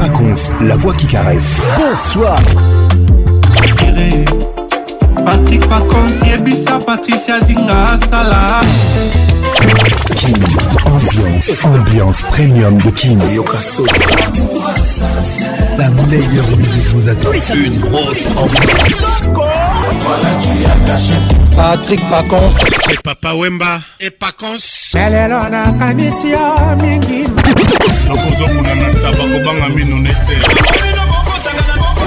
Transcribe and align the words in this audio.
Paconce, 0.00 0.50
la 0.62 0.76
voix 0.76 0.94
qui 0.94 1.06
caresse. 1.06 1.56
Bonsoir. 1.76 2.38
Patrick 5.22 5.68
Paconce, 5.68 6.26
Yebisa, 6.26 6.78
Patricia 6.78 7.38
Zinga, 7.44 7.98
Salah. 8.08 8.62
Kin, 10.16 10.32
ambiance, 10.86 11.64
ambiance 11.64 12.22
premium 12.22 12.78
de 12.78 12.90
Kin. 12.90 13.18
La 15.76 15.90
meilleure 15.90 16.56
musique 16.56 16.88
vous 16.94 17.06
attend. 17.06 17.32
Une 17.54 17.78
grosse 17.80 18.26
ambiance. 18.38 19.49
Patrick 21.56 22.00
Paconce. 22.08 22.54
C'est 22.68 23.02
Papa 23.02 23.34
Wemba 23.34 23.80
et 24.00 24.10
Paconce. 24.10 24.94
lelo 24.94 25.38
nakanisi 25.50 26.30
yo 26.30 26.76
mingi 26.80 27.28
nakozokuna 28.08 28.74
na 28.74 28.94
taba 28.94 29.24
kobanga 29.32 29.68
mino 29.68 29.96
nete 29.98 30.36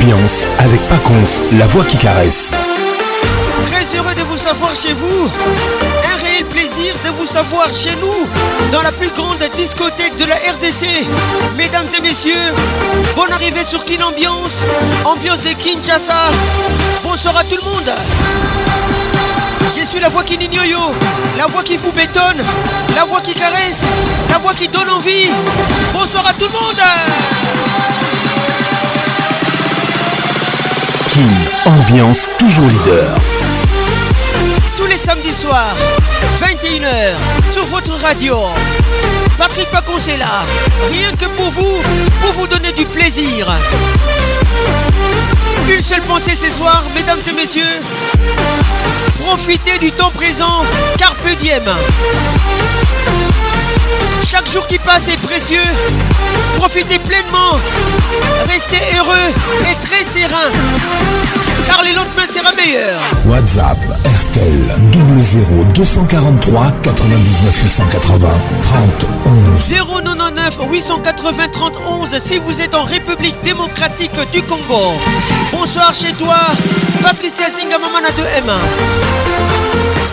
Ambiance 0.00 0.46
avec 0.58 0.80
Paconce, 0.88 1.40
la 1.52 1.66
voix 1.66 1.84
qui 1.84 1.96
caresse. 1.96 2.52
Très 3.70 3.96
heureux 3.96 4.14
de 4.14 4.22
vous 4.22 4.36
savoir 4.36 4.74
chez 4.74 4.92
vous. 4.92 5.30
Un 6.12 6.22
réel 6.22 6.44
plaisir 6.44 6.94
de 7.04 7.10
vous 7.18 7.26
savoir 7.26 7.72
chez 7.72 7.96
nous, 7.96 8.28
dans 8.70 8.82
la 8.82 8.92
plus 8.92 9.10
grande 9.10 9.38
discothèque 9.56 10.16
de 10.16 10.24
la 10.24 10.36
RDC. 10.36 10.86
Mesdames 11.56 11.86
et 11.96 12.00
messieurs, 12.00 12.52
bonne 13.16 13.32
arrivée 13.32 13.64
sur 13.66 13.84
Kin 13.84 14.02
Ambiance, 14.02 14.62
ambiance 15.04 15.40
de 15.40 15.50
Kinshasa. 15.50 16.30
Bonsoir 17.02 17.36
à 17.36 17.44
tout 17.44 17.56
le 17.56 17.68
monde. 17.68 17.90
Je 19.76 19.84
suis 19.84 20.00
la 20.00 20.08
voix 20.08 20.24
qui 20.24 20.34
yo, 20.34 20.78
la 21.36 21.46
voix 21.46 21.62
qui 21.62 21.76
vous 21.76 21.92
bétonne, 21.92 22.42
la 22.94 23.04
voix 23.04 23.20
qui 23.20 23.32
caresse, 23.32 23.82
la 24.30 24.38
voix 24.38 24.54
qui 24.54 24.68
donne 24.68 24.90
envie. 24.90 25.30
Bonsoir 25.92 26.26
à 26.26 26.32
tout 26.34 26.46
le 26.46 26.52
monde. 26.52 27.77
Ambiance 31.64 32.28
toujours 32.38 32.66
leader. 32.66 33.14
tous 34.76 34.86
les 34.86 34.96
samedis 34.96 35.34
soirs, 35.34 35.74
21h, 36.40 37.14
sur 37.50 37.64
votre 37.66 37.92
radio. 37.94 38.38
Patrick 39.36 39.68
Pacons 39.70 39.98
là, 40.18 40.44
rien 40.90 41.10
que 41.12 41.26
pour 41.36 41.50
vous, 41.50 41.82
pour 42.20 42.32
vous 42.34 42.46
donner 42.46 42.72
du 42.72 42.84
plaisir. 42.84 43.52
Une 45.68 45.82
seule 45.82 46.02
pensée 46.02 46.36
ce 46.36 46.50
soir, 46.50 46.84
mesdames 46.94 47.20
et 47.28 47.32
messieurs. 47.32 47.80
Profitez 49.24 49.78
du 49.78 49.90
temps 49.90 50.10
présent, 50.10 50.62
carpe 50.98 51.28
diem. 51.40 51.64
Chaque 54.30 54.50
jour 54.50 54.66
qui 54.66 54.76
passe 54.78 55.08
est 55.08 55.16
précieux. 55.16 55.64
Profitez 56.56 56.98
pleinement. 56.98 57.56
Restez 58.46 58.76
heureux 58.94 59.32
et 59.62 59.86
très 59.86 60.04
serein. 60.04 60.50
Car 61.66 61.82
le 61.82 61.96
lendemain 61.96 62.26
sera 62.30 62.52
meilleur. 62.52 63.00
WhatsApp 63.24 63.78
RTL 64.04 64.76
00 65.18 65.64
243 65.72 66.72
99 66.82 67.62
880 67.62 68.28
30 68.60 69.06
11. 69.24 69.78
099 70.04 70.58
880 70.72 71.48
30 71.48 71.78
11 71.88 72.18
si 72.18 72.38
vous 72.38 72.60
êtes 72.60 72.74
en 72.74 72.82
République 72.82 73.42
démocratique 73.42 74.12
du 74.30 74.42
Congo. 74.42 74.92
Bonsoir 75.52 75.94
chez 75.94 76.12
toi, 76.12 76.36
Patricia 77.02 77.46
Zingamamana 77.50 78.10
de 78.10 78.22
M1. 78.44 79.57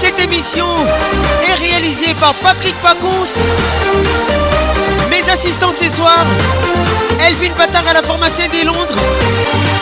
Cette 0.05 0.19
émission 0.19 0.67
est 1.49 1.55
réalisée 1.55 2.13
par 2.19 2.35
Patrick 2.35 2.75
Pacons. 2.75 3.25
Mes 5.09 5.27
assistants 5.31 5.71
ce 5.71 5.89
soir, 5.89 6.23
Elvin 7.19 7.51
Batard 7.57 7.87
à 7.87 7.93
la 7.93 8.03
formation 8.03 8.43
des 8.51 8.63
Londres, 8.65 8.99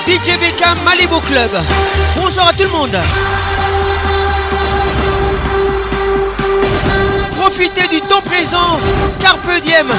DJ 0.07 0.39
Beckham 0.39 0.78
Malibu 0.85 1.19
Club. 1.28 1.51
Bonsoir 2.16 2.47
à 2.47 2.53
tout 2.53 2.63
le 2.63 2.69
monde. 2.69 2.97
Profitez 7.38 7.88
du 7.90 8.00
temps 8.00 8.22
présent, 8.22 8.79
carpe 9.19 9.61
diem. 9.61 9.91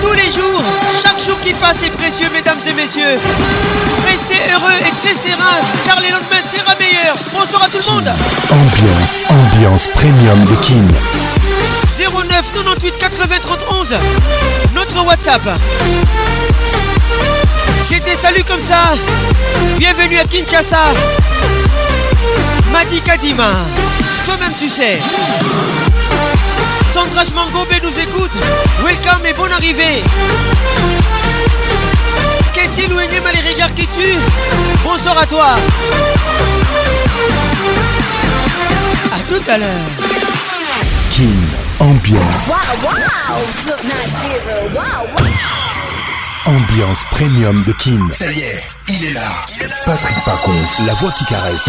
Tous 0.00 0.12
les 0.12 0.32
jours, 0.32 0.62
chaque 1.02 1.22
jour 1.24 1.38
qui 1.40 1.52
passe 1.54 1.82
est 1.82 1.90
précieux, 1.90 2.28
mesdames 2.32 2.58
et 2.66 2.72
messieurs. 2.72 3.18
Restez 4.06 4.40
heureux 4.52 4.72
et 4.80 5.06
très 5.06 5.14
serein, 5.14 5.58
car 5.84 6.00
le 6.00 6.08
lendemain 6.10 6.42
sera 6.42 6.74
meilleur. 6.76 7.16
Bonsoir 7.32 7.64
à 7.64 7.68
tout 7.68 7.78
le 7.78 7.92
monde. 7.92 8.10
Ambiance, 8.50 9.26
ambiance 9.28 9.86
premium 9.88 10.44
de 10.44 10.54
Kin. 10.56 10.86
09 11.98 12.44
98 12.54 12.98
80 12.98 13.34
30 13.42 13.58
11 13.72 13.94
Notre 14.74 15.04
WhatsApp 15.04 15.42
Je 17.90 17.96
te 17.98 18.16
salue 18.16 18.40
comme 18.48 18.62
ça 18.62 18.94
Bienvenue 19.78 20.18
à 20.18 20.24
Kinshasa 20.24 20.78
Madi 22.72 23.02
Kadima 23.02 23.52
Toi-même 24.24 24.52
tu 24.58 24.70
sais 24.70 24.98
Sandra 26.92 27.22
Mangobé 27.34 27.76
nous 27.82 27.98
écoute 27.98 28.32
Welcome 28.84 29.24
et 29.24 29.32
bonne 29.32 29.52
arrivée 29.52 30.02
Ketty 32.52 32.88
Louenyem 32.88 33.22
les 33.32 33.52
regards 33.52 33.74
qui 33.74 33.86
tuent 33.86 34.18
Bonsoir 34.82 35.18
à 35.18 35.26
toi 35.26 35.54
À 39.12 39.18
tout 39.28 39.50
à 39.50 39.58
l'heure 39.58 39.68
Kin, 41.12 41.24
ambiance. 41.78 42.50
Ambiance 46.46 47.04
premium 47.10 47.62
de 47.64 47.72
Kin. 47.72 48.08
Ça 48.08 48.30
y 48.30 48.40
est, 48.40 48.68
il 48.88 49.04
est 49.06 49.12
là. 49.12 49.46
Patrick 49.84 50.16
Pacons, 50.24 50.84
la 50.86 50.94
voix 50.94 51.12
qui 51.18 51.24
caresse. 51.26 51.68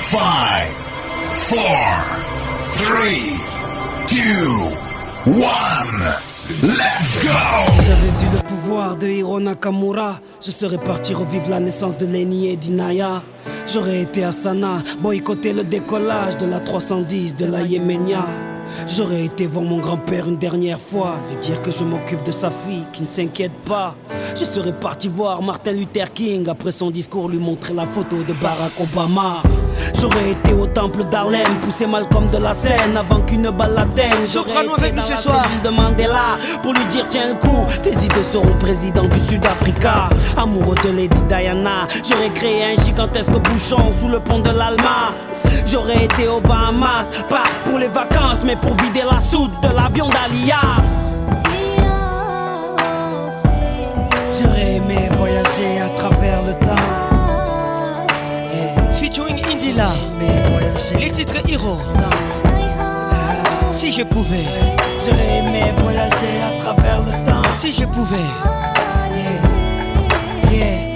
5, 0.00 0.18
4, 1.50 1.60
3, 2.74 3.20
2, 4.08 4.14
1. 5.26 5.40
Let's 6.62 7.18
go! 7.22 7.28
J'avais 7.86 8.26
eu 8.26 8.30
le 8.32 8.38
pouvoir 8.48 8.96
de 8.96 9.06
Hiro 9.06 9.38
Nakamura. 9.40 10.18
Je 10.44 10.50
serais 10.50 10.78
parti 10.78 11.12
revivre 11.12 11.50
la 11.50 11.60
naissance 11.60 11.98
de 11.98 12.06
Lenny 12.06 12.48
et 12.48 12.56
d'Inaya. 12.56 13.22
J'aurais 13.72 14.00
été 14.00 14.24
à 14.24 14.32
Sana, 14.32 14.82
boycotter 15.00 15.52
le 15.52 15.64
décollage 15.64 16.38
de 16.38 16.46
la 16.46 16.60
310 16.60 17.36
de 17.36 17.44
la 17.44 17.60
Yéménia. 17.60 18.24
J'aurais 18.86 19.24
été 19.24 19.46
voir 19.46 19.64
mon 19.64 19.78
grand-père 19.78 20.28
une 20.28 20.36
dernière 20.36 20.80
fois, 20.80 21.14
lui 21.30 21.36
dire 21.40 21.60
que 21.62 21.70
je 21.70 21.84
m'occupe 21.84 22.22
de 22.24 22.30
sa 22.30 22.50
fille, 22.50 22.86
qui 22.92 23.02
ne 23.02 23.08
s'inquiète 23.08 23.52
pas. 23.66 23.94
Je 24.38 24.44
serais 24.44 24.72
parti 24.72 25.08
voir 25.08 25.42
Martin 25.42 25.72
Luther 25.72 26.12
King 26.12 26.48
après 26.48 26.72
son 26.72 26.90
discours, 26.90 27.28
lui 27.28 27.38
montrer 27.38 27.74
la 27.74 27.86
photo 27.86 28.22
de 28.22 28.32
Barack 28.34 28.72
Obama. 28.80 29.42
J'aurais 29.98 30.30
été 30.30 30.52
au 30.52 30.66
temple 30.66 31.04
d'Harlem, 31.04 31.60
pousser 31.60 31.86
Malcolm 31.86 32.30
de 32.30 32.38
la 32.38 32.54
scène 32.54 32.96
avant 32.96 33.20
qu'une 33.20 33.50
balle 33.50 33.74
l'atteigne. 33.74 34.24
J'aurais 34.32 34.64
été 34.64 34.72
avec 34.72 34.94
nous 34.94 35.00
dans 35.00 35.16
ce 35.16 35.22
soir. 35.22 35.48
de 35.62 35.68
Mandela 35.68 36.38
pour 36.62 36.72
lui 36.72 36.84
dire 36.86 37.06
tiens 37.08 37.28
le 37.28 37.34
coup, 37.34 37.66
tes 37.82 37.92
idées 37.92 38.22
seront 38.22 38.56
président 38.58 39.04
du 39.04 39.18
Sud-Africa. 39.20 40.08
Amoureux 40.36 40.76
de 40.84 40.90
Lady 40.90 41.20
Diana, 41.28 41.88
j'aurais 42.08 42.30
créé 42.30 42.64
un 42.64 42.82
gigantesque 42.82 43.32
bouchon 43.32 43.92
sous 43.98 44.08
le 44.08 44.20
pont 44.20 44.40
de 44.40 44.50
l'Alma. 44.50 45.12
J'aurais 45.66 46.04
été 46.04 46.28
aux 46.28 46.40
Bahamas, 46.40 47.24
pas 47.28 47.44
pour 47.64 47.78
les 47.78 47.88
vacances, 47.88 48.42
mais 48.44 48.56
pour 48.60 48.74
vider 48.76 49.02
la 49.10 49.20
soute 49.20 49.52
de 49.62 49.68
l'avion 49.68 50.08
d'Alia. 50.08 50.60
J'aurais 54.38 54.74
aimé 54.76 55.08
voyager 55.16 55.80
à 55.80 55.88
travers 55.90 56.42
le 56.42 56.52
temps. 56.64 56.86
Featuring 58.94 59.42
Indila, 59.46 59.90
les 60.98 61.10
titres 61.10 61.42
Hero. 61.48 61.78
Si 63.72 63.90
je 63.90 64.02
pouvais, 64.02 64.46
j'aurais 65.04 65.38
aimé 65.38 65.72
voyager 65.78 66.42
à 66.48 66.62
travers 66.62 67.00
le 67.00 67.12
temps. 67.24 67.54
Si 67.54 67.72
je 67.72 67.84
pouvais, 67.84 68.16
yeah. 69.14 70.52
Yeah. 70.52 70.89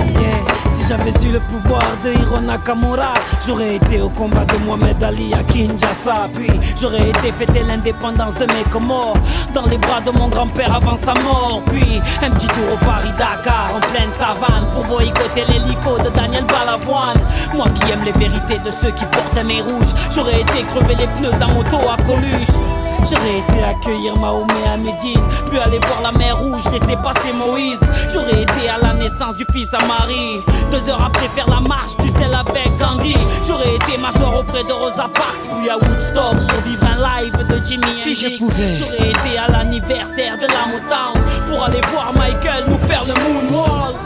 J'avais 0.86 1.12
eu 1.26 1.32
le 1.32 1.40
pouvoir 1.40 1.82
de 2.04 2.10
Hiro 2.10 2.40
Nakamura, 2.40 3.14
j'aurais 3.46 3.76
été 3.76 4.02
au 4.02 4.10
combat 4.10 4.44
de 4.44 4.58
Mohamed 4.58 5.02
Ali 5.02 5.32
à 5.32 5.42
Kinshasa. 5.42 6.28
Puis 6.34 6.50
j'aurais 6.78 7.08
été 7.08 7.32
fêter 7.32 7.62
l'indépendance 7.62 8.34
de 8.34 8.44
mes 8.52 8.64
Comores 8.70 9.16
dans 9.54 9.64
les 9.66 9.78
bras 9.78 10.02
de 10.02 10.10
mon 10.10 10.28
grand-père 10.28 10.74
avant 10.74 10.94
sa 10.94 11.14
mort. 11.14 11.62
Puis 11.66 12.02
un 12.22 12.30
petit 12.30 12.48
tour 12.48 12.74
au 12.74 12.84
Paris-Dakar 12.84 13.76
en 13.76 13.80
pleine 13.80 14.10
savane 14.12 14.68
pour 14.72 14.84
boycotter 14.84 15.44
l'hélico 15.48 15.96
de 16.04 16.10
Daniel 16.10 16.44
Balavoine. 16.44 17.20
Moi 17.54 17.66
qui 17.70 17.90
aime 17.90 18.04
les 18.04 18.12
vérités 18.12 18.58
de 18.58 18.70
ceux 18.70 18.90
qui 18.90 19.06
portent 19.06 19.38
un 19.38 19.44
nez 19.44 19.62
rouge, 19.62 19.88
j'aurais 20.14 20.42
été 20.42 20.64
crever 20.64 20.96
les 20.96 21.06
pneus 21.06 21.32
d'un 21.38 21.48
moto 21.48 21.78
à 21.88 21.96
Coluche. 22.02 22.83
J'aurais 23.02 23.38
été 23.38 23.62
accueillir 23.62 24.16
Mahomet 24.16 24.68
à 24.72 24.76
Médine, 24.76 25.20
puis 25.46 25.58
aller 25.58 25.78
voir 25.78 26.00
la 26.02 26.12
mer 26.12 26.38
rouge, 26.38 26.62
laisser 26.72 26.96
passer 26.96 27.32
Moïse. 27.32 27.80
J'aurais 28.12 28.42
été 28.42 28.68
à 28.68 28.78
la 28.78 28.94
naissance 28.94 29.36
du 29.36 29.44
fils 29.52 29.72
à 29.74 29.84
Marie. 29.86 30.40
Deux 30.70 30.88
heures 30.88 31.02
après 31.02 31.28
faire 31.28 31.48
la 31.48 31.60
marche 31.60 31.96
du 31.98 32.08
sel 32.10 32.34
avec 32.34 32.76
Gandhi. 32.78 33.16
J'aurais 33.46 33.74
été 33.74 33.98
m'asseoir 33.98 34.38
auprès 34.38 34.64
de 34.64 34.72
Rosa 34.72 35.08
Parks, 35.12 35.40
puis 35.58 35.68
à 35.68 35.76
Woodstock 35.76 36.36
pour 36.48 36.60
vivre 36.62 36.84
un 36.86 37.22
live 37.22 37.36
de 37.46 37.64
Jimmy 37.64 37.92
Si 37.92 38.14
je 38.14 38.38
pouvais. 38.38 38.74
J'aurais 38.76 39.10
été 39.10 39.38
à 39.38 39.50
l'anniversaire 39.50 40.38
de 40.38 40.46
la 40.46 40.66
Motown 40.72 41.46
pour 41.46 41.64
aller 41.64 41.80
voir 41.92 42.12
Michael 42.14 42.64
nous 42.68 42.78
faire 42.78 43.04
le 43.04 43.14
moonwalk. 43.14 43.96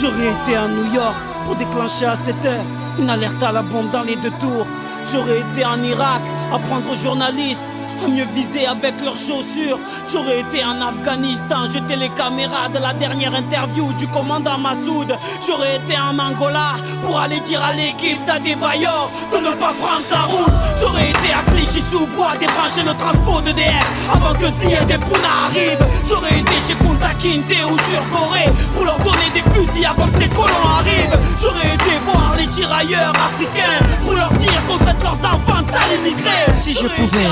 J'aurais 0.00 0.32
été 0.42 0.56
à 0.56 0.68
New 0.68 0.92
York 0.92 1.16
pour 1.46 1.56
déclencher 1.56 2.06
à 2.06 2.16
7 2.16 2.44
heures 2.44 2.64
une 2.98 3.10
alerte 3.10 3.42
à 3.42 3.52
la 3.52 3.62
bombe 3.62 3.90
dans 3.90 4.02
les 4.02 4.16
deux 4.16 4.32
tours. 4.40 4.66
J'aurais 5.12 5.40
été 5.40 5.64
en 5.64 5.82
Irak 5.82 6.22
apprendre 6.52 6.90
aux 6.90 6.96
journalistes 6.96 7.62
à 8.04 8.08
mieux 8.08 8.26
viser 8.34 8.66
avec 8.66 9.00
leurs 9.02 9.16
chaussures. 9.16 9.78
J'aurais 10.10 10.40
été 10.40 10.64
en 10.64 10.80
Afghanistan, 10.80 11.66
jeter 11.66 11.96
les 11.96 12.08
caméras 12.10 12.68
de 12.68 12.78
la 12.78 12.92
dernière 12.92 13.34
interview 13.34 13.92
du 13.94 14.06
commandant 14.08 14.58
Massoud. 14.58 15.16
J'aurais 15.46 15.76
été 15.76 15.98
en 15.98 16.18
Angola 16.18 16.74
pour 17.02 17.18
aller 17.18 17.40
dire 17.40 17.62
à 17.62 17.72
l'équipe 17.72 18.24
d'Adebayor 18.24 19.10
de 19.32 19.38
ne 19.38 19.50
pas 19.54 19.74
prendre 19.74 20.06
la 20.10 20.22
route. 20.22 20.52
J'aurais 20.80 21.10
été 21.10 21.32
à 21.32 21.42
Clichy-sous-Bois 21.50 22.36
débrancher 22.38 22.82
le 22.84 22.94
transport 22.94 23.42
de 23.42 23.52
DF 23.52 23.86
avant 24.12 24.34
que 24.34 24.46
Ziyad 24.60 24.90
et 24.90 24.98
Puna 24.98 25.46
arrivent. 25.46 25.86
J'aurais 26.08 26.40
été 26.40 26.54
chez 26.66 26.74
Kunta 26.74 27.14
Kinte 27.14 27.56
ou 27.70 27.76
sur 27.90 28.10
Corée 28.10 28.50
pour 28.74 28.84
leur 28.84 28.98
donner 28.98 29.30
des 29.32 29.42
fusils 29.52 29.86
avant 29.86 30.08
que 30.08 30.18
les 30.18 30.28
colons 30.28 30.68
arrivent. 30.78 31.18
J'aurais 31.40 31.74
été 31.74 31.98
voir 32.04 32.34
les 32.36 32.46
tirailleurs 32.46 33.12
africains 33.14 33.84
pour 34.04 34.14
leur 34.14 34.32
dire 34.34 34.64
qu'on 34.66 34.78
traite 34.78 35.02
leurs 35.02 35.14
enfants 35.14 35.64
sales 35.72 35.98
immigrés. 35.98 36.46
Si 36.54 36.72
je 36.72 36.86
pouvais. 36.88 37.26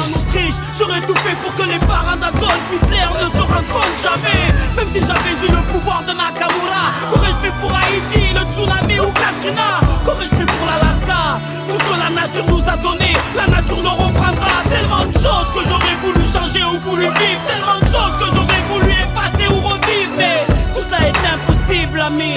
J'aurais 0.78 1.00
tout 1.02 1.14
fait 1.24 1.36
pour 1.42 1.54
que 1.54 1.62
les 1.62 1.78
parents 1.80 2.16
d'Adolf 2.16 2.58
Hitler 2.72 3.06
ne 3.14 3.28
se 3.28 3.42
rendent 3.42 3.72
compte 3.72 3.96
jamais. 4.02 4.52
Même 4.76 4.88
si 4.92 5.00
j'avais 5.00 5.36
eu 5.46 5.50
le 5.50 5.62
pouvoir 5.72 6.02
de 6.02 6.12
Nakamura. 6.12 6.84
Qu'aurais-je 7.10 7.38
fait 7.46 7.54
pour 7.60 7.72
Haïti, 7.72 8.34
le 8.34 8.42
tsunami 8.52 9.00
ou 9.00 9.10
Katrina? 9.12 9.80
Qu'aurais-je 10.04 10.34
fait 10.34 10.46
pour 10.46 10.66
l'Alaska? 10.66 11.40
Tout 11.66 11.78
ce 11.78 11.84
que 11.92 11.98
la 11.98 12.10
nature 12.10 12.46
nous 12.48 12.62
a 12.66 12.76
donné, 12.76 13.12
la 13.36 13.46
nature 13.46 13.82
nous 13.82 13.90
reprendra. 13.90 14.54
Tellement 14.68 15.06
de 15.06 15.12
choses 15.12 15.48
que 15.54 15.60
j'aurais 15.68 15.96
voulu 16.02 16.24
changer 16.26 16.64
ou 16.64 16.78
voulu 16.80 17.04
vivre. 17.04 17.42
Tellement 17.46 17.78
de 17.80 17.86
choses 17.86 18.16
que 18.18 18.26
j'aurais 18.34 18.62
voulu 18.70 18.92
effacer 18.92 19.46
ou 19.52 19.60
revivre. 19.60 20.12
Mais 20.16 20.44
tout 20.74 20.80
cela 20.86 21.08
est 21.08 21.22
impossible 21.34 22.00
ami. 22.00 22.34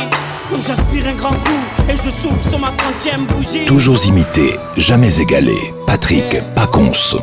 Donc 0.51 0.61
j'aspire 0.65 1.07
un 1.07 1.15
grand 1.15 1.33
coup 1.33 1.63
et 1.89 1.97
je 1.97 2.09
souffle 2.09 2.49
sur 2.49 2.59
ma 2.59 2.71
30 2.71 3.27
bougie. 3.27 3.65
Toujours 3.65 4.05
imité, 4.05 4.57
jamais 4.77 5.19
égalé. 5.19 5.73
Patrick 5.85 6.37
Paconce 6.55 7.17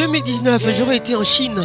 2019, 0.00 0.66
j'aurais 0.78 0.96
été 0.96 1.14
en 1.14 1.24
Chine 1.24 1.60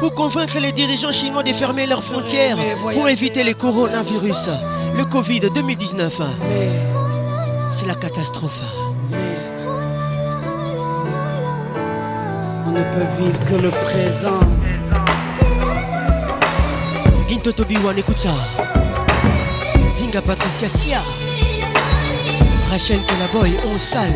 pour 0.00 0.12
convaincre 0.12 0.58
les 0.58 0.70
dirigeants 0.70 1.12
chinois 1.12 1.42
de 1.42 1.50
fermer 1.54 1.86
leurs 1.86 2.04
frontières 2.04 2.58
pour 2.92 3.08
éviter 3.08 3.42
les 3.42 3.54
coronavirus. 3.54 4.50
Le 4.94 5.06
Covid 5.06 5.40
2019, 5.54 6.20
c'est 7.72 7.86
la 7.86 7.94
catastrophe. 7.94 8.60
On 12.66 12.70
ne 12.70 12.82
peut 12.82 13.22
vivre 13.22 13.44
que 13.46 13.54
le 13.54 13.70
présent. 13.70 14.40
Ginto 17.28 17.52
Tobiwan, 17.52 17.96
écoute 17.96 18.18
ça. 18.18 18.34
Zinga 19.90 20.20
Patricia 20.20 20.68
Sia. 20.68 21.00
Rachel 22.70 23.00
Kelaboy, 23.06 23.56
on 23.72 23.78
sale. 23.78 24.12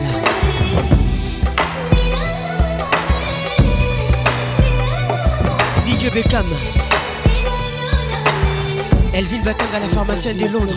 DJ 5.95 6.11
Beckham. 6.11 6.47
Elvin 9.13 9.43
Batang 9.45 9.73
à 9.77 9.79
la 9.79 9.89
pharmacienne 9.89 10.37
de 10.37 10.47
Londres. 10.47 10.75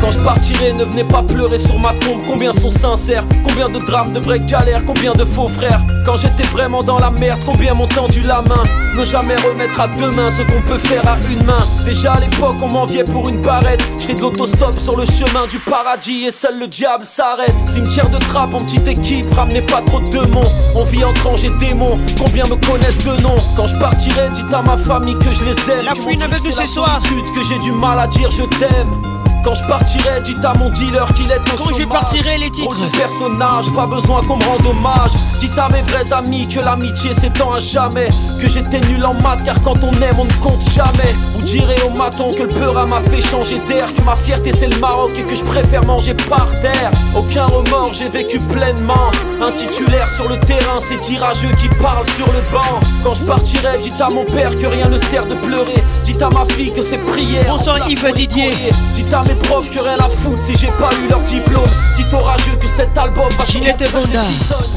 Quand 0.00 0.10
je 0.10 0.18
partirai, 0.20 0.72
ne 0.72 0.84
venez 0.84 1.04
pas 1.04 1.22
pleurer 1.22 1.58
sur 1.58 1.78
ma 1.78 1.92
tombe. 1.94 2.20
Combien 2.26 2.52
sont 2.52 2.70
sincères 2.70 3.24
Combien 3.44 3.68
de 3.68 3.78
drames, 3.78 4.12
de 4.12 4.20
vraies 4.20 4.40
galères 4.40 4.82
Combien 4.86 5.14
de 5.14 5.24
faux 5.24 5.48
frères 5.48 5.80
Quand 6.04 6.16
j'étais 6.16 6.44
vraiment 6.44 6.82
dans 6.82 6.98
la 6.98 7.10
merde, 7.10 7.40
combien 7.44 7.74
m'ont 7.74 7.86
tendu 7.86 8.20
la 8.22 8.42
main 8.42 8.62
Ne 8.94 9.04
jamais 9.04 9.36
remettre 9.36 9.80
à 9.80 9.88
deux 9.88 10.10
mains 10.10 10.30
ce 10.30 10.42
qu'on 10.42 10.62
peut 10.62 10.78
faire 10.78 11.06
à 11.08 11.16
une 11.30 11.44
main. 11.44 11.64
Déjà 11.84 12.14
à 12.14 12.20
l'époque, 12.20 12.56
on 12.62 12.68
m'enviait 12.70 13.04
pour 13.04 13.28
une 13.28 13.40
barrette. 13.40 13.82
Je 13.98 14.04
fais 14.04 14.14
de 14.14 14.20
l'autostop 14.20 14.78
sur 14.78 14.96
le 14.96 15.04
chemin 15.06 15.46
du 15.50 15.58
paradis 15.58 16.26
et 16.26 16.30
seul 16.30 16.58
le 16.58 16.66
diable 16.66 17.04
s'arrête. 17.04 17.56
Cimetière 17.66 18.10
de 18.10 18.18
trappe 18.18 18.54
en 18.54 18.60
petite 18.60 18.86
équipe, 18.86 19.26
ramenez 19.34 19.62
pas 19.62 19.82
trop 19.82 20.00
de 20.00 20.10
démons. 20.10 20.50
On 20.74 20.84
vit 20.84 21.04
entre 21.04 21.26
anges 21.26 21.44
et 21.44 21.52
démons. 21.58 21.98
Combien 22.18 22.44
me 22.44 22.56
connaissent 22.56 22.98
de 22.98 23.20
nom 23.22 23.36
Quand 23.56 23.66
je 23.66 23.76
partirai, 23.78 24.28
dites 24.34 24.52
à 24.52 24.62
ma 24.62 24.76
famille 24.76 25.18
que 25.18 25.32
je 25.32 25.44
les 25.44 25.70
aime. 25.70 25.86
La 25.86 25.94
fouine 25.94 26.22
avec 26.22 26.44
nous 26.44 26.52
ce 26.52 26.66
soir. 26.66 27.00
Que 27.34 27.42
j'ai 27.42 27.58
du 27.58 27.72
mal 27.72 27.98
à 27.98 28.06
dire 28.06 28.30
je 28.30 28.42
t'aime. 28.42 29.15
Quand 29.46 29.54
je 29.54 29.64
partirai, 29.68 30.20
dites 30.22 30.44
à 30.44 30.54
mon 30.54 30.70
dealer 30.70 31.06
qu'il 31.14 31.30
est 31.30 31.38
au 31.38 31.56
Quand 31.56 31.78
je 31.78 31.84
partirai, 31.84 32.36
les 32.36 32.50
titres. 32.50 32.68
Trop 32.68 32.84
de 32.84 32.90
personnages, 32.98 33.72
pas 33.76 33.86
besoin 33.86 34.20
qu'on 34.22 34.38
me 34.38 34.42
rende 34.42 34.66
hommage. 34.66 35.12
Dites 35.38 35.56
à 35.56 35.68
mes 35.68 35.82
vrais 35.82 36.12
amis 36.12 36.48
que 36.48 36.58
l'amitié 36.58 37.14
s'étend 37.14 37.52
à 37.52 37.60
jamais. 37.60 38.08
Que 38.42 38.48
j'étais 38.48 38.80
nul 38.88 39.06
en 39.06 39.14
maths, 39.14 39.44
car 39.44 39.62
quand 39.62 39.84
on 39.84 39.92
aime, 40.02 40.16
on 40.18 40.24
ne 40.24 40.32
compte 40.42 40.68
jamais. 40.74 41.14
Vous 41.36 41.44
direz 41.44 41.76
au 41.86 41.96
maton 41.96 42.32
que 42.34 42.42
le 42.42 42.48
peur 42.48 42.74
m'a 42.88 43.00
fait 43.08 43.20
changer 43.20 43.60
d'air. 43.68 43.86
Que 43.94 44.02
ma 44.02 44.16
fierté 44.16 44.50
c'est 44.50 44.66
le 44.66 44.80
Maroc 44.80 45.12
et 45.16 45.22
que 45.22 45.36
je 45.36 45.44
préfère 45.44 45.84
manger 45.84 46.14
par 46.28 46.48
terre. 46.60 46.90
Aucun 47.14 47.44
remords, 47.44 47.92
j'ai 47.92 48.08
vécu 48.08 48.40
pleinement. 48.40 49.12
Un 49.40 49.52
titulaire 49.52 50.10
sur 50.10 50.28
le 50.28 50.40
terrain, 50.40 50.80
c'est 50.80 51.00
tirageux 51.00 51.52
qui 51.60 51.68
parle 51.80 52.04
sur 52.16 52.26
le 52.32 52.40
banc. 52.50 52.80
Quand 53.04 53.14
je 53.14 53.22
partirai, 53.22 53.78
dites 53.78 54.00
à 54.00 54.10
mon 54.10 54.24
père 54.24 54.52
que 54.56 54.66
rien 54.66 54.88
ne 54.88 54.98
sert 54.98 55.24
de 55.26 55.36
pleurer. 55.36 55.84
Dites 56.02 56.20
à 56.20 56.30
ma 56.30 56.44
fille 56.46 56.72
que 56.72 56.82
c'est 56.82 56.98
prière. 56.98 57.46
Bonsoir 57.48 57.88
Yves 57.88 58.12
Didier. 58.12 58.50
Dites 58.94 59.14
à 59.14 59.22
mes 59.22 59.35
profs 59.36 59.70
que 59.70 59.78
rien 59.78 59.98
à 59.98 60.08
foutre 60.08 60.42
si 60.42 60.54
j'ai 60.56 60.68
pas 60.68 60.90
eu 61.02 61.08
leur 61.08 61.20
diplôme. 61.22 61.68
Dites 61.96 62.12
orageux 62.12 62.56
que 62.60 62.68
cet 62.68 62.96
album 62.96 63.28
va 63.38 63.44
Ginette 63.46 63.90
Bonda. 63.92 64.22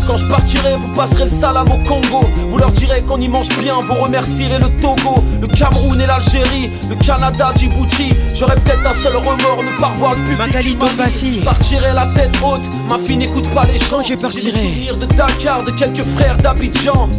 Quand 0.08 0.18
je 0.18 0.26
partirai, 0.28 0.76
vous 0.78 0.88
passerez 0.96 1.26
le 1.26 1.30
salam 1.30 1.68
au 1.70 1.78
Congo. 1.88 2.26
Vous 2.50 2.58
leur 2.58 2.72
direz 2.72 3.02
qu'on 3.02 3.20
y 3.20 3.28
mange 3.28 3.50
bien, 3.60 3.76
vous 3.82 3.96
remercierez 3.96 4.60
le 4.60 4.70
Togo, 4.82 5.24
le 5.42 5.48
Cameroun 5.48 6.00
et 6.02 6.06
l'Algérie, 6.08 6.72
le 6.90 6.96
Canada, 6.96 7.52
Djibouti. 7.56 8.14
J'aurais 8.36 8.56
peut-être 8.56 8.86
un 8.88 8.94
seul 8.94 9.16
remords, 9.16 9.64
ne 9.64 9.80
pas 9.80 9.88
revoir 9.88 10.14
le 10.14 10.24
public. 10.24 10.38
Magali 10.40 10.76
Bombassi. 10.76 11.40
Je 11.40 11.46
partirai 11.46 11.94
la 11.94 12.06
tête 12.16 12.36
haute, 12.44 12.68
ma 12.90 12.98
fille 12.98 13.18
n'écoute 13.18 13.48
pas 13.54 13.66
les 13.66 13.78
chants. 13.78 14.02
je 14.04 14.16
partirai. 14.16 14.90
de 15.00 15.06
Dakar, 15.06 15.64
de 15.64 15.72
quelques 15.72 16.04
frères 16.04 16.38
d'Abidjan. 16.38 17.10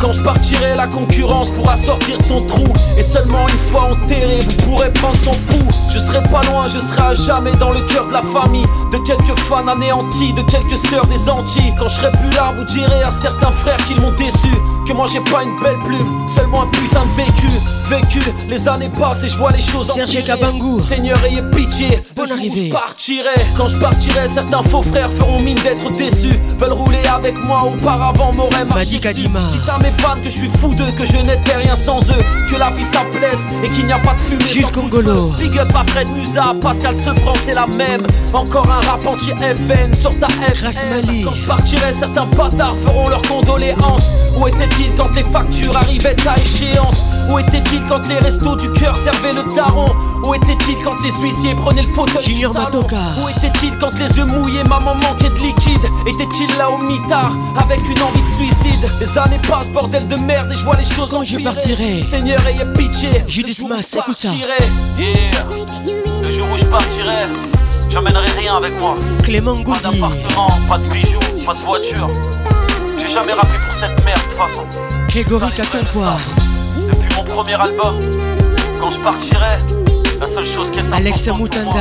Quand 0.00 0.12
je 0.12 0.22
partirai, 0.22 0.76
la 0.76 0.86
concurrence 0.86 1.50
pourra 1.50 1.76
sortir 1.76 2.16
de 2.16 2.22
son 2.22 2.40
trou. 2.46 2.66
Et 2.96 3.02
seulement 3.02 3.46
une 3.48 3.58
fois 3.58 3.90
enterré, 3.92 4.40
vous 4.40 4.56
pourrez 4.64 4.90
prendre 4.92 5.16
son 5.16 5.32
pouls. 5.32 5.68
Je 5.92 5.98
serai 5.98 6.22
pas 6.22 6.42
loin, 6.44 6.66
je 6.68 6.80
serai 6.80 7.02
à 7.02 7.14
jamais 7.14 7.52
dans 7.52 7.70
le 7.70 7.80
cœur 7.82 8.06
de 8.06 8.12
la 8.12 8.22
famille. 8.22 8.66
De 8.92 8.98
quelques 8.98 9.38
fans 9.40 9.68
anéantis, 9.68 10.32
de 10.32 10.42
quelques 10.42 10.78
sœurs 10.78 11.06
des 11.06 11.28
Antilles. 11.28 11.74
Quand 11.78 11.88
je 11.88 11.96
serai 11.96 12.12
plus 12.12 12.30
là, 12.30 12.54
vous 12.56 12.64
direz 12.64 13.02
à 13.02 13.10
certains 13.10 13.50
frères 13.50 13.76
qu'ils 13.86 14.00
m'ont 14.00 14.12
déçu. 14.12 14.48
Que 14.86 14.94
moi 14.94 15.06
j'ai 15.12 15.20
pas 15.20 15.42
une 15.42 15.60
belle 15.60 15.78
plume, 15.84 16.26
seulement 16.26 16.62
un 16.62 16.66
putain 16.66 17.04
de 17.04 17.22
vécu. 17.22 17.48
Vécu, 17.88 18.20
les 18.48 18.68
années 18.68 18.88
passent 18.88 19.22
et 19.24 19.28
je 19.28 19.36
vois 19.36 19.50
les 19.50 19.60
choses 19.60 19.90
empirer. 19.90 20.22
Kabangou. 20.22 20.80
Seigneur, 20.80 21.18
ayez 21.24 21.42
pitié. 21.54 22.00
Où 22.16 22.22
arrivée. 22.22 22.68
je 22.68 22.72
partirai. 22.72 23.34
Quand 23.56 23.68
je 23.68 23.78
partirai, 23.78 24.28
certains 24.28 24.62
faux 24.62 24.82
frères 24.82 25.10
feront 25.12 25.40
mine 25.40 25.58
d'être 25.62 25.90
déçus. 25.92 26.38
Veulent 26.58 26.72
rouler 26.72 27.02
avec 27.12 27.34
moi, 27.44 27.64
auparavant 27.64 28.32
m'auraient 28.32 28.64
marché 28.64 28.74
Madi 28.74 28.98
dessus. 28.98 29.00
Kadima. 29.00 29.40
Dites 29.50 29.68
à 29.68 29.78
mes 29.78 29.89
fans 29.98 30.16
que 30.16 30.30
je 30.30 30.36
suis 30.36 30.48
fou 30.48 30.74
d'eux, 30.74 30.90
que 30.96 31.04
je 31.04 31.16
n'étais 31.18 31.56
rien 31.56 31.76
sans 31.76 32.00
eux, 32.10 32.24
que 32.48 32.56
la 32.56 32.70
vie 32.70 32.84
ça 32.84 33.00
plaise 33.10 33.40
et 33.62 33.68
qu'il 33.70 33.84
n'y 33.84 33.92
a 33.92 33.98
pas 33.98 34.14
de 34.14 34.20
fumée 34.20 34.48
Gilles 34.48 34.62
sans 34.62 34.72
Congolo. 34.72 35.32
Big 35.38 35.58
up 35.58 35.68
à 35.74 35.84
Fred 35.84 36.08
Musa, 36.10 36.54
Pascal 36.60 36.96
Sefran, 36.96 37.32
c'est 37.44 37.54
la 37.54 37.66
même. 37.66 38.06
Encore 38.32 38.70
un 38.70 38.80
rap 38.88 39.06
anti-FN 39.06 39.94
sur 39.94 40.18
ta 40.18 40.28
FN. 40.28 41.24
Quand 41.24 41.34
je 41.34 41.46
partirai, 41.46 41.92
certains 41.92 42.26
bâtards 42.26 42.76
feront 42.78 43.08
leurs 43.08 43.22
condoléances. 43.22 44.10
Où 44.38 44.46
était-il 44.46 44.94
quand 44.96 45.14
les 45.14 45.24
factures 45.24 45.76
arrivaient 45.76 46.16
à 46.26 46.38
échéance? 46.38 47.02
Où 47.30 47.38
était-il 47.38 47.82
quand 47.88 48.06
les 48.08 48.18
restos 48.18 48.56
du 48.56 48.70
cœur 48.72 48.96
servaient 48.96 49.32
le 49.32 49.42
daron? 49.54 49.86
Où 50.24 50.34
était-il 50.34 50.76
quand 50.84 51.00
les 51.02 51.12
huissiers 51.20 51.54
prenaient 51.54 51.82
le 51.82 51.88
fauteuil 51.88 52.24
Junior 52.24 52.52
Matoka. 52.52 52.96
Où 53.22 53.28
était-il 53.28 53.76
quand 53.78 53.94
les 53.98 54.16
yeux 54.16 54.24
mouillés, 54.24 54.64
maman 54.64 54.94
manquait 54.94 55.30
de 55.30 55.38
liquide? 55.38 55.84
Était-il 56.06 56.48
là 56.58 56.70
au 56.70 56.78
mitard 56.78 57.32
avec 57.58 57.80
une 57.88 58.02
envie 58.02 58.22
de 58.22 58.28
suicide? 58.28 58.90
Les 59.00 59.18
années 59.18 59.40
passent, 59.48 59.70
bordel 59.80 60.06
de 60.08 60.16
merde, 60.16 60.52
et 60.52 60.54
je 60.54 60.64
vois 60.64 60.76
les 60.76 60.84
choses 60.84 61.10
Quand 61.10 61.24
je 61.24 61.38
partirai. 61.38 62.02
Seigneur, 62.02 62.40
ayez 62.46 62.64
pitié. 62.76 63.10
Judith 63.26 63.66
Mass, 63.66 63.94
écoute 63.94 64.18
ça. 64.18 64.28
Yeah. 64.98 65.08
Le 66.22 66.30
jour 66.30 66.46
où 66.52 66.56
je 66.56 66.64
partirai, 66.66 67.26
j'emmènerai 67.88 68.26
rien 68.38 68.56
avec 68.56 68.78
moi. 68.78 68.96
Clément 69.22 69.56
Pas 69.56 69.62
Goudi. 69.62 69.80
d'appartement, 69.82 70.48
pas 70.68 70.78
de 70.78 70.88
bijoux, 70.90 71.18
pas 71.46 71.54
de 71.54 71.58
voiture. 71.60 72.10
J'ai 72.98 73.06
jamais 73.08 73.32
rappelé 73.32 73.58
pour 73.58 73.72
cette 73.72 74.04
merde, 74.04 74.20
de 74.20 74.28
toute 74.28 74.38
façon. 74.38 74.64
Grégory 75.08 75.50
Catompoir. 75.52 76.18
Depuis 76.90 77.16
mon 77.16 77.24
premier 77.24 77.54
album, 77.54 78.00
quand 78.78 78.90
je 78.90 79.00
partirai, 79.00 79.58
la 80.20 80.26
seule 80.26 80.44
chose 80.44 80.70
qui 80.70 80.78
est 80.80 80.92
Alex 80.92 81.26
Moutanda. 81.28 81.80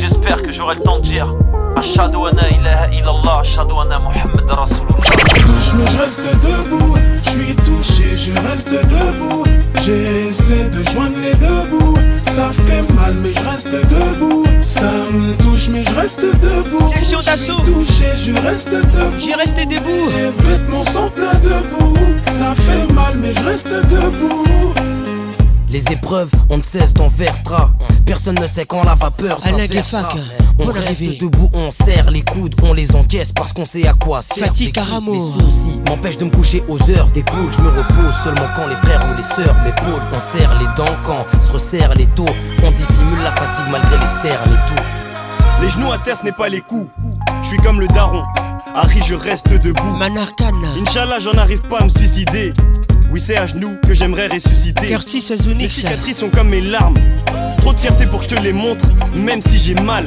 J'espère 0.00 0.42
que 0.42 0.50
j'aurai 0.50 0.76
le 0.76 0.80
temps 0.82 0.96
de 0.98 1.02
dire 1.02 1.34
Ashhadu 1.76 2.16
anna 2.30 2.48
ilaha 2.50 2.88
illallah, 2.92 3.38
Ashhadu 3.40 3.74
anna 3.80 3.98
Muhammad 3.98 4.50
Rasulullah. 4.50 4.96
touche 5.34 5.72
mais 5.76 5.90
je 5.90 5.98
reste 5.98 6.22
debout 6.42 6.94
Je 7.24 7.30
suis 7.30 7.56
touché, 7.56 8.16
je 8.16 8.32
reste 8.48 8.70
debout. 8.70 9.44
J'essaie 9.82 10.68
de 10.70 10.82
joindre 10.90 11.16
les 11.22 11.34
deux 11.34 11.62
bouts. 11.70 11.94
Ça 12.22 12.50
fait 12.66 12.82
mal 12.94 13.14
mais 13.22 13.32
je 13.32 13.40
reste 13.48 13.70
debout. 13.70 14.44
Ça 14.62 14.90
me 15.12 15.34
touche 15.36 15.68
mais 15.68 15.84
je 15.84 15.94
reste 15.94 16.20
debout. 16.22 16.88
Section 16.92 17.20
Je 17.20 17.26
d'assaut. 17.26 17.64
suis 17.64 17.72
touché, 17.72 18.04
je 18.26 18.40
reste 18.42 18.70
debout. 18.70 19.18
J'ai 19.18 19.34
resté 19.34 19.64
debout. 19.66 20.08
Les 20.10 20.30
vêtements 20.48 20.82
sont 20.82 21.08
pleins 21.10 21.38
de 21.40 21.76
boue. 21.78 21.96
Ça 22.26 22.54
fait 22.54 22.92
mal 22.92 23.14
mais 23.20 23.32
je 23.32 23.44
reste 23.44 23.68
debout 23.68 24.44
Les 25.70 25.84
épreuves, 25.92 26.30
on 26.48 26.56
ne 26.56 26.62
cesse 26.62 26.92
d'en 26.92 27.06
versera. 27.06 27.70
Personne 28.04 28.34
ne 28.40 28.46
sait 28.48 28.66
quand 28.66 28.82
la 28.82 28.96
vapeur 28.96 29.40
s'inversera. 29.40 30.08
On 30.58 30.66
reste 30.66 31.20
debout, 31.20 31.48
on 31.52 31.70
serre 31.70 32.10
les 32.10 32.22
coudes, 32.22 32.56
on 32.62 32.72
les 32.72 32.96
encaisse 32.96 33.32
parce 33.32 33.52
qu'on 33.52 33.64
sait 33.64 33.86
à 33.86 33.92
quoi 33.92 34.20
les 34.36 34.48
coups. 34.48 34.72
Caramo. 34.72 35.12
Les 35.12 35.20
soucis 35.20 35.80
m'empêchent 35.88 36.18
de 36.18 36.24
me 36.24 36.30
coucher 36.30 36.64
aux 36.68 36.78
heures 36.90 37.08
des 37.14 37.22
poules. 37.22 37.52
Je 37.52 37.60
me 37.60 37.68
repose 37.68 38.14
seulement 38.24 38.48
quand 38.56 38.66
les 38.66 38.74
frères 38.76 39.06
ou 39.12 39.16
les 39.16 39.22
sœurs 39.22 39.54
m'épaulent. 39.62 40.02
On 40.12 40.18
serre 40.18 40.58
les 40.58 40.66
dents 40.76 40.96
quand 41.04 41.24
se 41.40 41.52
resserre 41.52 41.94
les 41.94 42.06
taux. 42.06 42.26
On 42.64 42.70
dissimule 42.72 43.22
la 43.22 43.32
fatigue 43.32 43.66
malgré 43.70 43.96
les 43.96 44.22
cernes 44.22 44.52
et 44.52 44.68
tout. 44.74 44.82
Les 45.62 45.68
genoux 45.70 45.92
à 45.92 45.98
terre, 45.98 46.18
ce 46.18 46.24
n'est 46.24 46.32
pas 46.32 46.48
les 46.48 46.62
coups. 46.62 46.90
Je 47.42 47.48
suis 47.48 47.58
comme 47.58 47.80
le 47.80 47.86
daron. 47.88 48.24
Harry, 48.74 49.00
je 49.02 49.14
reste 49.14 49.48
debout. 49.48 49.96
Manarkan. 49.96 50.52
Inch'Allah, 50.80 51.18
j'en 51.20 51.34
arrive 51.34 51.62
pas 51.62 51.78
à 51.78 51.84
me 51.84 51.88
suicider. 51.88 52.52
Oui, 53.10 53.20
c'est 53.20 53.36
à 53.38 53.46
genoux 53.46 53.76
que 53.86 53.92
j'aimerais 53.94 54.28
ressusciter. 54.28 54.86
Curtis 54.86 55.24
Les 55.30 55.36
Zunix. 55.36 55.72
cicatrices 55.74 56.18
sont 56.18 56.30
comme 56.30 56.48
mes 56.48 56.60
larmes. 56.60 56.94
Trop 57.58 57.72
de 57.72 57.78
fierté 57.78 58.06
pour 58.06 58.20
que 58.20 58.26
je 58.30 58.36
te 58.36 58.40
les 58.40 58.52
montre, 58.52 58.84
même 59.14 59.40
si 59.42 59.58
j'ai 59.58 59.74
mal. 59.74 60.06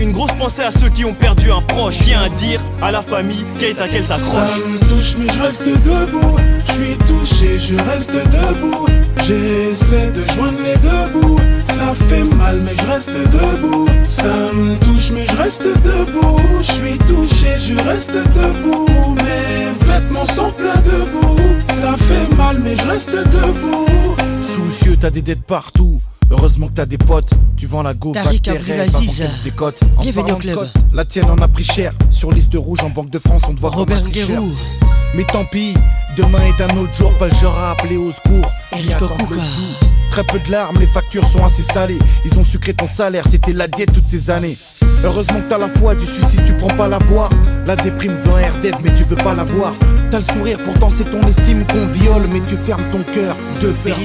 Une 0.00 0.12
grosse 0.12 0.32
pensée 0.32 0.62
à 0.62 0.70
ceux 0.70 0.88
qui 0.88 1.04
ont 1.04 1.14
perdu 1.14 1.50
un 1.50 1.60
proche. 1.62 1.98
Tiens 2.02 2.22
à 2.22 2.28
dire 2.28 2.60
à 2.80 2.90
la 2.90 3.02
famille 3.02 3.44
qu'elle 3.58 3.78
à 3.80 3.88
qu'elle 3.88 4.04
Ça 4.04 4.16
s'accroche. 4.16 4.58
me 4.66 4.78
touche 4.88 5.16
mais 5.18 5.32
je 5.32 5.40
reste 5.40 5.64
debout. 5.66 6.36
Je 6.66 6.72
suis 6.72 6.96
touché, 6.98 7.58
je 7.58 7.74
reste 7.90 8.12
debout. 8.12 8.86
J'essaie 9.24 10.10
de 10.10 10.24
joindre 10.32 10.58
les 10.64 10.76
deux 10.78 11.20
bouts. 11.20 11.38
Ça 11.66 11.94
fait 12.08 12.24
mal 12.24 12.60
mais 12.64 12.74
je 12.76 12.86
reste 12.86 13.12
debout. 13.12 13.86
Ça 14.04 14.52
me 14.52 14.76
touche 14.78 15.10
mais 15.12 15.26
je 15.26 15.36
reste 15.36 15.62
debout. 15.64 16.40
Je 16.60 16.72
suis 16.72 16.98
touché, 16.98 17.46
je 17.60 17.80
reste 17.88 18.12
debout. 18.12 18.86
Mes 19.22 19.86
vêtements 19.86 20.24
sont 20.24 20.50
pleins 20.50 20.82
de 20.82 21.10
boue. 21.12 21.36
Ça 21.72 21.94
fait 21.96 22.34
mal 22.36 22.60
mais 22.62 22.74
je 22.76 22.86
reste 22.86 23.10
debout. 23.12 23.86
Soucieux, 24.42 24.96
t'as 24.98 25.10
des 25.10 25.22
dettes 25.22 25.44
partout. 25.46 26.01
Heureusement 26.32 26.68
que 26.68 26.72
t'as 26.72 26.86
des 26.86 26.96
potes, 26.96 27.34
tu 27.58 27.66
vends 27.66 27.82
la 27.82 27.92
go, 27.92 28.12
Tariq 28.12 28.24
vague 28.26 28.40
tes 28.40 28.50
rêves 28.52 28.80
avant 28.80 28.98
Abdulaziz. 28.98 29.18
qu'elles 29.18 29.30
se 29.30 29.44
décotent. 29.44 29.80
En 29.98 30.00
Bienvenue 30.02 30.32
au 30.32 30.36
club. 30.36 30.68
La 30.94 31.04
tienne 31.04 31.30
en 31.30 31.36
a 31.36 31.46
pris 31.46 31.62
cher, 31.62 31.92
sur 32.08 32.32
liste 32.32 32.54
rouge 32.54 32.80
en 32.82 32.88
Banque 32.88 33.10
de 33.10 33.18
France, 33.18 33.42
on 33.48 33.54
te 33.54 33.60
voit 33.60 33.68
Robert. 33.68 34.02
Guérou. 34.08 34.52
Mais 35.14 35.24
tant 35.24 35.44
pis, 35.44 35.74
demain 36.16 36.40
est 36.46 36.62
un 36.62 36.74
autre 36.78 36.94
jour, 36.94 37.12
pas 37.18 37.28
le 37.28 37.34
genre 37.34 37.56
à 37.58 37.72
appeler 37.72 37.98
au 37.98 38.10
secours. 38.10 38.50
Eric 38.72 39.02
Okuka. 39.02 39.42
Très 40.10 40.24
peu 40.24 40.38
de 40.38 40.50
larmes, 40.50 40.78
les 40.80 40.86
factures 40.86 41.26
sont 41.26 41.44
assez 41.44 41.62
salées. 41.62 41.98
Ils 42.24 42.38
ont 42.38 42.44
sucré 42.44 42.72
ton 42.72 42.86
salaire, 42.86 43.24
c'était 43.30 43.52
la 43.52 43.68
diète 43.68 43.92
toutes 43.92 44.08
ces 44.08 44.30
années. 44.30 44.56
Heureusement 45.04 45.40
que 45.40 45.50
t'as 45.50 45.58
la 45.58 45.68
foi 45.68 45.94
du 45.94 46.06
suicide, 46.06 46.44
tu 46.46 46.54
prends 46.54 46.74
pas 46.76 46.88
la 46.88 46.98
voix. 46.98 47.28
La 47.66 47.76
déprime 47.76 48.16
veut 48.24 48.32
un 48.32 48.50
RDF, 48.58 48.76
mais 48.82 48.94
tu 48.94 49.04
veux 49.04 49.16
pas 49.16 49.34
la 49.34 49.44
voir. 49.44 49.74
T'as 50.10 50.18
le 50.18 50.24
sourire, 50.24 50.58
pourtant 50.64 50.88
c'est 50.88 51.10
ton 51.10 51.20
estime 51.26 51.66
qu'on 51.66 51.88
viole, 51.88 52.26
mais 52.32 52.40
tu 52.40 52.56
fermes 52.56 52.90
ton 52.90 53.02
cœur 53.02 53.36
de 53.60 53.72
peur. 53.84 53.96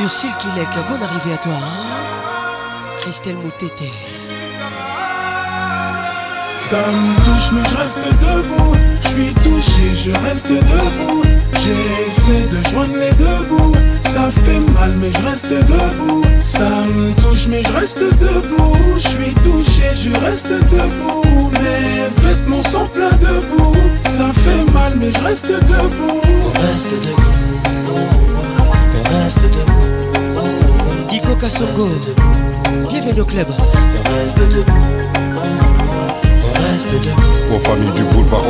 Ursule 0.00 0.30
Kilek, 0.38 0.68
bonne 0.88 1.02
arrivée 1.02 1.34
à 1.34 1.38
toi. 1.38 1.52
hein. 1.54 3.00
Christelle 3.00 3.36
Moutete. 3.36 3.82
Ça 6.68 6.76
me 6.76 7.16
touche 7.24 7.52
mais 7.52 7.68
je 7.70 7.76
reste 7.76 8.04
debout 8.20 8.76
Je 9.02 9.08
suis 9.08 9.34
touché, 9.34 9.94
je 9.94 10.10
reste 10.26 10.48
debout 10.48 11.22
J'essaie 11.54 12.46
de 12.48 12.68
joindre 12.68 12.96
les 12.98 13.12
deux 13.12 13.44
bouts 13.48 13.72
Ça 14.04 14.30
fait 14.44 14.60
mal 14.74 14.92
mais 15.00 15.10
je 15.10 15.22
reste 15.24 15.48
debout 15.48 16.22
Ça 16.42 16.68
me 16.68 17.14
touche 17.22 17.46
mais 17.48 17.62
je 17.62 17.72
reste 17.72 17.98
debout 18.00 18.76
Je 18.98 19.08
suis 19.08 19.34
touché, 19.36 19.94
je 19.94 20.10
reste 20.20 20.48
debout 20.48 21.50
Mes 21.52 22.22
vêtements 22.22 22.60
sont 22.60 22.86
pleins 22.88 23.16
de 23.16 23.40
boue 23.56 23.74
Ça 24.04 24.26
fait 24.34 24.70
mal 24.70 24.92
mais 25.00 25.10
je 25.10 25.22
reste 25.24 25.46
debout 25.46 26.20
reste 26.60 26.90
debout. 26.90 28.27
On 29.10 29.24
reste 29.24 29.40
debout. 29.42 31.12
Iko 31.12 31.34
Kasongo. 31.36 31.88
Bienvenue 32.88 33.20
au 33.20 33.24
club. 33.24 33.48
On. 33.50 35.67
Reste 36.78 36.92
debout. 36.92 37.56
Aux 37.56 37.58
familles 37.58 37.90
du 37.90 38.04
boulevard 38.04 38.44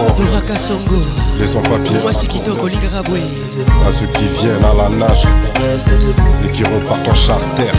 les 1.41 1.47
sans-papiers, 1.47 1.99
Moi, 2.03 2.13
c'est 2.13 2.27
Kitoko 2.27 2.69
Ligarabwe. 2.69 3.21
à 3.87 3.91
ceux 3.91 4.05
qui 4.05 4.27
viennent 4.39 4.63
à 4.63 4.75
la 4.75 4.91
nage 4.91 5.25
et 6.45 6.53
qui 6.53 6.63
repartent 6.63 7.09
en 7.09 7.15
charter. 7.15 7.71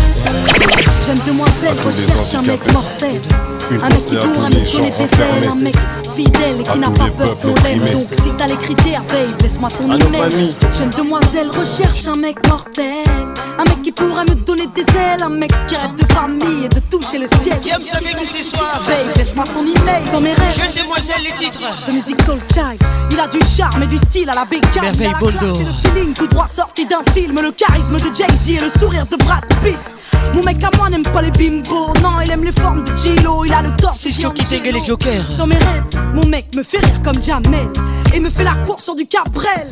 Jeune 1.06 1.20
demoiselle 1.28 1.70
À 1.70 1.76
tous 1.76 1.90
les 1.90 2.06
recherche 2.06 2.34
un 2.34 2.42
mec 2.42 2.74
mortel. 2.74 3.22
Une 3.70 3.84
Un 3.84 3.90
mec 3.90 3.98
qui 3.98 4.00
pensée 4.00 4.18
à 4.18 4.22
court, 4.22 4.34
tous 4.34 4.42
un 4.42 4.50
les 4.50 4.60
mec 4.60 4.66
qui 4.66 5.22
un 5.22 5.56
mec 5.56 5.76
fidèle 6.16 6.62
et 6.62 6.64
qui 6.64 6.80
n'a 6.80 6.90
pas 6.90 7.10
peur 7.12 7.38
qu'on 7.38 7.54
l'aime. 7.64 7.86
Donc 7.94 8.08
si 8.20 8.32
t'as 8.36 8.48
les 8.48 8.58
critères, 8.58 9.04
babe, 9.04 9.42
laisse-moi 9.44 9.70
ton 9.78 9.86
email. 9.86 10.50
Jeune 10.74 10.90
demoiselle 10.90 11.50
recherche 11.52 12.08
un 12.08 12.16
mec 12.16 12.38
mortel. 12.48 13.06
Un 13.60 13.64
mec 13.66 13.82
qui 13.82 13.92
pourrait 13.92 14.24
me 14.24 14.36
donner 14.36 14.68
des 14.68 14.84
ailes. 14.96 15.22
Un 15.22 15.30
mec 15.30 15.52
qui 15.68 15.76
rêve 15.76 15.94
de 15.96 16.06
famille 16.14 16.66
et 16.66 16.70
de 16.70 16.80
toucher 16.90 17.18
le 17.20 17.28
ciel. 17.28 17.58
James 17.66 17.82
avec 17.94 18.18
nous 18.18 18.26
ce 18.26 18.42
soir. 18.42 18.82
Babe, 18.88 19.16
laisse-moi 19.18 19.44
ton 19.54 19.62
email 19.64 20.04
dans 20.14 20.22
mes 20.22 20.32
rêves. 20.32 20.56
Jeune 20.56 20.84
demoiselle, 20.84 21.22
les 21.24 21.34
titres. 21.34 21.60
De 21.86 21.92
musique 21.92 22.22
soul 22.24 22.40
child, 22.54 22.82
il 23.12 23.20
a 23.20 23.28
du 23.28 23.40
charme 23.58 23.84
et 23.84 23.88
du 23.88 23.98
style 23.98 24.30
à 24.30 24.34
la 24.36 24.46
bécane. 24.46 24.82
Merveille 24.82 25.08
Il 25.08 25.08
a 25.08 25.12
la 25.12 25.20
Bondo. 25.20 25.38
classe 25.38 25.60
et 25.60 25.66
le 25.66 25.74
feeling 25.92 26.14
tout 26.14 26.28
droit 26.28 26.48
sorti 26.48 26.86
d'un 26.86 27.04
film. 27.14 27.40
Le 27.42 27.52
charisme 27.52 27.98
de 27.98 28.16
Jay-Z 28.16 28.50
et 28.50 28.60
le 28.62 28.70
sourire 28.80 29.06
de 29.06 29.18
Brad 29.18 29.44
Pitt. 29.62 29.78
Mon 30.34 30.44
mec 30.44 30.64
à 30.64 30.70
moi 30.78 30.90
n'aime 30.90 31.04
pas 31.04 31.22
les 31.22 31.32
bimbos. 31.32 31.94
Non, 32.02 32.22
il 32.24 32.32
aime 32.32 32.46
les 32.46 32.54
formes 32.54 32.84
de 32.84 32.96
Gilo. 32.96 33.44
Il 33.46 33.54
a 33.54 33.62
le 33.62 33.72
torse. 33.76 33.98
Cisco 34.00 34.32
Kitenge 34.32 34.72
les 34.74 34.84
Jokers. 34.86 35.26
Dans 35.38 35.48
mes 35.48 35.58
rêves, 35.58 35.84
mon 36.14 36.26
mec 36.26 36.56
me 36.56 36.64
fait 36.64 36.78
rire 36.80 37.02
comme 37.04 37.22
Jamel 37.22 37.68
et 38.14 38.20
me 38.22 38.30
fait 38.30 38.46
la 38.46 38.56
course 38.66 38.84
sur 38.86 38.96
du 38.96 39.06
Cabrel. 39.06 39.68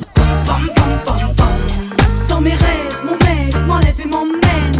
Bam, 0.45 0.69
bam, 0.75 0.99
bam, 1.05 1.33
bam. 1.37 1.47
Dans 2.27 2.41
mes 2.41 2.51
rêves, 2.51 3.01
mon 3.05 3.13
mec 3.13 3.26
m'enlève 3.77 3.99
et 4.03 4.07
m'emmène. 4.07 4.71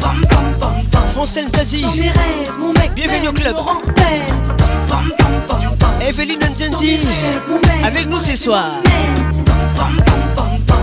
Bam, 0.00 0.20
bam, 0.30 0.54
bam, 0.60 0.72
bam. 0.92 1.02
Francine 1.14 1.50
Zazie. 1.52 1.82
Dans 1.82 1.92
mes 1.94 2.10
rêves, 2.10 2.52
mon 2.58 2.72
mec 2.72 2.92
Bienvenue 2.94 3.28
au 3.28 3.32
club. 3.32 3.54
me 3.56 3.60
rappelle. 3.60 4.22
Bam, 4.88 5.10
bam, 5.18 5.28
bam, 5.48 5.76
bam. 5.78 5.90
Evelyne 6.06 6.38
Dans 6.40 6.46
mes 6.48 6.52
Nzenzi. 6.52 6.96
rêves, 6.96 7.42
mon 7.48 7.56
mec 7.56 7.84
Avec 7.84 8.06
nous 8.08 8.18
ce 8.20 8.36
soir. 8.36 8.64
m'emmène. 8.84 9.44
Bam, 9.76 9.96
bam, 9.96 10.14
bam, 10.36 10.58
bam. 10.66 10.78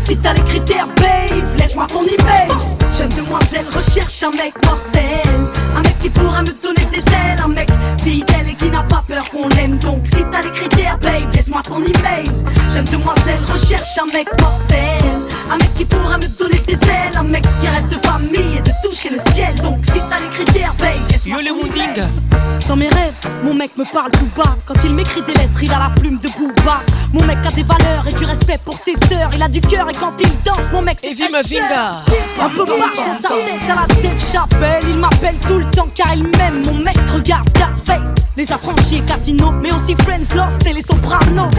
Si 0.00 0.16
t'as 0.16 0.32
les 0.34 0.42
critères, 0.42 0.86
babe, 0.96 1.58
laisse-moi 1.58 1.86
ton 1.86 2.02
email. 2.02 2.48
Jeune 2.98 3.10
demoiselle 3.10 3.66
recherche 3.74 4.22
un 4.22 4.30
mec 4.30 4.54
mortel. 4.66 5.59
Un 5.76 5.82
mec 5.82 5.98
qui 6.00 6.10
pourra 6.10 6.42
me 6.42 6.52
donner 6.62 6.84
des 6.90 6.98
ailes. 6.98 7.40
Un 7.44 7.48
mec 7.48 7.70
fidèle 8.02 8.48
et 8.50 8.54
qui 8.54 8.68
n'a 8.70 8.82
pas 8.82 9.04
peur 9.06 9.24
qu'on 9.30 9.48
l'aime. 9.48 9.78
Donc 9.78 10.06
si 10.06 10.22
t'as 10.30 10.42
les 10.42 10.50
critères, 10.50 10.98
babe, 10.98 11.34
laisse-moi 11.34 11.62
ton 11.62 11.78
email. 11.78 12.24
Jeune 12.72 12.84
demoiselle 12.86 13.40
recherche 13.52 13.98
un 14.02 14.12
mec 14.12 14.28
mortel. 14.40 15.02
Un 15.50 15.56
mec 15.56 15.74
qui 15.76 15.84
pourra 15.84 16.16
me 16.16 16.38
donner 16.38 16.58
des 16.66 16.74
ailes. 16.74 17.16
Un 17.18 17.24
mec 17.24 17.42
qui 17.42 17.68
rêve 17.68 17.88
de 17.88 18.06
famille 18.06 18.58
et 18.58 18.62
de 18.62 18.70
toucher 18.82 19.10
le 19.10 19.20
ciel. 19.32 19.54
Donc 19.56 19.78
si 19.84 20.00
t'as 20.10 20.20
les 20.20 20.28
critères, 20.30 20.74
babe, 20.78 21.10
laisse-moi 21.10 21.38
Dans 22.68 22.76
mes 22.76 22.88
rêves, 22.88 23.14
mon 23.42 23.54
mec 23.54 23.76
me 23.76 23.84
parle 23.92 24.10
tout 24.12 24.28
bas. 24.36 24.56
Quand 24.66 24.74
il 24.84 24.94
m'écrit 24.94 25.22
des 25.22 25.34
lettres, 25.34 25.62
il 25.62 25.72
a 25.72 25.78
la 25.78 25.90
plume 25.90 26.18
de 26.18 26.28
Booba. 26.28 26.82
Mon 27.12 27.24
mec 27.24 27.38
a 27.44 27.50
des 27.50 27.64
valeurs 27.64 28.06
et 28.08 28.12
du 28.12 28.24
respect 28.24 28.58
pour 28.64 28.78
ses 28.78 28.94
sœurs. 29.08 29.30
Il 29.34 29.42
a 29.42 29.48
du 29.48 29.60
cœur 29.60 29.88
et 29.90 29.94
quand 29.94 30.12
il 30.20 30.30
danse, 30.44 30.70
mon 30.72 30.82
mec 30.82 30.98
c'est. 31.00 31.10
Un 31.10 32.48
peu 32.48 32.64
marche 32.64 32.96
dans 32.96 33.20
sa 33.20 33.28
tête 33.28 33.70
à 33.70 33.74
la 33.74 33.86
tête 33.86 34.20
chapelle. 34.32 34.84
Il 34.88 34.96
m'appelle 34.96 35.36
tout 35.46 35.58
le 35.60 35.70
temps 35.70 35.88
car 35.94 36.14
il 36.14 36.24
m'aime. 36.24 36.64
Mon 36.64 36.74
mec 36.74 36.98
regarde 37.12 37.48
Scarface. 37.50 38.14
Les 38.36 38.50
affranchis 38.50 38.96
et 38.96 39.00
Casino, 39.02 39.52
mais 39.52 39.72
aussi 39.72 39.94
Friends 40.02 40.34
Lost 40.34 40.66
et 40.66 40.72
les 40.72 40.82
Sopranos. 40.82 41.50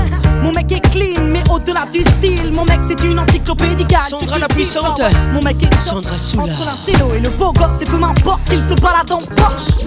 Mon 0.41 0.51
mec 0.51 0.71
est 0.71 0.81
clean, 0.91 1.21
mais 1.27 1.43
au-delà 1.49 1.85
du 1.91 2.01
style, 2.01 2.51
mon 2.51 2.65
mec 2.65 2.79
c'est 2.81 3.01
une 3.03 3.19
encyclopédie. 3.19 3.85
Sandra 4.09 4.39
la 4.39 4.47
puissante. 4.47 5.01
Mon 5.33 5.41
mec 5.41 5.61
est 5.63 5.73
Sandra 5.87 6.17
Soula. 6.17 6.43
Entre 6.43 6.65
l'intello 6.65 7.13
et 7.13 7.19
le 7.19 7.29
beau 7.29 7.53
gosse, 7.53 7.81
et 7.81 7.85
peu 7.85 7.97
m'importe 7.97 8.43
qu'il 8.45 8.61
se 8.61 8.73
balade 8.75 9.11
en 9.11 9.19
Porsche. 9.19 9.85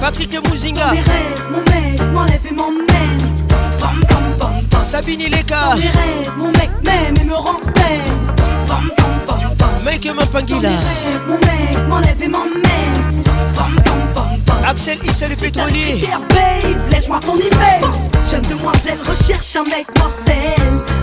Patrick 0.00 0.36
Mouzinga. 0.48 0.92
Mes 0.92 1.00
rêves, 1.00 1.44
mon 1.50 1.58
mec 1.58 2.12
m'enlève 2.12 2.46
et 2.48 2.54
m'emmène. 2.54 2.84
Sabine 4.82 5.20
Ileka. 5.20 5.74
Mes 5.76 5.82
rêves, 5.82 6.32
mon 6.38 6.50
mec 6.52 6.70
m'aime 6.84 7.16
et 7.20 7.24
me 7.24 7.34
rend 7.34 7.58
peine. 7.74 8.43
Mike 9.84 10.06
Mampangila. 10.06 10.70
Mon 11.26 11.34
mec 11.34 11.88
m'enlève 11.88 12.22
et 12.22 12.28
m'emmène. 12.28 13.24
Axel 14.66 14.98
Issa 15.04 15.28
le 15.28 15.36
pétrolier. 15.36 16.08
Babe, 16.30 16.90
laisse-moi 16.90 17.20
ton 17.20 17.34
email. 17.34 17.82
Jeune 18.30 18.42
demoiselle 18.42 18.98
recherche 19.06 19.56
un 19.56 19.64
mec 19.64 19.86
mortel. 19.98 20.54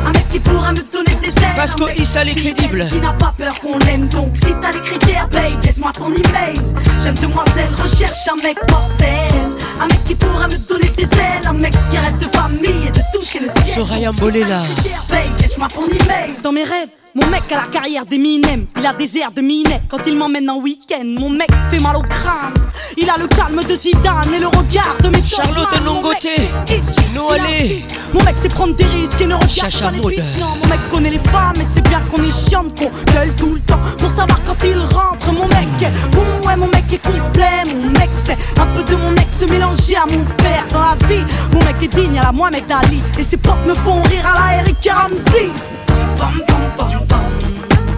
Un 0.06 0.12
mec 0.12 0.30
qui 0.32 0.40
pourra 0.40 0.72
me 0.72 0.82
donner 0.92 1.16
des 1.22 1.28
ailes. 1.28 1.56
Parce 1.56 1.76
que 1.76 2.02
Issa 2.02 2.24
est 2.24 2.34
crédible. 2.34 2.88
Qui 2.92 3.00
n'a 3.00 3.14
pas 3.14 3.34
peur 3.38 3.54
qu'on 3.62 3.78
l'aime 3.86 4.08
donc. 4.08 4.36
Si 4.36 4.52
t'as 4.62 4.72
les 4.72 4.82
critères, 4.82 5.28
babe, 5.30 5.64
laisse-moi 5.64 5.92
ton 5.94 6.08
email. 6.08 6.56
Jeune 7.04 7.16
demoiselle 7.16 7.70
recherche 7.82 8.28
un 8.32 8.44
mec 8.44 8.58
mortel. 8.70 9.32
Un 9.80 9.88
mec 9.88 10.04
qui 10.06 10.16
pourra 10.16 10.48
me 10.48 10.58
donner 10.68 10.90
des 10.98 11.04
ailes. 11.04 11.48
Un 11.48 11.54
mec 11.54 11.74
qui 11.92 11.98
rêve 11.98 12.18
de 12.18 12.36
famille 12.36 12.88
et 12.88 12.92
de 12.92 13.02
toucher 13.14 13.40
le 13.40 13.50
ciel. 13.62 13.76
Soraya 13.76 14.12
Mbolela. 14.12 14.64
Babe, 15.08 15.20
laisse-moi 15.40 15.68
ton 15.68 15.86
email. 15.86 16.36
Dans 16.42 16.52
mes 16.52 16.64
rêves. 16.64 16.90
Mon 17.14 17.28
mec 17.28 17.44
a 17.52 17.56
la 17.56 17.64
carrière 17.64 18.06
d'Eminem, 18.06 18.68
il 18.78 18.86
a 18.86 18.94
des 18.94 19.18
airs 19.18 19.34
de 19.34 19.42
minet 19.42 19.82
quand 19.90 19.98
il 20.08 20.16
m'emmène 20.16 20.50
en 20.50 20.60
week-end. 20.60 21.04
Mon 21.04 21.30
mec 21.30 21.50
fait 21.70 21.80
mal 21.80 21.98
au 21.98 22.04
crâne, 22.04 22.54
il 22.96 23.10
a 23.10 23.18
le 23.18 23.28
calme 23.28 23.62
de 23.68 23.76
Zidane 23.76 24.34
et 24.34 24.40
le 24.40 24.48
regard 24.48 24.96
de 25.04 25.10
mes 25.10 25.22
Charlotte 25.22 25.68
Nongoté, 25.84 26.50
allez 27.34 27.84
Mon 28.14 28.24
mec 28.24 28.38
sait 28.38 28.48
prendre 28.48 28.76
des 28.76 28.86
risques 28.86 29.20
et 29.20 29.28
ne 29.28 29.36
regarde 29.36 30.02
pas 30.02 30.10
les 30.10 30.18
Non, 30.40 30.56
Mon 30.62 30.68
mec 30.70 30.80
connaît 30.90 31.10
les 31.10 31.20
femmes 31.20 31.60
et 31.60 31.66
c'est 31.66 31.82
bien 31.82 32.02
qu'on 32.10 32.24
est 32.24 32.50
chiante, 32.50 32.80
qu'on 32.80 32.90
gueule 33.12 33.34
tout 33.36 33.56
le 33.56 33.60
temps 33.60 33.82
pour 33.98 34.10
savoir 34.10 34.40
quand 34.46 34.64
il 34.64 34.80
rentre. 34.80 35.34
Mon 35.34 35.48
mec 35.48 35.68
est 35.82 36.16
bon, 36.16 36.48
ouais, 36.48 36.56
mon 36.56 36.68
mec 36.68 36.86
est 36.94 37.06
complet. 37.06 37.76
Mon 37.76 37.90
mec 37.90 38.10
c'est 38.24 38.38
un 38.58 38.66
peu 38.68 38.84
de 38.90 38.96
mon 38.96 39.14
ex 39.16 39.42
mélangé 39.50 39.98
à 39.98 40.06
mon 40.06 40.24
père 40.38 40.66
dans 40.72 40.80
la 40.80 41.08
vie. 41.08 41.26
Mon 41.52 41.60
mec 41.60 41.76
est 41.82 41.94
digne 41.94 42.20
à 42.20 42.24
la 42.24 42.32
Mohamed 42.32 42.64
Ali 42.72 43.02
et 43.20 43.24
ses 43.24 43.38
potes 43.38 43.66
me 43.68 43.74
font 43.74 44.02
rire 44.04 44.26
à 44.26 44.40
la 44.40 44.62
Eric 44.62 44.90
Ramsey. 44.90 45.50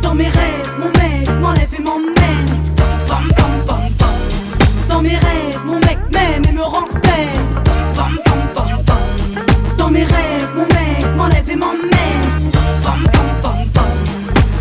Dans 0.02 0.14
mes 0.14 0.28
rêves, 0.28 0.72
mon 0.80 0.88
mec 1.00 1.30
m'enlève 1.42 1.74
et 1.78 1.82
m'emmène. 1.82 2.46
Dans 4.90 5.02
mes 5.02 5.18
rêves, 5.18 5.60
mon 5.66 5.80
mec 5.80 5.98
m'aime 6.12 6.44
et 6.48 6.52
me 6.52 6.62
rend 6.62 6.88
peine. 7.02 7.48
Dans 9.78 9.90
mes 9.90 10.04
rêves, 10.04 10.50
mon 10.56 10.66
mec 10.66 11.16
m'enlève 11.16 11.50
et 11.50 11.56
m'emmène. 11.56 12.52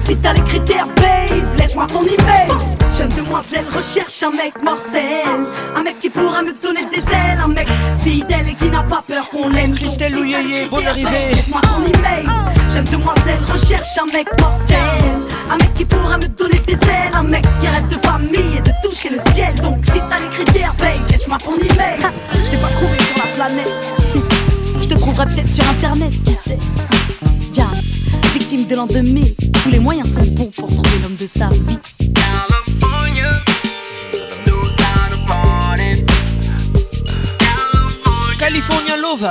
Si 0.00 0.16
t'as 0.16 0.32
les 0.32 0.42
critères, 0.42 0.86
babe, 0.86 1.58
laisse-moi 1.58 1.86
ton 1.86 2.02
email. 2.02 2.51
Demoiselle 3.32 3.64
recherche 3.74 4.22
un 4.24 4.30
mec 4.30 4.52
mortel. 4.62 5.24
Un 5.74 5.82
mec 5.82 5.98
qui 6.00 6.10
pourra 6.10 6.42
me 6.42 6.52
donner 6.52 6.84
des 6.92 6.98
ailes. 6.98 7.40
Un 7.42 7.48
mec 7.48 7.66
fidèle 8.04 8.46
et 8.46 8.54
qui 8.54 8.68
n'a 8.68 8.82
pas 8.82 9.02
peur 9.08 9.30
qu'on 9.30 9.48
l'aime. 9.48 9.72
Christelle 9.72 10.12
Louyeye, 10.12 10.68
bonne 10.70 10.86
arrivée. 10.86 11.30
Laisse-moi 11.32 11.62
ton 11.62 11.80
email. 11.80 12.26
Jeune 12.74 12.84
demoiselle 12.84 13.40
recherche 13.50 13.88
un 14.02 14.12
mec 14.12 14.28
mortel. 14.38 14.76
Un 15.50 15.56
mec 15.56 15.72
qui 15.74 15.86
pourra 15.86 16.18
me 16.18 16.28
donner 16.28 16.58
des 16.66 16.74
ailes. 16.74 17.14
Un 17.14 17.22
mec 17.22 17.42
qui 17.62 17.68
rêve 17.68 17.88
de 17.88 18.06
famille 18.06 18.58
et 18.58 18.60
de 18.60 18.70
toucher 18.86 19.08
le 19.08 19.18
ciel. 19.32 19.54
Donc 19.62 19.78
si 19.82 19.98
t'as 20.10 20.20
les 20.20 20.28
critères, 20.28 20.74
babe, 20.78 21.10
laisse-moi 21.10 21.38
ton 21.38 21.54
email. 21.54 22.00
Je 22.34 22.50
t'ai 22.50 22.58
pas 22.58 22.68
trouvé 22.68 22.98
sur 22.98 23.16
la 23.16 23.32
planète. 23.32 23.72
Je 24.78 24.88
te 24.88 24.94
trouverai 24.94 25.26
peut-être 25.28 25.50
sur 25.50 25.66
internet, 25.70 26.12
qui 26.26 26.34
sait. 26.34 26.58
Jazz, 27.54 27.82
victime 28.34 28.66
de 28.66 28.76
l'an 28.76 28.86
2000. 28.86 29.24
Tous 29.64 29.70
les 29.70 29.78
moyens 29.78 30.12
sont 30.12 30.26
bons 30.32 30.50
pour 30.54 30.68
trouver 30.68 30.98
l'homme 31.02 31.16
de 31.16 31.26
sa 31.26 31.48
vie. 31.48 31.78
California 38.42 38.96
Love. 38.96 39.30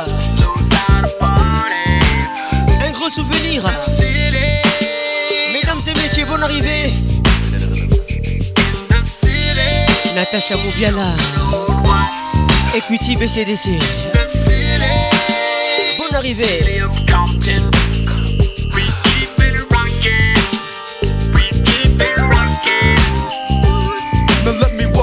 Un 2.82 2.92
gros 2.92 3.10
souvenir. 3.10 3.62
Mesdames 5.52 5.82
et 5.86 5.94
messieurs, 6.02 6.24
bonne 6.26 6.42
arrivée. 6.42 6.94
Natacha 10.16 10.56
Moubiala. 10.56 11.08
Equity 12.74 13.18
BCDC. 13.18 13.80
Bonne 15.98 16.16
arrivée. 16.16 16.82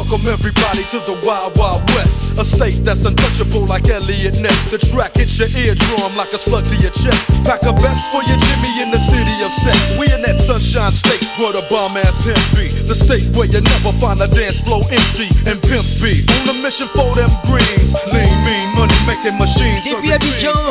Welcome 0.08 0.32
everybody 0.32 0.80
to 0.88 0.96
the 1.04 1.12
Wild 1.20 1.52
Wild 1.60 1.84
West. 1.92 2.40
A 2.40 2.44
state 2.44 2.80
that's 2.80 3.04
untouchable 3.04 3.68
like 3.68 3.84
Elliot 3.92 4.40
Ness. 4.40 4.64
The 4.72 4.80
track 4.80 5.12
hits 5.12 5.36
your 5.36 5.52
eardrum 5.52 6.16
like 6.16 6.32
a 6.32 6.40
slug 6.40 6.64
to 6.64 6.76
your 6.80 6.92
chest. 6.96 7.28
Pack 7.44 7.60
a 7.68 7.76
vest 7.76 8.08
for 8.08 8.24
your 8.24 8.40
Jimmy 8.40 8.72
in 8.80 8.88
the 8.88 8.96
city 8.96 9.36
of 9.44 9.52
sex. 9.52 9.92
We 10.00 10.08
in 10.08 10.24
that 10.24 10.40
sunshine 10.40 10.96
state 10.96 11.20
where 11.36 11.52
the 11.52 11.60
bomb 11.68 11.96
ass 12.00 12.24
hemp 12.24 12.40
be. 12.56 12.72
The 12.88 12.96
state 12.96 13.28
where 13.36 13.52
you 13.52 13.60
never 13.60 13.92
find 14.00 14.16
a 14.24 14.28
dance 14.32 14.64
floor 14.64 14.80
empty 14.88 15.28
and 15.44 15.60
pimp 15.60 15.84
be 16.00 16.24
On 16.40 16.56
a 16.56 16.56
mission 16.64 16.88
for 16.88 17.12
them 17.12 17.28
greens. 17.44 17.92
Lean, 18.08 18.32
mean, 18.48 18.66
money 18.80 18.96
making 19.04 19.36
machines. 19.36 19.84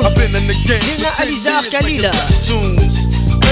I've 0.02 0.18
been 0.18 0.34
in 0.34 0.50
the 0.50 0.58
game. 0.66 0.82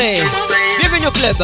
Bienvenue 0.00 1.08
au 1.08 1.10
club. 1.10 1.36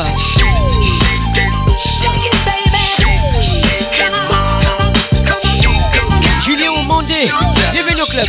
Julien 6.42 6.72
Omondé, 6.72 7.30
bienvenue 7.72 8.00
au 8.00 8.06
club. 8.06 8.28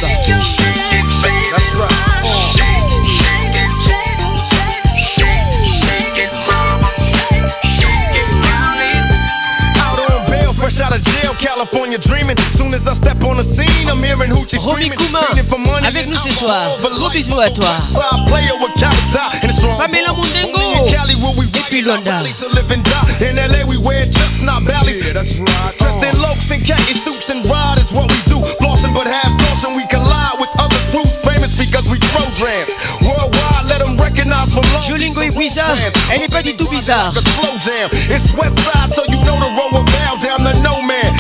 California 11.58 11.98
dreaming. 11.98 12.38
Soon 12.54 12.70
as 12.72 12.86
I 12.86 12.94
step 12.94 13.18
on 13.26 13.34
the 13.38 13.42
scene, 13.44 13.90
I'm 13.90 13.98
hearing 13.98 14.30
hoochie 14.30 14.62
Romy 14.62 14.94
screaming. 14.94 14.98
Kuma, 15.02 15.26
Fiending 15.26 15.50
for 15.50 15.58
money 15.58 15.88
avec 15.90 16.06
and 16.06 16.14
nous 16.14 16.22
ce 16.22 16.30
I'm 16.30 16.36
soir. 16.38 16.62
all 16.70 16.78
over 16.78 16.94
Gros 16.94 17.10
life. 17.10 17.14
bisous 17.18 17.40
à 17.42 17.50
toi. 17.50 17.74
Side 17.90 18.26
player 18.30 18.54
with 18.62 18.74
Calistar 18.78 19.26
and 19.42 19.50
a 19.50 19.54
strong 19.58 19.78
Pamela 19.82 20.14
ball. 20.14 20.22
Mundengo. 20.22 20.54
Only 20.54 20.78
in 20.78 20.94
Cali 20.94 21.16
where 21.18 21.34
we 21.34 21.46
Et 21.50 21.66
puis 21.70 21.82
Luanda. 21.82 22.22
to 22.22 22.48
live 22.54 22.70
and 22.70 22.84
die. 22.86 23.26
In 23.26 23.38
LA 23.42 23.66
we 23.66 23.78
wear 23.82 24.06
chucks, 24.06 24.40
not 24.46 24.62
valleys. 24.70 25.02
Yeah, 25.02 25.14
that's 25.18 25.34
right. 25.42 25.74
Dressed 25.82 26.04
in 26.06 26.14
lokes 26.22 26.52
and 26.54 26.62
khaki 26.62 26.94
suits 26.94 27.28
and 27.34 27.42
ride 27.50 27.80
is 27.82 27.90
what 27.92 28.06
we 28.14 28.20
do. 28.30 28.38
Flossing 28.62 28.94
but 28.94 29.08
half 29.10 29.34
caution, 29.50 29.74
we 29.76 29.82
collide 29.90 30.38
with 30.38 30.54
other 30.62 30.78
crews 30.94 31.10
famous 31.26 31.58
because 31.58 31.90
we 31.90 31.98
throw 32.14 32.22
drams. 32.38 32.70
Worldwide, 33.02 33.66
let 33.66 33.80
them 33.82 33.98
recognize 33.98 34.54
from 34.54 34.62
long. 34.78 34.86
Jolingo 34.86 35.22
Ibiza, 35.26 35.66
elle 36.14 36.22
est 36.22 36.30
pas 36.30 36.44
du 36.44 36.54
tout 36.56 36.70
bizarre. 36.70 37.12
It's 37.18 38.30
west 38.38 38.58
side, 38.62 38.94
so 38.94 39.02
you 39.10 39.18
know 39.26 39.42
the 39.42 39.50
road 39.58 39.74
will 39.74 39.86
bow 39.90 40.14
down 40.22 40.44
the 40.46 40.54
no 40.62 40.82
man. 40.86 41.17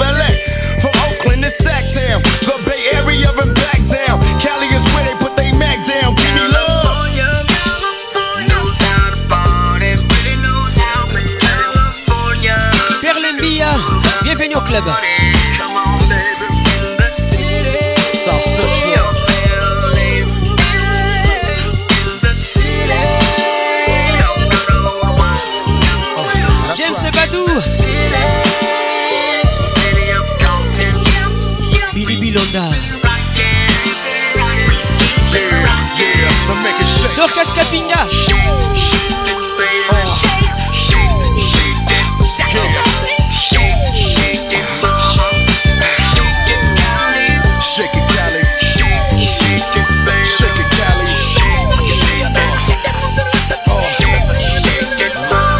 LA. 0.00 0.30
From 0.80 0.92
Oakland 1.06 1.42
to 1.42 1.50
Sacktown, 1.50 2.22
the 2.46 2.54
Bay 2.66 2.96
Area 2.98 3.28
and 3.30 3.54
back 3.54 3.80
down. 3.86 4.20
Cali 4.40 4.66
is 4.68 4.84
where 4.94 5.04
they 5.04 5.16
put 5.18 5.36
they 5.36 5.52
Mac 5.58 5.78
down. 5.86 6.14
Give 6.14 6.34
me 6.34 6.48
love. 6.52 6.78
Bienvenue 14.22 14.56
au 14.56 14.60
club. 14.60 14.84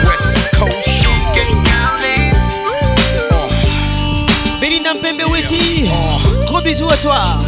West 0.04 0.50
Coast. 0.56 1.00
Belinda 4.60 4.94
Mpembe. 4.94 5.28
Gros 6.46 6.60
bisous 6.60 6.88
à 6.90 6.96
toi. 6.98 7.47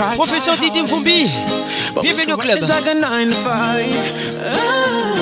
Try. 0.00 0.16
Professeur 0.16 0.56
Didi 0.56 0.82
Mvumbi. 0.82 1.30
Bienvenue 2.00 2.32
au 2.32 2.36
club. 2.36 2.58
Like 2.60 2.88
a 2.88 2.94
nine 2.94 3.32
five. 3.44 3.94
Oh. 4.44 5.16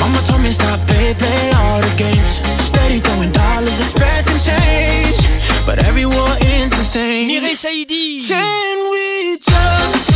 Mama 0.00 0.20
told 0.26 0.40
me 0.42 0.52
stop 0.52 0.80
play, 0.86 1.14
play 1.14 1.50
all 1.60 1.80
the 1.80 1.94
games. 1.96 2.42
Steady 2.66 3.00
throwing 3.00 3.32
dollars, 3.32 3.78
expecting 3.80 4.38
change. 4.38 5.20
But 5.66 5.78
every 5.78 6.06
war 6.06 6.36
ends 6.40 6.72
the 6.72 6.84
same. 6.84 7.28
Mireille 7.28 7.56
Saidi. 7.56 8.26
Can 8.26 8.76
we 8.92 9.38
just 9.38 10.10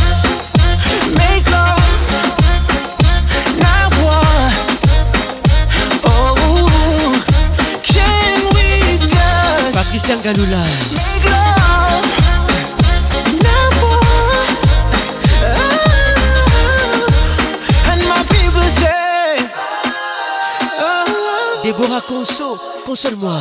make 1.21 1.45
love? 1.49 1.83
Not 3.63 3.89
war. 4.03 4.51
Oh, 6.03 6.35
can 7.83 8.39
we 8.55 8.97
just 9.07 9.73
Patricia. 9.73 11.06
Déborah 21.77 22.01
Conso. 22.01 22.57
Console-moi. 22.85 23.39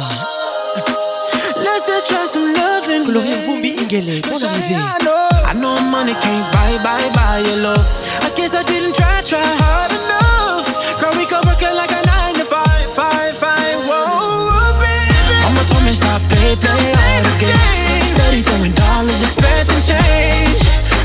let's 1.57 1.87
just 1.87 2.07
try 2.07 2.27
some 2.27 2.53
loving. 2.53 3.05
Gloria 3.05 3.37
Mvumbi 3.37 3.71
Ingele. 3.81 4.21
Bonne 4.21 4.45
arrivée. 4.45 4.75
I 4.77 4.99
know, 5.05 5.29
I 5.47 5.53
know 5.55 5.81
money 5.91 6.13
can't 6.21 6.45
buy, 6.53 6.77
buy, 6.85 7.09
buy 7.15 7.39
your 7.49 7.57
love. 7.57 7.87
I 8.23 8.31
guess 8.37 8.55
I 8.55 8.63
didn't 8.63 8.95
try, 8.95 9.23
try 9.23 9.41
hard 9.43 9.93
enough. 9.93 10.69
Girl, 11.01 11.13
we 11.17 11.25
could 11.25 11.45
work 11.47 11.63
it 11.63 11.73
like 11.75 11.91
a 11.93 12.03
nine 12.05 12.35
to 12.35 12.45
five, 12.45 12.93
five, 12.93 13.39
five. 13.39 13.79
Whoa, 13.89 14.05
whoa, 14.53 14.79
baby. 14.85 15.17
Mama 15.43 15.65
told 15.69 15.85
me 15.85 15.95
stop 15.95 16.21
play, 16.29 16.55
play 16.57 16.93
all 16.93 17.23
the 17.25 17.35
games. 17.41 18.09
Steady 18.13 18.43
throwing 18.43 18.73
dollars, 18.75 19.23
expecting 19.23 19.81
change. 19.81 20.61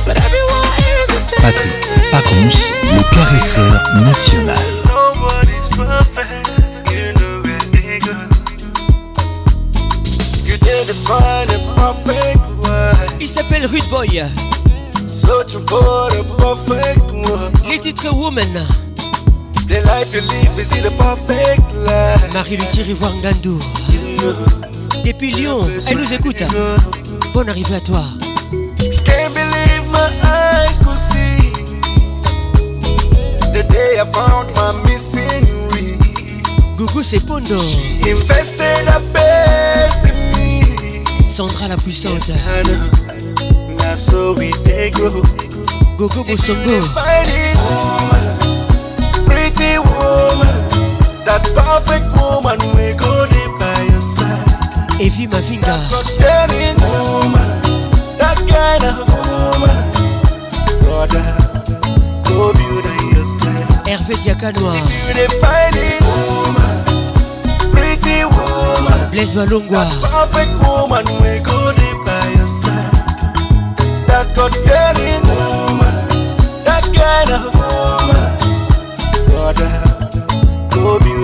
But 0.06 0.18
everyone 0.20 0.68
is 0.84 1.08
the 1.16 1.22
same. 1.32 1.44
Patrick 1.48 1.72
Pacons, 2.12 2.60
le 2.92 3.04
caresseur 3.16 3.72
national. 4.04 4.81
Il 13.20 13.28
s'appelle 13.28 13.66
Rude 13.66 13.88
Boy. 13.90 14.24
The. 15.08 16.10
Les 17.70 17.80
titres 17.80 18.14
Woman. 18.14 18.66
The 19.68 19.82
life 19.86 20.14
you 20.14 20.22
live 20.22 20.60
is 20.60 20.72
it 20.76 20.86
a 20.86 20.92
perfect 20.92 21.62
life? 21.74 22.34
Marie-Luthier 22.34 22.90
Ivoire 22.90 23.14
Ngandou. 23.16 23.60
Depuis 25.06 25.32
Lyon, 25.32 25.62
elle 25.88 25.98
nous 25.98 26.14
écoute. 26.14 26.44
Bonne 27.34 27.50
arrivée 27.50 27.76
à 27.76 27.80
toi. 27.80 28.04
Can't 29.06 29.34
believe 29.34 29.86
my 29.92 30.10
eyes 30.24 30.78
could 30.80 30.98
see 30.98 31.52
the 33.54 33.64
day 33.70 34.00
I 34.00 34.06
found 34.12 34.52
my 34.56 34.74
missing 34.90 35.48
ring. 35.74 35.98
Gougou 36.76 37.04
c'est 37.04 37.20
Pondo. 37.20 37.62
Invested 38.06 38.88
a 38.88 38.98
in 38.98 39.14
me. 39.14 39.71
Sandra 41.32 41.68
la 41.70 41.78
puissante. 41.78 42.34
Now 43.78 43.96
so 43.96 44.34
we 44.34 44.52
they 44.66 44.92
go. 44.92 45.24
Gogo 45.98 46.24
Bosongo. 46.26 46.82
Find 46.94 47.30
it, 47.30 47.56
woman, 47.70 49.26
pretty 49.26 49.78
woman, 49.80 50.56
that 51.26 51.44
perfect 51.56 52.08
woman 52.20 52.60
we 52.76 52.94
go 52.94 53.26
there 53.28 53.50
by 53.58 53.82
your 53.90 54.02
side. 54.02 55.00
Evie 55.00 55.28
Mavinga. 55.28 55.78
Caring 56.18 56.78
woman, 56.84 57.50
that 58.18 58.38
kind 58.46 58.84
of 58.84 58.98
woman, 59.08 59.78
brother, 60.84 61.26
go 62.28 62.52
build 62.52 62.86
yourself. 63.16 63.86
Hervé 63.88 64.16
Diakanoa. 64.24 64.76
You 65.16 65.28
find 65.40 65.76
it, 65.78 66.02
woman, 66.02 66.78
pretty 67.72 68.26
woman, 68.26 68.51
Blaise 69.12 69.34
Valungwa. 69.34 69.84
Perfect 70.02 70.54
woman, 70.64 71.06
we 71.22 71.40
go 71.42 71.74
deep 71.74 71.98
by 72.06 72.26
your 72.38 72.48
side. 72.48 72.92
That 74.08 74.34
God 74.36 74.54
fearing 74.64 75.24
woman, 75.28 75.96
that 76.64 76.86
kind 76.96 77.32
of 77.38 77.44
woman. 77.60 78.32
God, 79.28 79.56
God. 79.58 81.00
beauty. 81.04 81.21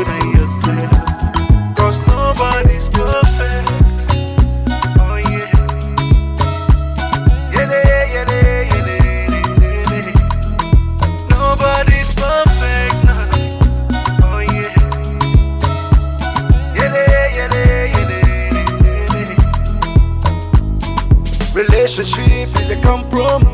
they 22.68 22.76
from. 23.10 23.47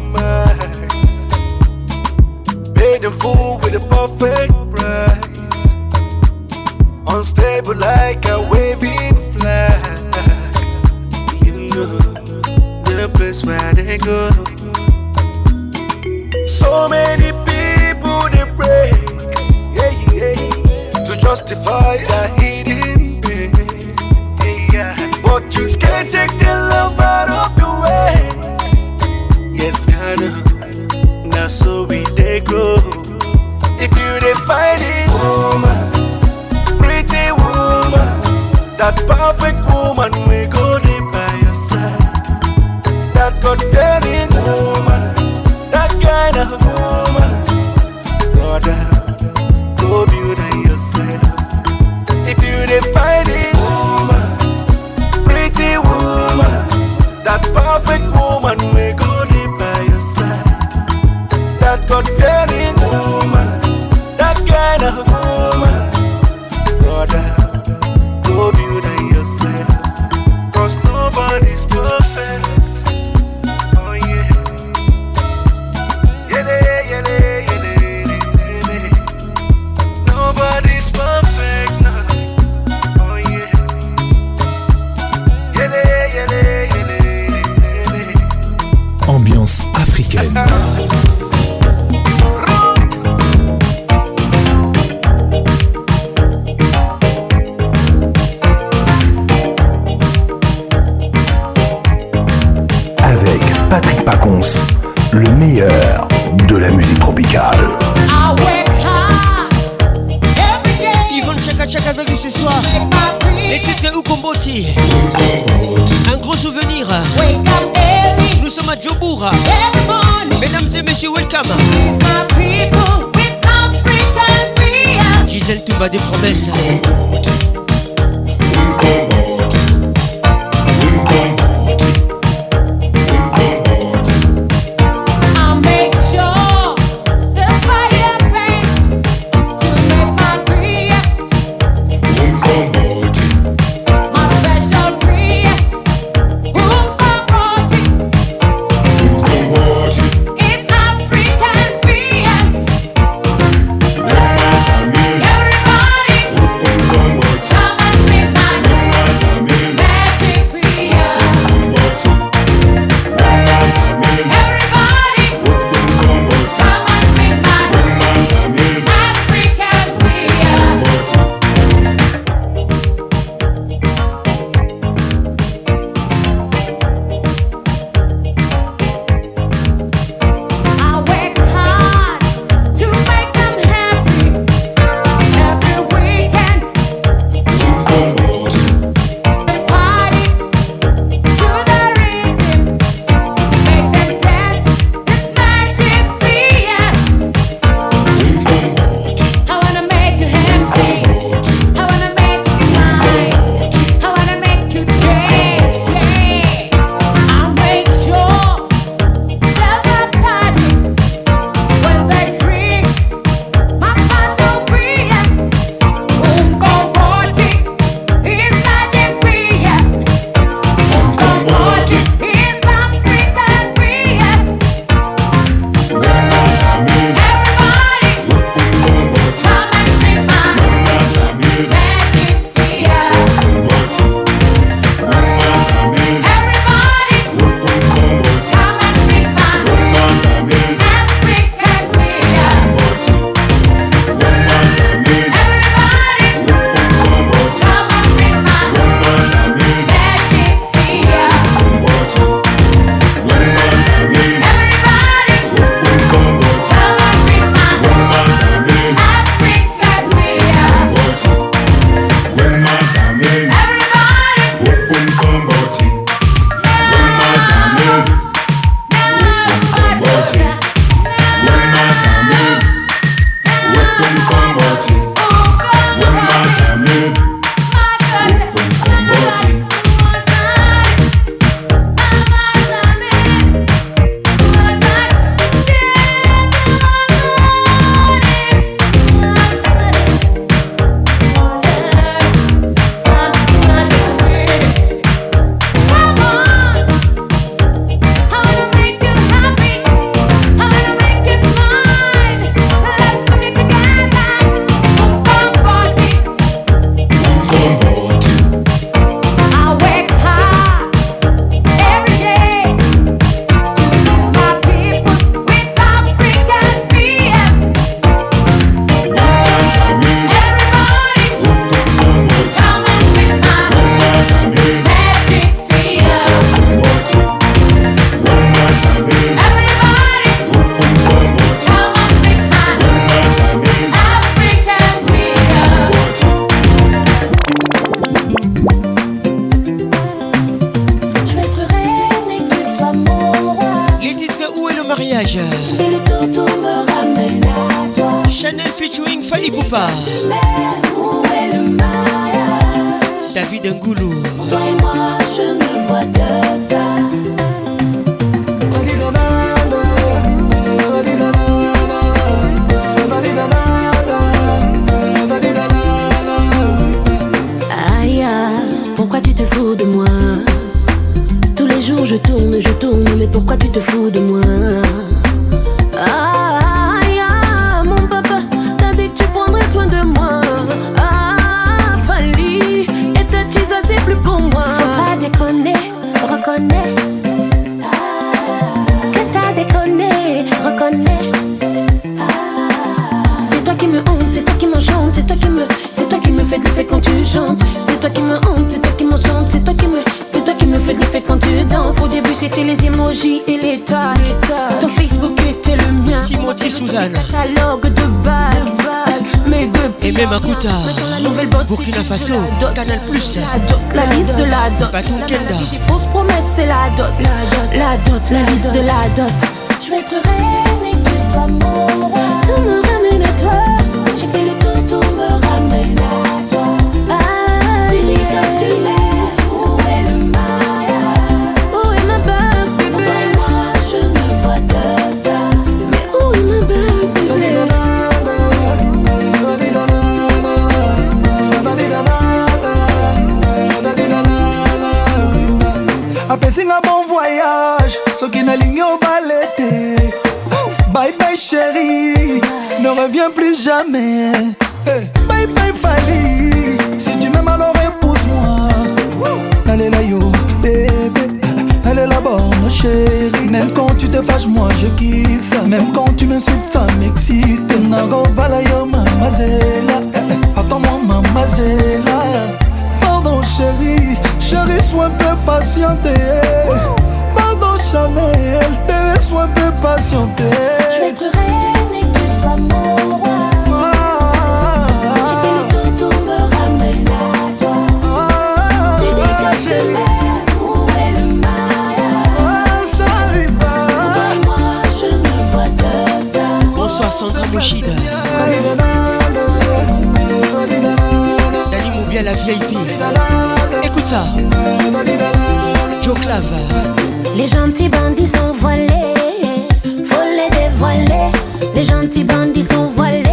Les 511.75 511.83
gentils 511.83 512.23
bandits 512.23 512.63
sont 512.63 512.85
voilés. 512.87 513.23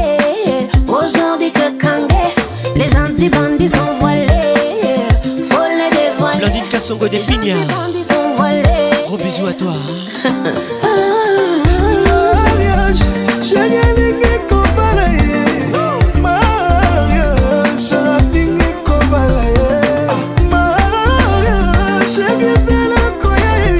Aujourd'hui 0.88 1.52
que 1.52 1.78
Kangé, 1.78 2.34
les 2.74 2.88
gentils 2.88 3.28
bandits 3.28 3.68
sont 3.68 3.94
voilés. 3.98 4.26
Faut 5.50 5.68
les 5.68 5.90
dévoiler. 5.90 6.38
Blandine 6.38 6.68
Kassongo 6.70 7.08
des 7.08 7.18
Pignards. 7.18 7.58
Les 7.58 7.74
bandits 7.74 8.04
sont 8.04 8.34
voilés. 8.36 8.90
Gros 9.04 9.18
bisous 9.18 9.46
à 9.46 9.52
toi. 9.52 9.72
Hein. 10.24 10.30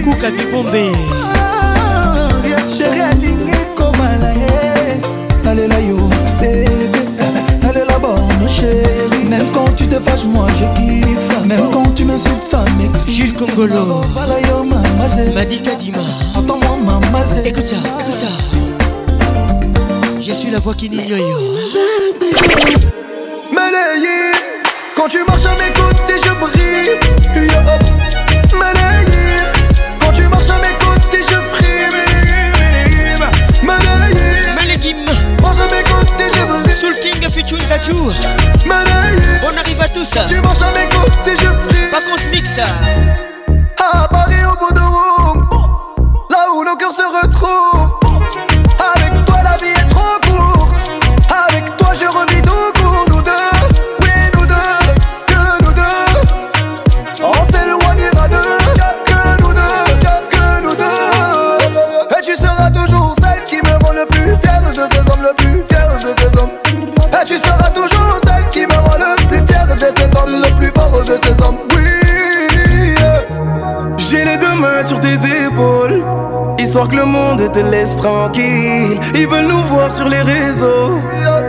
Kouka 0.05 0.31
Bibombe 0.31 1.10
Congolo. 13.41 14.05
Madi 15.35 15.63
Kadima 15.63 16.03
Écoute 17.43 17.67
ça, 17.67 17.77
écoute 17.77 18.19
ça. 18.19 18.27
Je 20.21 20.31
suis 20.31 20.51
la 20.51 20.59
voix 20.59 20.75
qui 20.75 20.91
Quand 24.95 25.09
tu 25.09 25.25
marches 25.25 25.47
à 25.47 25.55
mes 25.55 25.73
côtés 25.73 26.21
je 26.23 26.31
brille. 26.39 26.99
Malayé 28.59 29.41
Quand 30.01 30.13
tu 30.13 30.29
marches 30.29 30.51
à 30.51 30.59
mes 30.59 30.77
côtés 30.79 31.23
je 31.27 31.37
brille 31.51 31.89
Malayé 33.63 34.55
Malayé 34.55 34.95
Marche 35.41 35.61
à 35.61 35.65
mes 35.75 35.83
côtés 35.83 36.25
On 39.43 39.57
arrive 39.57 39.81
à 39.81 39.89
tout 39.89 40.05
ça 40.05 40.27
Tu 40.29 40.37
à 40.37 40.73
mes 40.73 40.89
côtés 40.95 41.37
je 41.41 41.91
Pas 41.91 42.03
qu'on 42.03 42.19
se 42.19 42.29
mixe 42.29 42.61
à 43.93 44.09
Paris 44.09 44.45
au 44.45 44.57
bout 44.59 44.73
de 44.73 44.81
room, 44.81 45.49
là 46.31 46.53
où 46.55 46.65
nos 46.65 46.77
cœurs 46.77 46.93
se 46.93 47.27
retrouvent. 47.27 47.90
que 76.89 76.97
le 76.97 77.05
monde 77.05 77.51
te 77.53 77.59
laisse 77.59 77.97
tranquille. 77.97 78.99
Ils 79.15 79.27
veulent 79.27 79.47
nous 79.47 79.63
voir 79.65 79.93
sur 79.93 80.09
les 80.09 80.23
réseaux. 80.23 80.99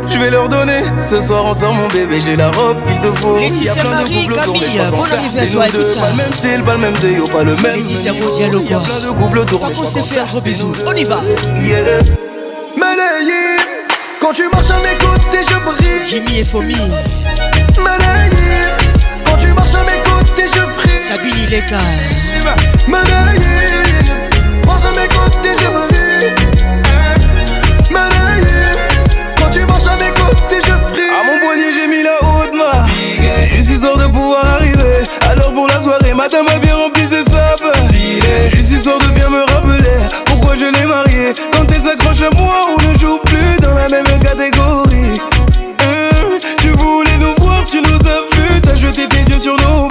Je 0.10 0.18
vais 0.18 0.30
leur 0.30 0.50
donner 0.50 0.82
ce 0.98 1.22
soir 1.22 1.46
on 1.46 1.54
sort 1.54 1.74
mon 1.74 1.88
bébé. 1.88 2.20
J'ai 2.24 2.36
la 2.36 2.52
robe 2.52 2.78
qu'il 2.86 3.00
te 3.00 3.12
faut. 3.20 3.38
Laetitia 3.38 3.84
Marie, 3.84 4.28
Camille, 4.28 4.82
bon 4.92 5.04
arrivée 5.04 5.40
à 5.40 5.48
toi 5.48 5.68
et 5.68 5.72
tout 5.72 5.88
ça. 5.88 6.00
Pas 6.00 6.10
le 6.10 6.16
même 6.16 6.34
style, 6.34 6.64
pas 6.64 6.74
le 6.74 6.80
même 6.80 6.94
déo, 6.98 7.28
pas 7.28 7.44
le 7.44 7.56
même. 7.56 7.76
Laetitia 7.76 8.14
Rosier, 8.14 8.50
le 8.50 8.60
quoi. 8.60 8.80
plein 8.84 9.00
de 9.00 9.12
couples 9.12 9.40
autour. 9.40 9.60
Par 9.60 9.72
contre, 9.72 9.88
c'est 9.88 10.06
fait 10.06 10.20
un 10.20 10.26
gros 10.26 10.42
bisou. 10.42 10.74
On 10.86 10.94
y 10.94 11.04
va. 11.04 11.22
Yeah. 11.62 12.02
Quand 14.20 14.34
tu 14.34 14.44
marches 14.50 14.72
à 14.72 14.78
mes 14.78 14.98
côtés, 14.98 15.44
je 15.50 15.56
brille. 15.66 16.08
Jimmy 16.08 16.40
et 16.40 16.46
Fomi. 16.46 16.76
Quand 19.26 19.38
tu 19.38 19.48
marches 19.54 19.76
à 19.76 19.84
mes 19.84 20.02
côtés, 20.04 20.46
je 20.54 20.60
brille. 20.60 21.00
Sabine 21.08 21.38
Ileka. 21.48 21.78
Manaï 22.88 23.41
Madame 36.22 36.50
a 36.50 36.60
bien 36.60 36.76
rempli 36.76 37.02
ses 37.10 37.24
sables. 37.24 37.72
Stylé. 37.90 38.52
Juste 38.54 38.70
histoire 38.70 39.00
de 39.00 39.08
bien 39.08 39.28
me 39.28 39.40
rappeler 39.40 39.90
pourquoi 40.28 40.56
je 40.56 40.66
l'ai 40.66 40.86
marié 40.86 41.34
Quand 41.52 41.66
elle 41.74 41.82
s'accroche 41.82 42.22
à 42.22 42.30
moi, 42.38 42.68
on 42.78 42.92
ne 42.94 42.96
joue 43.00 43.18
plus 43.26 43.58
dans 43.60 43.74
la 43.74 43.90
même 43.90 44.20
catégorie. 44.20 45.20
Hum, 45.82 46.38
tu 46.60 46.68
voulais 46.74 47.18
nous 47.18 47.34
voir, 47.44 47.66
tu 47.66 47.82
nous 47.82 47.98
as 48.08 48.36
vu, 48.36 48.62
t'as 48.62 48.76
jeté 48.76 49.10
tes 49.10 49.32
yeux 49.32 49.40
sur 49.40 49.56
nous. 49.56 49.91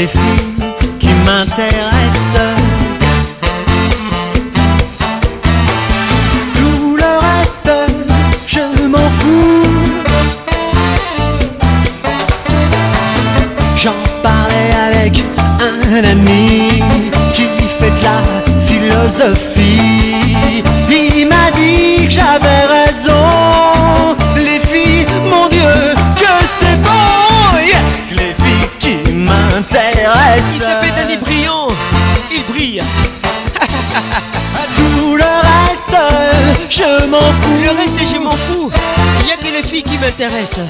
Y'a 0.00 0.39
m'intéressent. 40.10 40.60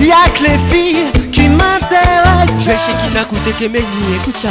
Y'a 0.00 0.16
que 0.34 0.42
les 0.44 0.58
filles 0.70 1.12
qui 1.32 1.48
m'intéressent. 1.48 2.62
Je 2.62 2.68
vais 2.68 2.76
chez 2.76 2.92
Kina 3.06 3.22
écouter 3.22 3.52
Kemeni, 3.58 4.16
écoute 4.16 4.38
ça. 4.38 4.48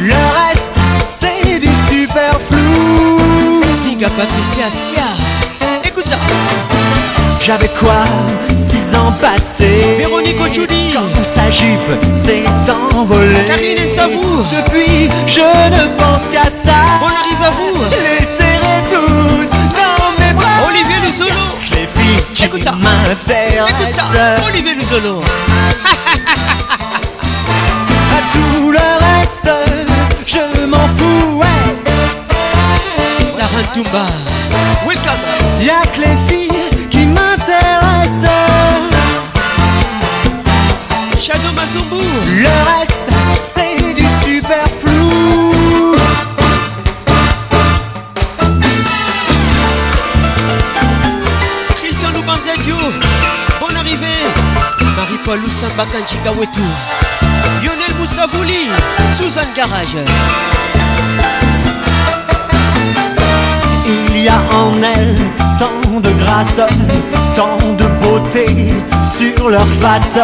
Le 0.00 0.12
reste, 0.12 0.68
c'est 1.10 1.58
du 1.58 1.68
superflu. 1.88 2.58
Zinga 3.82 4.08
Patricia 4.10 4.66
Sia. 4.70 5.78
Écoute 5.84 6.06
ça. 6.06 6.18
J'avais 7.40 7.70
quoi 7.80 8.04
Six 8.56 8.94
ans 8.94 9.10
passés? 9.20 9.96
Véronique 9.98 10.40
Ochuli 10.40 10.92
Quand 10.92 11.24
sa 11.24 11.50
jupe 11.50 12.14
s'est 12.14 12.44
envolée 12.94 13.44
Karine 13.48 13.90
Nsavou 13.90 14.44
Depuis 14.56 15.08
je 15.26 15.40
ne 15.40 15.96
pense 15.96 16.22
qu'à 16.30 16.48
ça 16.48 16.84
On 17.02 17.06
arrive 17.06 17.42
à 17.44 17.50
vous 17.50 17.80
Les 17.90 18.41
Luzolo. 21.12 21.34
Les 21.72 21.86
filles 21.86 22.24
qui 22.34 22.44
Écoute 22.44 22.62
ça. 22.64 22.72
M'intéressent 22.72 23.68
Écoute 23.68 23.90
ça. 23.94 24.04
Olivier 24.48 24.74
Luzolo. 24.74 25.20
À 28.10 28.20
tout 28.32 28.70
le 28.70 28.78
reste 28.78 29.50
Je 30.26 30.66
m'en 30.66 30.88
fous 30.96 31.38
ouais 31.38 31.46
Sarah 33.36 33.62
Toumba 33.74 34.06
Welcome 34.86 35.12
Y'a 35.60 35.82
que 35.92 36.00
les 36.00 36.16
filles 36.28 36.88
qui 36.90 37.06
m'intéressent. 37.06 38.30
Shadow 41.20 41.52
Mazumbu 41.54 42.02
Le 42.36 42.48
reste 42.48 42.81
Oussamba 55.62 55.86
Kanchika 55.86 56.32
Wetu 56.32 56.60
Lionel 57.62 57.94
Moussavouli 57.98 58.66
Garage 59.54 59.96
Il 63.86 64.24
y 64.24 64.28
a 64.28 64.40
en 64.56 64.82
elles 64.82 65.16
tant 65.60 66.00
de 66.00 66.10
grâce, 66.18 66.60
tant 67.36 67.58
de 67.76 67.84
beauté 68.04 68.46
sur 69.04 69.50
leur 69.50 69.68
face. 69.68 70.18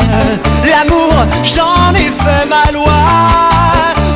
L'amour, 0.65 1.15
j'en 1.45 1.95
ai 1.95 2.11
fait 2.11 2.49
ma 2.49 2.73
loi. 2.73 3.05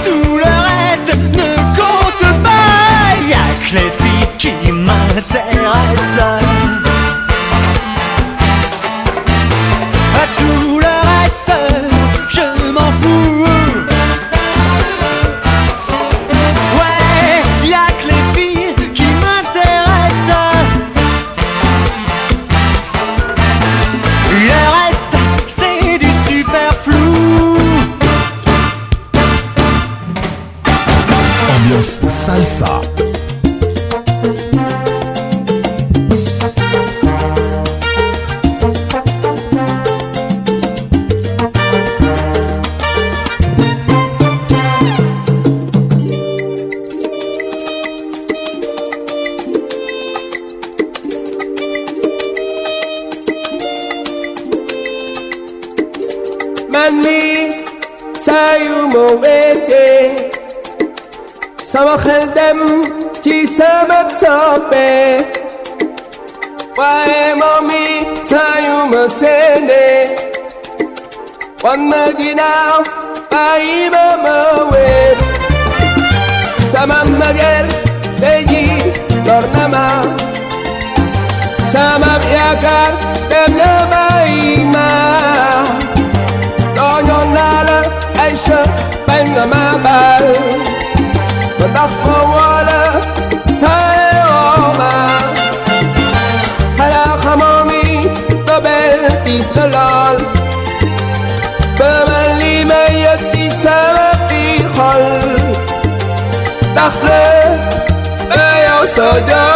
Tout 0.04 0.38
le 0.38 0.52
reste 0.70 1.14
ne 1.14 1.54
compte 1.76 2.42
pas. 2.42 3.14
Y 3.28 3.32
a 3.32 3.68
que 3.68 3.74
les 3.74 3.90
filles 3.90 4.28
qui 4.38 4.72
m'intéressent. 4.72 6.61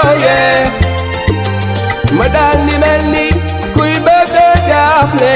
Jooyee 0.07 0.70
ma 2.18 2.26
daal 2.34 2.59
di 2.66 2.76
mel 2.82 3.02
ni 3.14 3.26
kuy 3.74 3.92
bëgg 4.07 4.34
a 4.46 4.48
jaaxle 4.68 5.34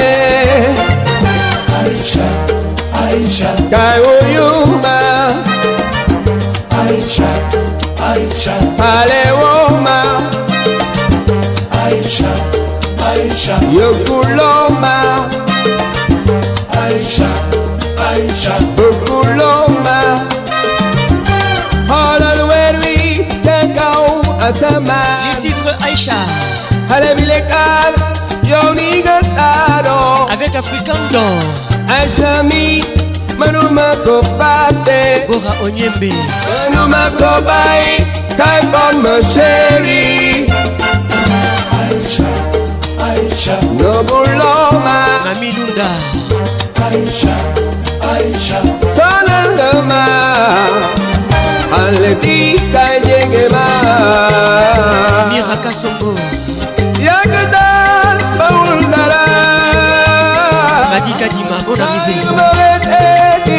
Aïcha 1.79 2.27
Aïcha 3.03 3.51
kaay 3.71 3.97
wuyu 4.05 4.47
ma. 4.83 4.97
Aïcha 6.81 7.29
Aïcha 8.09 8.55
faale 8.79 9.21
woo 9.39 9.69
ma. 9.85 9.97
Aïcha 11.83 12.31
Aïcha 13.11 13.55
yëguloo 13.77 14.69
ma. 14.83 14.95
Aïcha 16.83 17.29
Aïcha 18.09 18.55
Les 24.51 25.37
titres 25.41 25.77
Aïcha. 25.81 26.17
Xale 26.89 27.15
bi 27.15 27.23
lekkaat 27.23 27.95
yow 28.51 28.73
ni 28.75 28.99
nga 29.01 29.17
taaroo 29.37 30.27
avec 30.33 30.53
African 30.61 30.99
d'or. 31.11 31.39
Aïcha 31.87 32.43
mi 32.43 32.83
mënuma 33.39 33.87
ko 34.03 34.19
fàtte 34.37 34.99
Bora 35.29 35.53
Onyembe. 35.63 36.11
Mënuma 36.51 37.03
ko 37.19 37.31
bàyyi 37.47 38.03
kay 38.39 38.59
bon 38.73 38.99
ma 39.05 39.15
chérie 39.31 40.45
Aïcha 41.79 42.31
Aïcha. 43.07 43.55
Nobuloo 43.79 44.83
ma 44.85 44.99
Mami 45.25 45.49
Lunda. 45.55 45.89
Aïcha 46.89 47.35
Aïcha. 48.13 48.59
Sonal 48.95 49.47
nga 49.55 49.71
ma 49.87 50.01
Kasongo 55.57 56.15
yàgg 57.07 57.35
daal 57.53 58.17
bawul 58.39 58.81
dara. 58.93 59.23
Madi 60.91 61.13
Kadima 61.19 61.57
bonne 61.65 63.50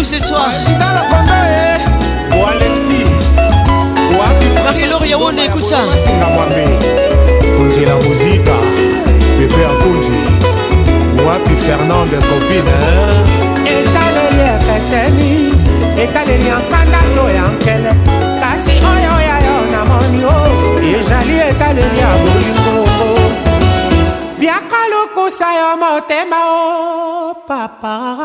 nous 0.00 0.04
ce 0.06 0.18
soir. 0.18 0.48
Alexi 2.48 3.04
Marie-Laure 4.64 5.06
Yawone 5.06 5.38
écoute 5.38 5.64
ça. 5.64 5.78
Singa 6.04 6.26
mwambe. 6.26 6.64
Kunzi 7.56 7.84
la 7.84 7.94
muzika. 7.96 8.56
Pepe 9.38 9.60
ya 9.60 9.68
kunji 9.82 10.20
wapi 11.26 11.54
fernande 11.56 12.16
copine 12.28 12.76
etaleli 13.74 14.42
ekeseni. 14.54 15.52
Etaleli 16.02 16.46
ya 16.46 16.58
nkanda 16.58 16.98
to 17.14 17.28
ya 17.28 17.48
nkele. 17.48 17.92
Kasi 18.40 18.70
oyo 18.70 19.14
yayo 19.28 19.56
namoni 19.72 20.24
o 20.24 20.28
ezali 21.00 21.36
etaleli 21.48 21.98
ya 21.98 22.10
bolingo 22.22 22.90
biaka 24.38 24.76
lukusa 24.90 25.46
yo 25.54 25.76
motema 25.76 26.36
o 26.46 27.34
papa 27.48 28.24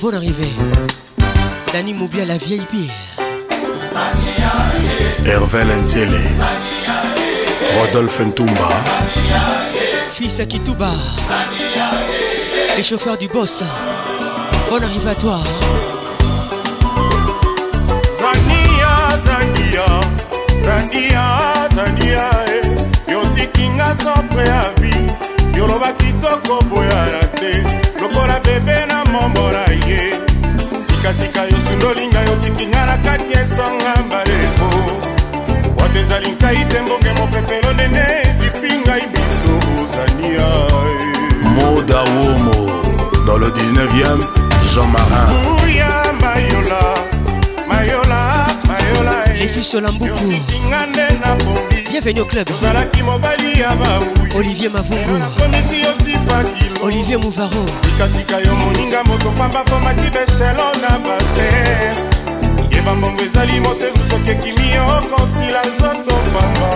bonne 0.00 0.14
arrivée 0.14 0.52
Dani 1.72 1.92
Moubia, 1.94 2.24
la 2.24 2.38
vieille 2.38 2.66
pire 2.70 2.90
Hervé 5.26 5.64
Lenziele 5.64 6.18
Rodolphe 7.78 8.20
Ntumba. 8.20 8.68
Fils 10.12 10.40
à 10.40 10.46
Kituba. 10.46 10.90
Les 12.76 12.82
chauffeurs 12.82 13.16
du 13.16 13.28
boss. 13.28 13.62
Bonne 14.68 14.84
arrivée 14.84 15.10
à 15.10 15.14
toi. 15.14 15.38
Zania, 18.18 19.18
Zania, 19.24 19.86
Zania, 20.62 21.68
Zania, 21.74 22.30
eh. 22.48 23.12
yotikinga 23.12 23.94
sans 24.02 24.22
préavis 24.28 25.29
yoloba 25.60 25.92
kitoko 25.92 26.54
boyana 26.70 27.20
te 27.40 27.52
lokola 28.00 28.36
bebe 28.44 28.76
na 28.90 28.98
mombola 29.12 29.64
ye 29.88 30.00
sikasika 30.86 31.42
yosundolinga 31.50 32.20
yotikinga 32.28 32.86
na 32.86 32.96
kati 33.04 33.32
esonga 33.40 33.92
mbaleko 34.06 34.68
wato 35.78 35.98
ezali 35.98 36.30
nkai 36.30 36.64
te 36.70 36.80
mbonge 36.80 37.12
mopepelo 37.18 37.72
nene 37.72 38.04
ezipi 38.28 38.70
ngai 38.78 39.04
biso 39.12 39.54
ozania 39.82 40.48
Moda 41.56 42.04
Womo. 42.04 42.60
Dans 43.26 43.36
le 43.38 43.48
19e, 43.50 44.10
Jean 44.72 44.86
Marin. 44.94 45.28
uya 45.64 45.92
mayola 46.22 46.82
mayola 47.68 48.29
yotikinga 50.06 50.86
nde 50.86 51.02
na 51.20 51.34
bongi 51.44 51.88
Bienvenue 51.90 52.20
au 52.20 52.26
club. 52.26 52.48
ozalaki 52.50 53.02
mobali 53.02 53.60
ya 53.60 53.74
bawi 53.76 54.06
Olivier 54.38 54.70
Mavungu. 54.70 55.18
nakomisi 55.18 55.80
yotipakilo 55.80 56.82
Olivier 56.86 57.18
Mouvaro. 57.18 57.66
sikasika 57.82 58.36
yo 58.38 58.54
moninga 58.56 59.04
moto 59.04 59.30
pamba 59.30 59.64
komaki 59.64 60.10
beselo 60.10 60.64
na 60.82 60.98
bafer 60.98 61.94
yeba 62.70 62.94
mbongo 62.94 63.22
ezali 63.22 63.60
mosevu 63.60 64.10
soki 64.10 64.30
ekimi 64.30 64.78
okosila 64.78 65.62
nzoto 65.64 66.14
pamba 66.16 66.70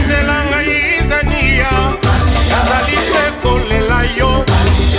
nzela 0.00 0.44
ngai 0.50 1.08
zania 1.08 1.70
nazali 2.50 2.96
se 2.96 3.22
kolela 3.42 4.02
yo. 4.18 4.44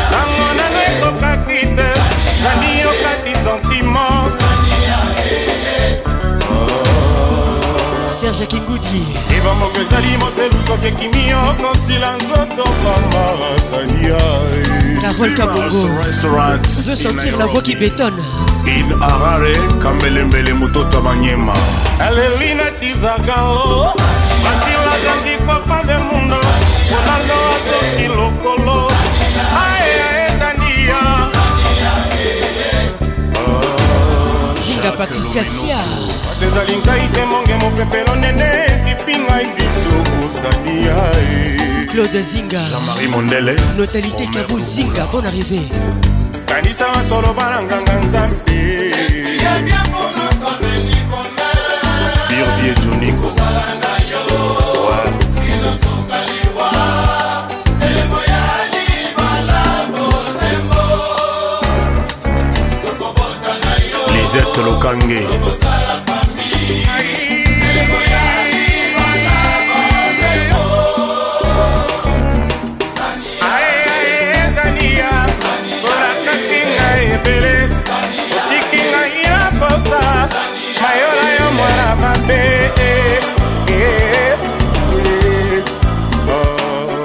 Ntango 0.09 0.47
nano 0.57 0.79
ekokaki 0.89 1.59
te. 1.75 1.89
Zani 2.43 2.79
yokati 2.81 3.33
sentiment 3.43 4.16
serge 8.34 8.45
kikuti 8.45 9.03
ebamboko 9.38 9.80
ezali 9.82 10.17
moselu 10.17 10.59
soki 10.67 10.88
ekimi 10.88 11.34
okosila 11.34 12.11
nzoto 12.15 12.63
pamba 12.84 13.23
azalia 13.55 14.17
carol 15.01 15.34
kabongo. 15.36 15.88
Veut 16.86 16.95
sentir 16.95 17.38
la 17.38 17.45
voix 17.45 17.61
qui 17.61 17.75
bétonne. 17.75 18.21
Id 18.65 18.91
arare 19.01 19.53
kambelembele 19.82 20.53
mototo 20.53 21.01
manyema. 21.01 21.53
Aleli 21.99 22.55
natizakalo 22.55 23.93
basilazandi 24.43 25.34
kopade 25.45 25.97
mundo 26.07 26.41
ronaldo 26.91 27.38
azoki 27.53 28.07
lokolo 28.07 28.91
Zinga 34.78 34.91
Patricia 34.91 35.43
Sia. 35.43 35.82
ezali 36.45 36.75
ngai 36.78 37.07
te 37.13 37.25
monge 37.25 37.55
mopepelo 37.61 38.15
nene 38.15 38.45
ezipi 38.69 39.17
ngai 39.17 39.47
biso 39.55 39.93
kozania 40.13 40.97
Claude 41.89 42.21
Zinga. 42.21 42.61
Jean-Marie 42.69 43.07
Mondele. 43.07 43.55
Notalité 43.75 44.28
Kabou 44.28 44.59
Zinga. 44.59 45.05
Bonne 45.11 45.25
arrivée. 45.25 45.67
kanisa 46.45 46.86
masolo 46.93 47.34
bana 47.34 47.61
nganga 47.61 47.93
nzambe 48.03 48.93
oh. 86.30 87.03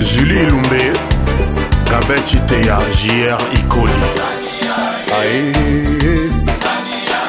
Julie 0.00 0.46
Lumbe. 0.46 0.92
Gabet 1.90 2.24
Chiteya. 2.26 2.78
JR 2.98 3.38
Ikoli. 3.58 4.27
ae 5.20 5.52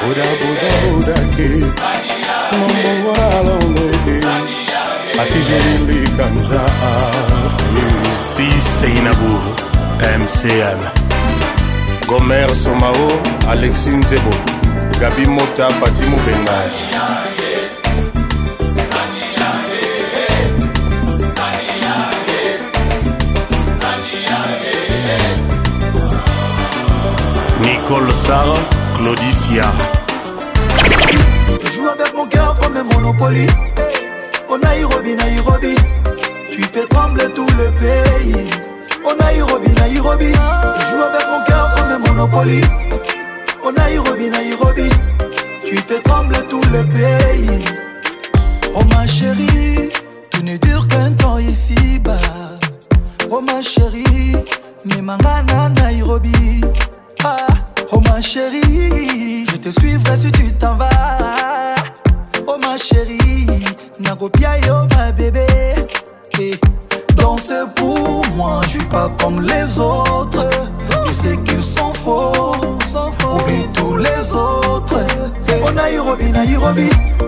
bodabodakodake 0.02 1.50
momowalalolele 2.58 4.28
atijelilikamza 5.22 6.62
siseinabu 8.36 9.40
mcn 10.20 10.80
gomer 12.08 12.56
somao 12.56 13.12
alexi 13.50 13.90
nzebo. 13.90 14.34
Gabi 15.00 15.26
mota 15.26 15.68
pati 15.68 16.02
mobenga 16.02 16.62
Claudie 28.95 29.34
Siard. 29.34 29.73
Tu 31.59 31.71
joues 31.71 31.88
avec 31.88 32.13
mon 32.15 32.25
cœur 32.25 32.55
comme 32.61 32.77
un 32.77 32.84
Monopoly. 32.84 33.47
Oh 34.47 34.57
Nairobi, 34.59 35.15
Nairobi, 35.15 35.75
tu 36.51 36.61
fais 36.61 36.86
trembler 36.86 37.25
tout 37.34 37.47
le 37.57 37.71
pays. 37.73 38.45
Oh 39.03 39.13
Nairobi, 39.19 39.71
Nairobi, 39.71 40.32
tu 40.32 40.86
joues 40.91 41.01
avec 41.01 41.25
mon 41.27 41.43
cœur 41.43 41.73
comme 41.75 41.89
un 41.89 41.97
Monopoly. 41.97 42.61
Oh 43.63 43.71
Nairobi, 43.71 44.30
Nairobi, 44.30 44.68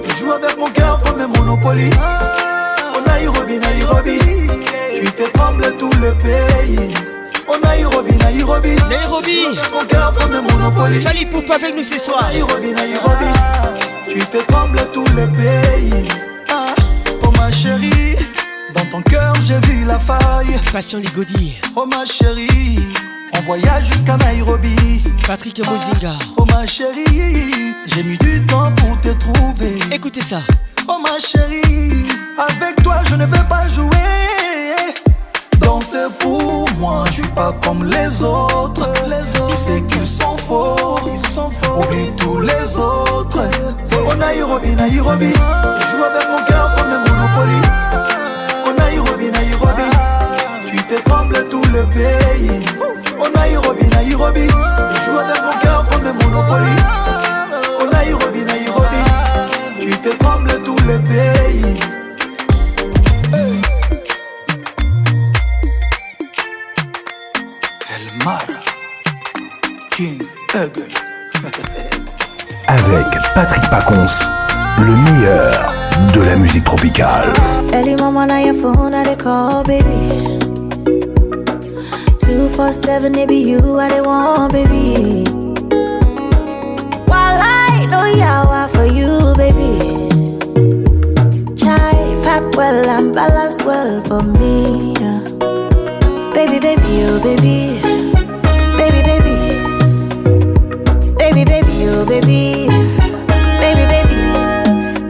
Tu 0.04 0.16
joues 0.16 0.32
avec 0.32 0.58
mon 0.58 0.68
cœur 0.68 1.00
comme 1.04 1.20
un 1.20 1.28
Monopoly. 1.28 1.90
Oh 2.96 3.00
Nairobi, 3.08 3.58
Nairobi, 3.60 4.20
tu 4.96 5.06
fais 5.08 5.30
trembler 5.32 5.72
tout 5.78 5.92
le 6.02 6.14
pays. 6.14 6.94
Oh 7.48 7.56
Nairobi, 7.64 8.14
Nairobi, 8.18 8.76
Nairobi, 8.90 9.40
mon 9.74 9.86
cœur 9.86 10.14
comme 10.14 10.34
un 10.34 10.42
Monopoly. 10.42 11.02
Fali 11.02 11.26
Poupa 11.26 11.56
avec 11.56 11.76
nous 11.76 11.84
ce 11.84 12.00
soir. 12.00 12.30
Nairobi, 12.32 12.72
Nairobi, 12.74 13.32
tu 14.10 14.20
fais 14.20 14.44
trembler 14.44 14.84
tout 14.94 15.06
le 15.16 15.28
pays. 15.32 16.08
Ah, 16.50 16.76
oh 17.24 17.32
ma 17.38 17.52
chérie, 17.52 18.16
dans 18.74 18.86
ton 18.86 19.02
cœur 19.02 19.34
j'ai 19.46 19.60
vu 19.68 19.86
la 19.86 20.00
faille. 20.00 20.60
Passion 20.72 21.00
Ligodi. 21.00 21.60
Oh 21.76 21.86
ma 21.86 22.06
chérie, 22.06 22.80
on 23.34 23.42
voyage 23.42 23.86
jusqu'à 23.92 24.18
Nairobi. 24.18 25.04
Patrick 25.26 25.60
Mozinga. 25.60 26.14
Oh 26.38 26.46
ma 26.46 26.66
chérie, 26.66 27.76
j'ai 27.88 28.04
mis 28.04 28.18
du 28.18 28.46
temps 28.46 28.72
pour 28.74 29.00
te 29.02 29.10
trouver. 29.10 29.80
Écoutez 29.92 30.22
ça. 30.22 30.40
Oh 30.88 30.98
ma 31.02 31.20
chérie, 31.20 32.08
avec 32.38 32.82
toi 32.84 32.96
je 33.10 33.16
ne 33.16 33.26
vais 33.26 33.44
pas 33.50 33.68
jouer. 33.68 33.90
Danser 35.60 36.08
pour 36.20 36.68
moi, 36.80 37.04
je 37.08 37.14
suis 37.14 37.28
pas 37.30 37.54
comme 37.64 37.86
les 37.86 38.24
autres. 38.24 38.92
Les 39.08 39.40
autres. 39.40 39.50
Tu 39.50 39.56
sais 39.56 39.82
qu'ils 39.84 40.08
sont 40.08 40.36
faux, 40.38 41.00
ils 41.14 41.30
sont 41.30 41.50
faux. 41.52 41.84
Oublie 41.84 42.12
tous 42.18 42.40
les 42.40 42.78
autres. 42.78 43.44
Oh 43.94 44.16
Nairobi, 44.16 44.76
Nairobi, 44.76 45.32
tu 45.32 45.88
joues 45.88 46.04
avec 46.04 46.28
mon 46.30 46.44
cœur 46.46 46.74
comme 46.76 46.88
un 46.88 47.00
Monopoly. 47.00 47.62
Oh 48.66 48.74
Nairobi, 48.78 49.30
Nairobi, 49.30 49.84
tu 50.66 50.78
fais 50.78 51.02
trembler 51.04 51.48
tout 51.50 51.64
le 51.72 51.86
pays. 51.90 52.91
On 53.22 53.26
Au 53.26 53.30
Nairobi, 53.30 53.86
Nairobi, 53.88 54.48
je 54.48 55.02
joue 55.06 55.18
avec 55.20 55.42
mon 55.44 55.60
cœur 55.60 55.86
comme 55.90 56.08
un 56.08 56.14
Monopoly. 56.14 56.76
Au 57.80 57.88
Nairobi, 57.88 58.44
Nairobi, 58.44 59.02
tu 59.80 59.92
fais 59.92 60.18
trembler 60.18 60.56
tout 60.66 60.78
le 60.88 61.00
pays. 61.04 61.80
El 67.96 68.26
Mara, 68.26 68.42
King 69.92 70.22
Hegel. 70.56 70.88
Avec 72.68 73.06
Patrick 73.36 73.70
Pacons, 73.70 74.08
le 74.80 74.96
meilleur 74.96 75.74
de 76.14 76.22
la 76.24 76.36
musique 76.38 76.64
tropicale. 76.64 77.34
Early 77.74 77.96
mama, 77.96 78.26
now 78.26 78.38
your 78.38 78.56
phone 78.56 78.94
at 78.94 79.16
call, 79.20 79.64
baby. 79.64 80.51
Two 82.32 82.48
four 82.56 82.72
seven, 82.72 83.14
it 83.16 83.28
be 83.28 83.40
you, 83.52 83.60
I 83.78 83.90
they 83.90 84.00
want, 84.00 84.54
baby. 84.54 85.26
While 87.12 87.40
I 87.44 87.86
know 87.92 88.08
yawa 88.22 88.62
for 88.74 88.86
you, 88.98 89.12
baby. 89.36 90.08
Chai 91.60 92.00
pack 92.24 92.44
well 92.56 92.88
and 92.96 93.14
balance 93.14 93.62
well 93.66 94.02
for 94.08 94.24
me. 94.24 94.94
Baby, 96.34 96.58
baby, 96.68 96.94
oh 97.12 97.20
baby. 97.28 97.60
Baby, 98.80 99.02
baby. 99.10 99.38
Baby, 101.20 101.44
baby, 101.52 101.76
oh 101.92 102.06
baby. 102.08 102.70
Baby, 103.60 103.84
baby. 103.92 104.20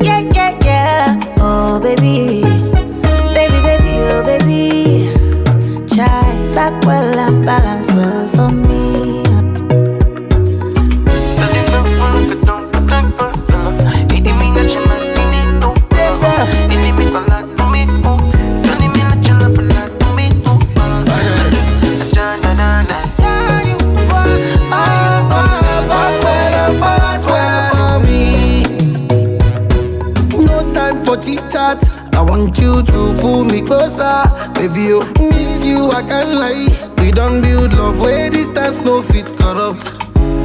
Yeah, 0.07 0.21
yeah, 0.37 0.51
yeah. 0.65 1.35
Oh. 1.37 1.79
Baby, 1.79 2.30
là 8.01 8.25
vòng 8.33 8.70
I 32.41 32.45
want 32.45 32.57
you 32.57 32.81
to 32.81 33.21
pull 33.21 33.45
me 33.45 33.61
closer, 33.61 34.25
baby. 34.55 34.93
Oh, 34.93 35.05
miss 35.29 35.63
you, 35.63 35.91
I 35.91 36.01
can't 36.01 36.33
lie. 36.33 36.65
We 36.97 37.11
don't 37.11 37.39
build 37.39 37.71
love 37.73 37.99
where 37.99 38.31
distance 38.31 38.79
no 38.81 39.03
fit 39.03 39.27
corrupt. 39.37 39.85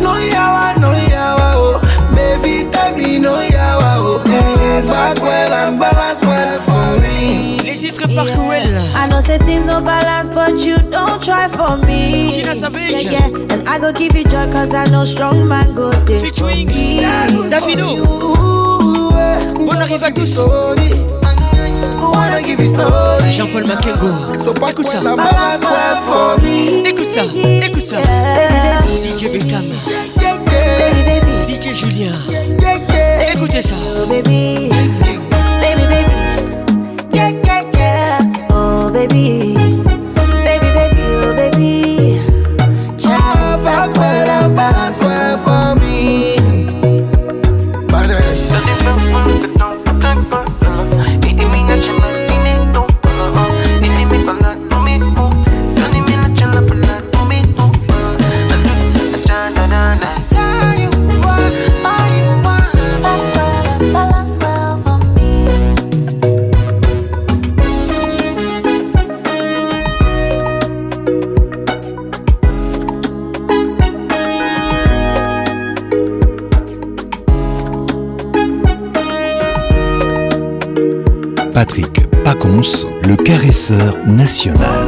No 0.04 0.12
yawa, 0.12 0.76
no 0.78 0.92
yawa, 0.92 1.56
oh, 1.56 1.80
baby, 2.14 2.70
tell 2.70 2.94
me 2.94 3.16
no 3.18 3.40
yawa, 3.40 3.96
oh. 3.96 4.22
Mm, 4.26 4.86
back 4.86 5.16
well 5.22 5.52
and 5.54 5.80
balance 5.80 6.20
well 6.20 6.60
for 6.68 7.00
me. 7.00 7.60
Les 7.60 7.78
titres 7.78 8.14
par 8.14 8.26
Cruel. 8.26 8.76
I 8.94 9.06
know 9.08 9.20
say 9.20 9.38
things 9.38 9.64
no 9.64 9.80
balance, 9.80 10.28
but 10.28 10.58
you 10.62 10.76
don't 10.90 11.22
try 11.22 11.48
for 11.48 11.78
me. 11.78 12.30
Tina 12.30 12.54
Savage. 12.54 12.90
Yeah, 12.90 13.10
yeah. 13.10 13.26
And 13.54 13.66
I 13.66 13.78
go 13.78 13.90
give 13.90 14.14
you 14.14 14.24
joy, 14.24 14.52
cause 14.52 14.74
I 14.74 14.84
know 14.90 15.04
strong 15.06 15.48
man 15.48 15.74
go 15.74 15.90
there 16.04 16.20
me. 16.20 17.00
Davido. 17.48 17.86
Bonne 19.64 19.80
arrivée 19.80 20.04
à 20.04 20.10
tous. 20.12 21.15
wanna 22.16 22.42
give 22.42 22.60
you 22.60 22.66
story. 22.66 23.30
Jean-Paul 23.32 23.64
Makengo. 23.64 24.12
So 24.44 24.52
back 24.52 24.72
écoute 24.72 24.88
ça. 24.88 25.00
La 25.00 25.16
mama 25.16 25.58
swear 25.58 25.96
for 26.06 26.40
me. 26.42 26.86
Écoute 26.88 27.10
ça, 27.10 27.24
écoute 27.24 27.86
ça. 27.86 27.98
Yeah. 28.00 28.80
DJ 29.04 29.30
Beckham. 29.32 29.64
Yeah, 29.86 30.04
yeah, 30.20 30.38
baby, 30.48 31.02
baby. 31.06 31.32
DJ 31.48 31.74
Julien. 31.74 32.12
Yeah, 32.28 32.78
yeah, 32.88 33.32
Écoutez 33.32 33.62
ça. 33.62 33.74
Oh, 33.96 34.06
baby. 34.06 34.70
Baby, 35.60 35.84
baby. 35.92 36.14
Yeah, 37.12 37.30
yeah, 37.44 37.62
yeah. 37.74 38.20
Oh, 38.50 38.90
baby. 38.90 39.45
Patrick 81.56 82.06
Pacons, 82.22 82.86
le 83.02 83.16
caresseur 83.16 83.96
national. 84.06 84.85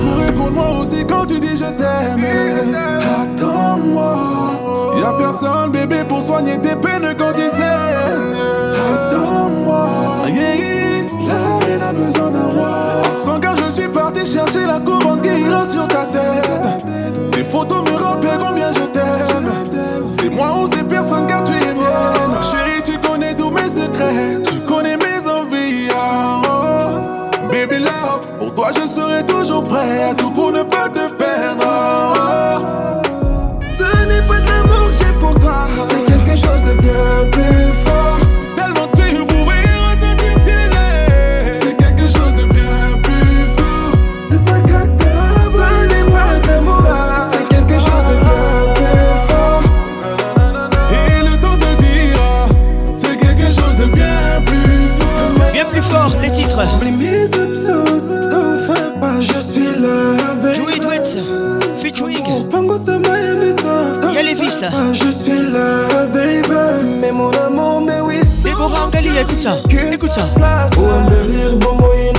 Pour 70.73 70.85
embellir, 70.85 71.57
bon 71.59 71.75
moyen 71.77 72.12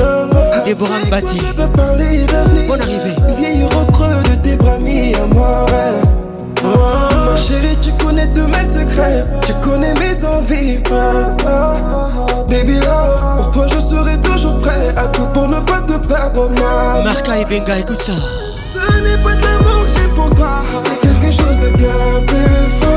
Déborah 0.66 1.00
Mbati. 1.06 1.42
Bonne 2.68 2.82
arrivée. 2.82 3.16
Vieille 3.38 3.64
au 3.64 3.92
creux 3.92 4.24
de 4.30 4.36
tes 4.36 4.56
bras 4.56 4.78
mis 4.78 5.14
à 5.16 5.26
mort. 5.34 5.68
Ma 6.64 7.36
chérie, 7.38 7.78
tu 7.82 7.92
connais 8.04 8.28
tous 8.34 8.48
mes 8.48 8.64
secrets. 8.64 9.26
Tu 9.46 9.54
connais 9.64 9.94
mes 9.96 10.26
envies. 10.26 10.80
Ah, 10.92 11.36
ah, 11.46 11.74
ah. 11.76 12.44
Baby 12.50 12.80
là, 12.80 13.38
pour 13.38 13.52
toi 13.52 13.68
je 13.68 13.80
serai 13.80 14.18
toujours 14.22 14.58
prêt 14.58 14.94
à 14.98 15.06
tout 15.08 15.28
pour 15.34 15.48
ne 15.48 15.60
pas 15.60 15.82
te 15.82 15.94
perdre. 16.08 16.50
Ma 16.50 17.04
Marca 17.04 17.38
et 17.38 17.46
Benga, 17.46 17.78
écoute 17.80 18.02
ça. 18.02 18.14
Ce 18.74 18.80
n'est 19.04 19.24
pas 19.24 19.36
de 19.36 19.42
l'amour 19.44 19.86
que 19.86 19.92
j'ai 19.92 20.08
pour 20.16 20.30
toi. 20.32 20.64
C'est 20.84 21.00
quelque 21.02 21.32
chose 21.32 21.60
de 21.60 21.70
bien 21.78 22.24
plus 22.26 22.70
fort. 22.82 22.89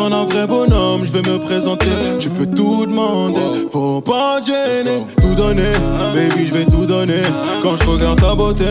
Besoin 0.00 0.10
d'un 0.10 0.24
vrai 0.24 0.46
bonhomme, 0.46 1.04
je 1.04 1.12
vais 1.12 1.30
me 1.30 1.38
présenter. 1.38 1.86
Tu 2.18 2.30
peux 2.30 2.46
tout 2.46 2.86
demander, 2.86 3.40
faut 3.70 4.00
pas 4.00 4.40
gêner. 4.44 5.04
Tout 5.16 5.34
donner, 5.34 5.72
baby, 6.14 6.46
je 6.46 6.54
vais 6.54 6.64
tout 6.64 6.86
donner. 6.86 7.22
Quand 7.62 7.76
je 7.76 7.86
regarde 7.86 8.20
ta 8.20 8.34
beauté, 8.34 8.64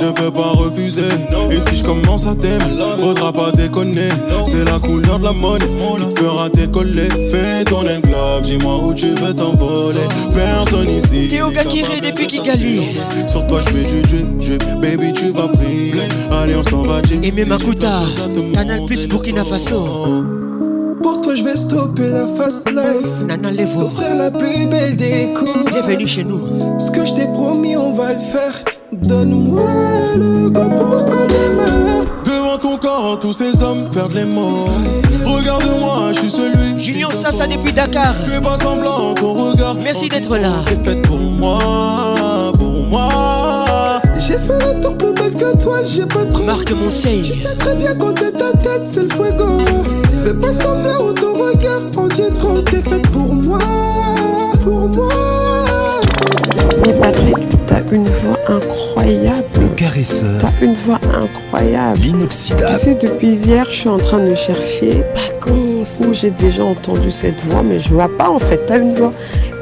je 0.00 0.10
peux 0.10 0.30
pas 0.30 0.50
refuser. 0.52 1.08
Et 1.50 1.60
si 1.68 1.76
je 1.76 1.84
commence 1.84 2.26
à 2.26 2.34
t'aimer, 2.34 2.82
faudra 2.98 3.32
pas 3.32 3.50
déconner. 3.52 4.08
C'est 4.46 4.64
la 4.64 4.78
couleur 4.78 5.18
de 5.18 5.24
la 5.24 5.32
monnaie 5.32 5.66
qui 5.66 6.08
te 6.08 6.20
fera 6.20 6.48
décoller. 6.48 7.08
Fais 7.30 7.64
le 7.64 8.00
globe, 8.00 8.42
dis-moi 8.42 8.78
où 8.84 8.94
tu 8.94 9.14
veux 9.14 9.34
t'envoler. 9.34 9.98
Personne 10.32 10.90
ici. 10.90 11.28
Théo 11.28 11.50
Gakiré 11.50 12.00
depuis 12.00 12.26
Kigali. 12.26 12.98
Sur 13.26 13.46
toi, 13.46 13.60
je 13.66 13.74
mets 13.74 13.90
du 13.90 14.02
drip, 14.02 14.38
drip. 14.38 14.80
Baby, 14.80 15.12
tu 15.12 15.30
vas 15.30 15.48
briller. 15.48 16.08
Allez, 16.30 16.54
on 16.54 16.62
s'en 16.62 16.82
va, 16.82 17.02
Jay. 17.02 17.18
Aimé 17.22 17.44
Makuta. 17.44 18.02
Canal 18.54 18.80
Plus 18.86 19.06
Burkina 19.06 19.44
Faso. 19.44 20.45
Je 21.36 21.44
vais 21.44 21.56
stopper 21.56 22.08
la 22.08 22.26
fast 22.26 22.66
life. 22.70 23.26
Nana 23.26 23.50
Levo. 23.50 23.82
T'offrir 23.82 24.14
la 24.14 24.30
plus 24.30 24.66
belle 24.66 24.96
des 24.96 25.34
cours. 25.34 25.70
Bienvenue 25.70 26.06
chez 26.06 26.24
nous. 26.24 26.40
Ce 26.78 26.90
que 26.90 27.04
je 27.04 27.12
t'ai 27.12 27.26
promis, 27.26 27.76
on 27.76 27.92
va 27.92 28.14
le 28.14 28.20
faire. 28.20 28.64
Donne-moi 28.90 29.60
le 30.16 30.48
go 30.48 30.62
pour 30.62 31.04
qu'on 31.04 31.26
démarre. 31.26 32.06
Devant 32.24 32.56
ton 32.58 32.78
corps, 32.78 33.18
tous 33.18 33.34
ces 33.34 33.62
hommes 33.62 33.90
perdent 33.92 34.14
les 34.14 34.24
mots. 34.24 34.64
Regarde-moi, 35.26 36.12
je 36.14 36.20
suis 36.20 36.30
celui. 36.30 36.82
Junior 36.82 37.12
Sassa 37.12 37.46
depuis 37.46 37.72
Dakar. 37.72 38.14
Fais 38.26 38.40
pas 38.40 38.56
semblant, 38.56 39.12
ton 39.14 39.34
regard. 39.34 39.76
Merci 39.82 40.08
d'être 40.08 40.38
là. 40.38 40.52
T'es 40.66 40.90
faite 40.90 41.02
pour 41.02 41.18
moi, 41.18 42.50
pour 42.58 42.82
moi. 42.88 44.00
J'ai 44.16 44.38
fait 44.38 44.74
le 44.74 44.80
tour 44.80 44.96
plus 44.96 45.12
belle 45.12 45.34
que 45.34 45.54
toi, 45.62 45.84
j'ai 45.84 46.06
pas 46.06 46.24
trop. 46.24 46.44
Marc 46.44 46.72
Monseil. 46.72 47.22
Tu 47.22 47.40
sais 47.40 47.54
très 47.56 47.74
bien 47.74 47.94
quand 47.94 48.14
t'es 48.14 48.30
ta 48.30 48.52
tête, 48.52 48.86
c'est 48.90 49.02
le 49.02 49.10
fuego. 49.10 49.58
Fais 50.26 50.34
pas 50.34 50.52
semblant, 50.52 51.12
ton 51.14 51.34
regard, 51.34 51.82
on 51.96 52.08
dit 52.08 52.34
trop, 52.36 52.60
t'es 52.60 52.82
faite 52.82 53.08
pour 53.12 53.32
moi, 53.32 53.60
pour 54.64 54.88
moi. 54.88 55.08
Mais 56.84 56.92
Patrick, 56.94 57.36
t'as 57.68 57.80
une 57.92 58.02
voix 58.02 58.36
incroyable. 58.48 59.44
Le 59.60 59.68
caresseur, 59.76 60.28
T'as 60.40 60.64
une 60.66 60.74
voix 60.84 60.98
incroyable. 61.14 62.00
Tu 62.00 62.08
l'inoxydable. 62.08 62.76
sais, 62.76 62.94
depuis 63.00 63.34
hier, 63.36 63.66
je 63.70 63.76
suis 63.76 63.88
en 63.88 63.98
train 63.98 64.18
de 64.18 64.34
chercher 64.34 65.04
où 66.00 66.12
j'ai 66.12 66.30
déjà 66.30 66.64
entendu 66.64 67.12
cette 67.12 67.40
voix, 67.46 67.62
mais 67.62 67.78
je 67.78 67.94
vois 67.94 68.08
pas 68.08 68.28
en 68.28 68.40
fait. 68.40 68.60
T'as 68.66 68.80
une 68.80 68.96
voix 68.96 69.12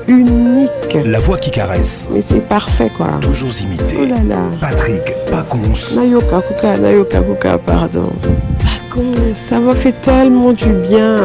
unique. 0.08 0.96
La 1.04 1.18
voix 1.18 1.36
qui 1.36 1.50
caresse, 1.50 2.08
Mais 2.10 2.22
c'est 2.26 2.40
parfait 2.48 2.90
quoi. 2.96 3.08
toujours 3.20 3.50
Oh 3.52 3.64
imité. 3.64 4.06
là 4.06 4.16
là. 4.26 4.42
Patrick 4.62 5.02
Pacons. 5.30 5.94
Nayoka 5.94 6.40
Kuka, 6.40 6.78
Nayoka 6.78 7.20
Kuka, 7.20 7.58
pardon. 7.58 8.10
Ça 9.34 9.58
m'a 9.58 9.74
fait 9.74 10.00
tellement 10.02 10.52
du 10.52 10.68
bien. 10.88 11.16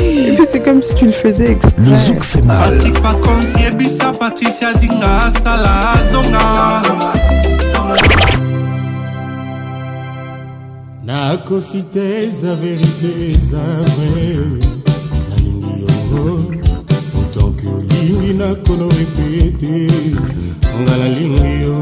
Et 0.00 0.32
puis 0.34 0.46
c'est 0.50 0.62
comme 0.64 0.82
si 0.82 0.94
tu 0.96 1.06
le 1.06 1.12
faisais 1.12 1.52
exprès. 1.52 1.74
Le 1.78 1.96
zouk 1.96 2.22
fait 2.22 2.42
mal. 2.42 2.76
patrick 2.76 3.00
pacons 3.00 3.58
yebisa 3.62 4.12
patricia 4.12 4.72
zinga 4.72 5.26
asala 5.26 5.94
zonga 6.10 6.82
nakosi 11.04 11.82
te 11.82 12.24
eza 12.24 12.54
verite 12.54 13.12
eza 13.30 13.62
vrai 13.94 14.36
nalingi 15.30 15.84
yo 16.12 16.40
otanke 17.20 17.66
olingi 17.66 18.34
nakona 18.34 18.86
repete 18.96 19.74
nga 20.80 20.96
nalingi 20.96 21.62
yo 21.62 21.76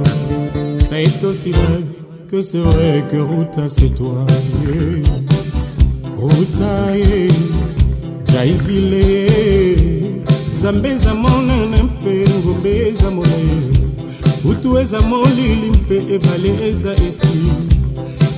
ça 0.79 1.01
est 1.01 1.25
aussi 1.25 1.53
vrai 1.53 1.90
que 2.31 2.43
c'est 2.43 2.59
vrai 2.59 3.05
que 3.11 3.17
ruta 3.17 3.69
c'est 3.69 3.89
toi. 3.89 4.25
Yeah. 4.63 5.03
ruta 6.17 6.97
ye 6.97 7.29
jaizile 8.33 9.27
zambe 10.53 10.87
eza 10.87 11.13
monene 11.15 11.83
mpe 11.83 12.25
ngombe 12.39 12.89
eza 12.89 13.11
molai 13.11 13.51
butu 14.45 14.79
eza 14.79 15.01
molili 15.01 15.71
mpe 15.71 15.97
ebale 16.15 16.69
eza 16.69 16.93
esi. 17.09 17.51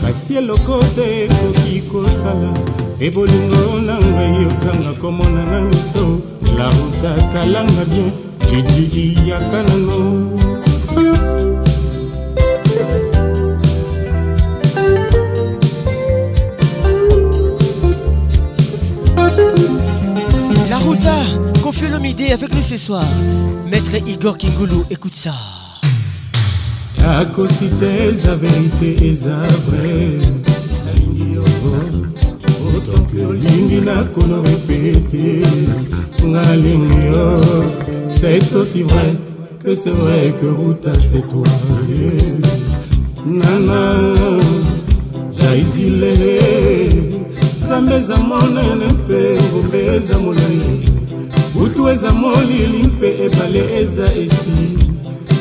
Kasi 0.01 0.37
eloko 0.37 0.79
te 0.95 1.25
ekoki 1.25 1.83
kosala. 1.93 2.53
Ebolingo 3.01 3.81
na 3.87 3.99
ngai 3.99 4.47
ozanga 4.47 4.93
komona 5.01 5.45
na 5.45 5.61
miso 5.61 6.21
laruta 6.57 7.13
talanga 7.33 7.85
bien. 7.85 8.13
Jiji 8.47 9.17
iyaka 9.27 9.63
nano 9.63 10.42
nous 22.63 22.69
ce 22.69 22.77
soir. 22.77 23.05
Maître 23.67 23.95
Igor 24.07 24.39
Kingoulou, 24.39 24.85
écoute 24.91 25.15
ça. 25.15 25.33
nakosi 26.99 27.69
te 27.81 27.89
eza 28.09 28.37
verite 28.37 28.91
eza 29.05 29.37
vrai 29.67 30.21
nalingi 30.85 31.35
yo 31.35 31.45
otanke 32.77 33.27
olingi 33.31 33.81
nakona 33.81 34.39
repete 34.47 35.43
nga 36.23 36.43
nalingi 36.43 37.07
yo 37.11 37.41
c'est 38.15 38.55
aussi 38.55 38.83
vrai 38.83 39.11
que 39.65 39.75
c'est 39.75 39.97
vrai 40.03 40.33
que 40.41 40.47
ruta 40.47 40.93
c'est 41.09 41.27
toi 41.29 41.43
nana 43.27 43.83
jaizile 45.39 46.15
zambe 47.67 47.93
eza 48.01 48.17
monene 48.17 48.89
molili 52.23 52.83
mpe 52.83 53.09
ebale 53.25 53.63
eza 53.81 54.07
esi. 54.23 54.79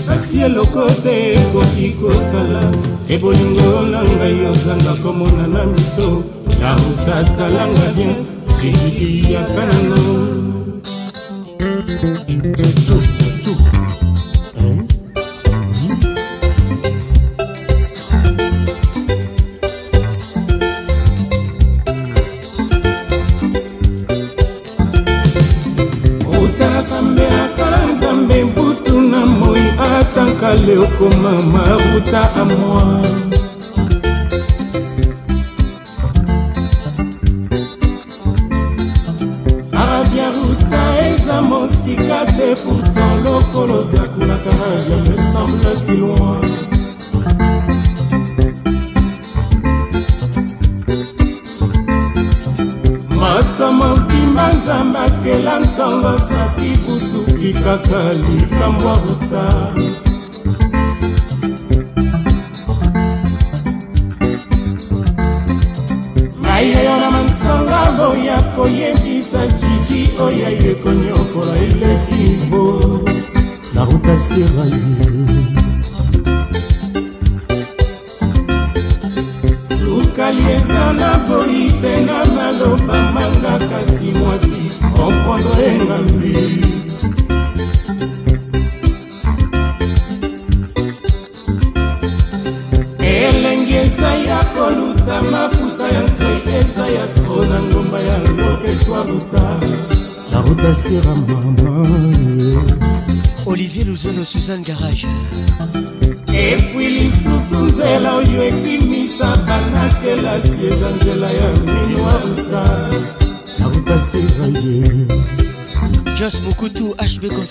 Kasi 0.07 0.41
eloko 0.41 0.83
te 1.03 1.33
ekoki 1.33 1.89
kosala 1.99 2.61
te 3.05 3.17
bolingo 3.17 3.81
na 3.91 4.01
ngai 4.03 4.45
ozanga 4.51 4.93
komona 5.03 5.47
na 5.47 5.65
miso. 5.65 6.23
Na 6.59 6.75
otatalanga 6.75 7.87
bien 7.95 8.15
jijiki 8.59 9.33
ya 9.33 9.43
kanano. 9.43 10.01
mobale 30.61 30.77
okoma 30.77 31.31
maruta 31.41 32.31
a 32.35 32.45
moi. 32.45 33.50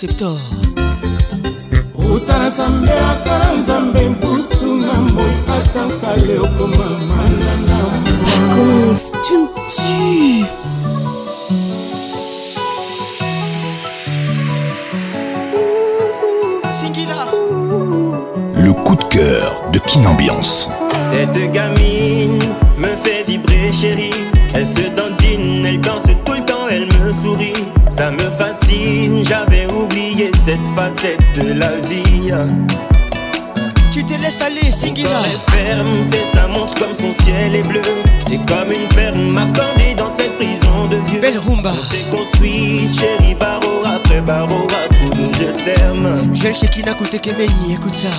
récepteur. 0.03 0.70
tegemeni 47.21 47.71
ye 47.71 47.77
kuta 47.79 48.13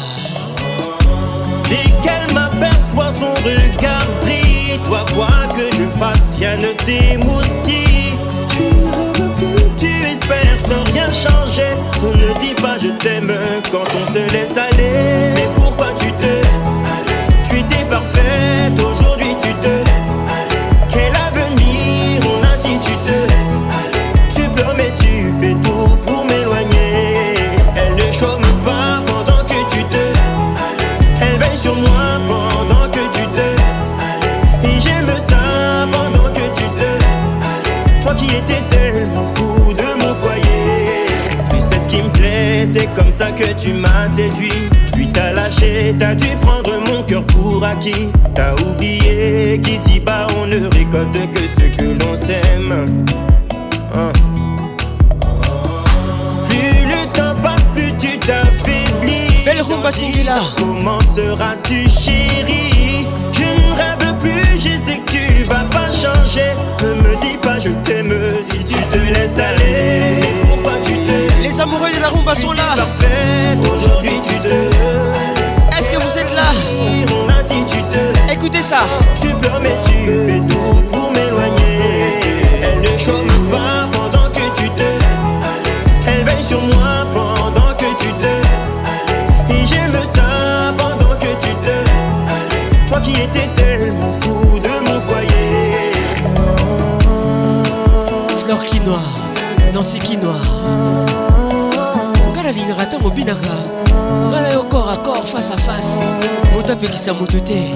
nakokisa 106.92 107.14
moto 107.14 107.40
te 107.40 107.72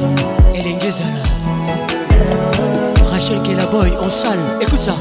elenge 0.54 0.88
ezala 0.88 1.24
rachel 3.12 3.42
kelaboy 3.42 3.92
en 4.02 4.10
salle. 4.10 4.40
Écoute 4.62 4.82
ça. 4.82 4.96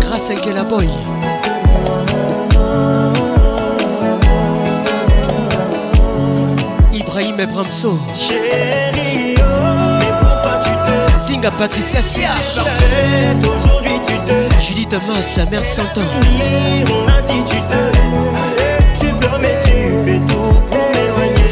Grâce 0.00 0.30
à 0.30 0.34
kelaboy 0.34 0.88
Ibrahim 6.92 7.40
Ebramso 7.40 7.98
Chérie, 8.16 9.36
oh, 9.38 9.42
mais 9.98 10.12
pourquoi 10.20 10.60
tu 10.62 10.70
te 10.70 11.26
Zinga 11.26 11.50
Patricia 11.50 12.00
Sia 12.00 12.30
Aujourd'hui 13.56 14.00
tu 14.06 14.14
te 14.20 14.60
Judith 14.60 14.88
Thomas, 14.88 15.22
sa 15.22 15.44
mère 15.44 15.64
s'entend 15.64 16.00
On 16.90 17.08
ainsi 17.08 17.44
tu 17.44 17.56
te 17.56 18.53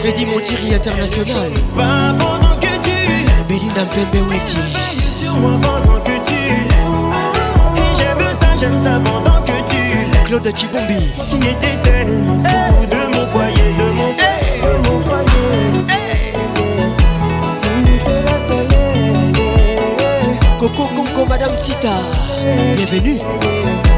Freddy 0.02 0.26
Montieri 0.26 0.74
international. 0.74 1.52
Belinda 3.46 3.84
Weti. 4.28 4.56
j'aime 7.96 8.18
ça, 8.40 8.48
j'aime 8.58 8.78
ça 8.82 9.00
pendant 9.04 9.40
que 9.42 9.56
tu. 9.70 9.82
Claude 10.24 10.56
Chibombi. 10.56 11.12
Qui 11.30 11.48
était 11.48 11.76
tellement 11.84 12.34
de 12.34 13.16
mon 13.16 13.26
foyer, 13.28 13.74
de 13.78 13.84
mon 13.94 15.00
foyer. 15.02 15.84
Coco 20.58 20.88
Conco, 20.96 21.26
Madame 21.26 21.56
Sita. 21.56 21.92
Bienvenue. 22.76 23.18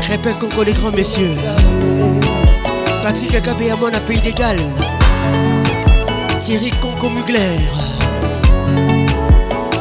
Répète 0.07 0.39
Conco, 0.39 0.65
les 0.65 0.75
grands 0.75 0.93
messieurs. 0.93 1.35
Patrick 3.03 3.35
Akabé 3.35 3.71
à 3.71 3.77
mon 3.77 3.91
pays 4.07 4.21
d'égal. 4.21 4.59
Thierry 6.45 6.71
Conco 6.73 7.09
Mugler. 7.09 7.59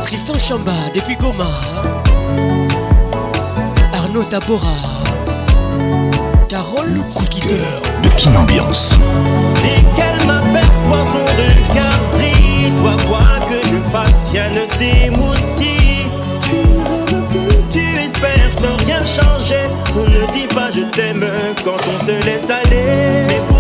Tristan 0.05 0.39
Chamba 0.39 0.71
depuis 0.95 1.17
Goma. 1.17 1.49
Arnaud 3.91 4.23
Tabora. 4.23 4.77
Carole 6.47 7.03
Sikite. 7.05 7.59
de 8.01 8.09
Kin 8.15 8.33
Ambiance. 8.35 8.97
Dès 9.61 9.83
qu'elle 9.93 10.25
m'aperçoit 10.25 11.05
son 11.11 11.25
regard 11.35 11.99
brille 12.13 12.71
Toi 12.77 12.95
quoi 13.09 13.45
que 13.45 13.67
je 13.67 13.81
fasse, 13.91 14.31
rien 14.31 14.49
ne 14.51 14.63
t'émoustille 14.77 16.07
Tu 16.43 16.55
ne 16.55 17.17
veux 17.17 17.25
plus, 17.27 17.57
tu 17.71 17.79
espères 17.99 18.51
sans 18.61 18.77
rien 18.85 19.03
changer 19.03 19.65
On 19.97 20.03
ne 20.09 20.31
dit 20.31 20.47
pas 20.47 20.71
je 20.71 20.83
t'aime 20.95 21.25
quand 21.65 21.75
on 21.93 22.05
se 22.05 22.25
laisse 22.25 22.49
aller 22.49 23.25
Mais 23.27 23.52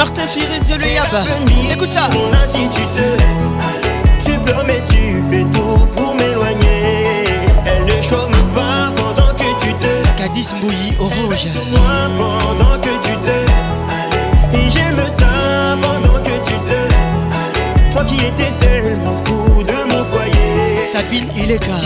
Martin 0.00 0.26
Firenze 0.28 0.72
le 0.78 0.86
Yaba. 0.86 1.24
Écoute 1.70 1.90
ça. 1.90 2.08
On 2.14 2.32
a 2.32 2.46
si 2.46 2.66
tu 2.70 2.80
te 2.80 3.02
laisses 3.20 3.48
aller 3.68 4.24
Tu 4.24 4.40
pleures 4.40 4.64
mais 4.66 4.82
tu 4.88 5.22
fais 5.30 5.44
tout 5.52 5.86
pour 5.94 6.14
m'éloigner 6.14 7.26
Elle 7.66 7.84
ne 7.84 8.00
chôme 8.00 8.32
pas 8.54 8.90
pendant 8.96 9.34
que 9.34 9.62
tu 9.62 9.74
te 9.74 10.16
Cadis 10.16 10.48
Mbouyi 10.56 10.94
Orange. 10.98 11.46
moi 11.70 12.08
pendant 12.18 12.80
que 12.80 12.88
tu 13.06 13.14
te 13.14 13.30
laisses 13.44 13.76
aller. 13.90 14.58
Et 14.64 14.70
j'aime 14.70 15.06
ça 15.06 15.76
pendant 15.82 16.18
que 16.22 16.48
tu 16.48 16.54
te 16.54 16.80
laisses 16.92 17.20
aller. 17.34 17.92
Moi 17.92 18.04
qui 18.04 18.24
étais 18.24 18.52
tellement 18.58 19.16
fou 19.26 19.62
de 19.62 19.94
mon 19.94 20.02
foyer. 20.06 20.80
Sabine 20.90 21.28
Ileka. 21.36 21.76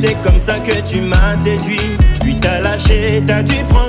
C'est 0.00 0.20
comme 0.24 0.40
ça 0.40 0.58
que 0.58 0.80
tu 0.80 1.00
m'as 1.00 1.36
séduit. 1.44 1.98
Puis 2.20 2.36
t'as 2.40 2.60
lâché, 2.60 3.22
t'as 3.24 3.42
dû 3.42 3.54
prendre 3.68 3.84
mon 3.84 3.87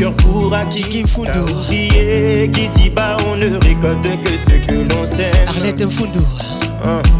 cœur 0.00 0.14
pour 0.14 0.54
acquis. 0.54 1.04
T'as 1.24 1.42
oublié 1.42 2.50
qu'ici 2.52 2.88
bas 2.90 3.16
on 3.26 3.36
ne 3.36 3.56
récolte 3.58 4.02
que 4.22 4.30
ce 4.30 4.66
que 4.66 4.94
l'on 4.94 5.04
sait. 5.04 5.30
Arlette 5.46 5.82
Mfundo. 5.82 6.20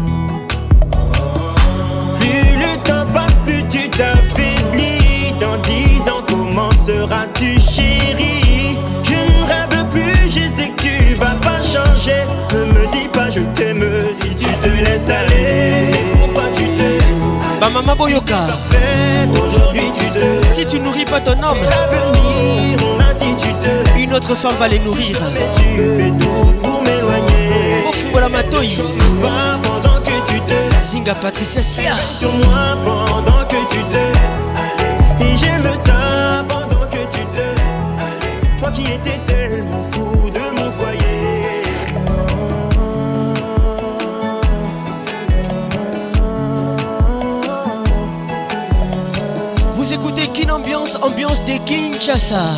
Ba 17.81 17.87
Mama 17.87 17.95
Boyoka. 17.95 18.37
Parfait, 18.47 19.27
aujourd'hui 19.31 19.91
tu 19.93 20.11
te 20.11 20.53
Si 20.53 20.65
tu 20.67 20.79
nourris 20.79 21.05
pas 21.05 21.19
ton 21.19 21.31
homme, 21.31 21.63
L'avenir, 21.63 22.77
on 22.85 23.99
une 23.99 24.13
autre 24.13 24.35
femme 24.35 24.55
va 24.59 24.67
les 24.67 24.77
nourrir. 24.79 25.17
Tu 25.55 25.77
fais 25.97 26.11
tout 26.11 26.53
pour 26.61 26.81
m'éloigner. 26.83 27.83
Ofungola 27.89 28.29
Matoyi. 28.29 28.77
Pas 29.21 29.57
pendant 29.63 29.99
que 30.01 30.31
tu 30.31 30.39
te 30.41 30.85
Zinga 30.85 31.15
Patricia 31.15 31.63
Sia. 31.63 31.95
sur 32.19 32.31
moi 32.31 32.77
pendant 32.85 33.40
Ambiance, 51.01 51.43
des 51.45 51.59
Kinshasa. 51.59 52.55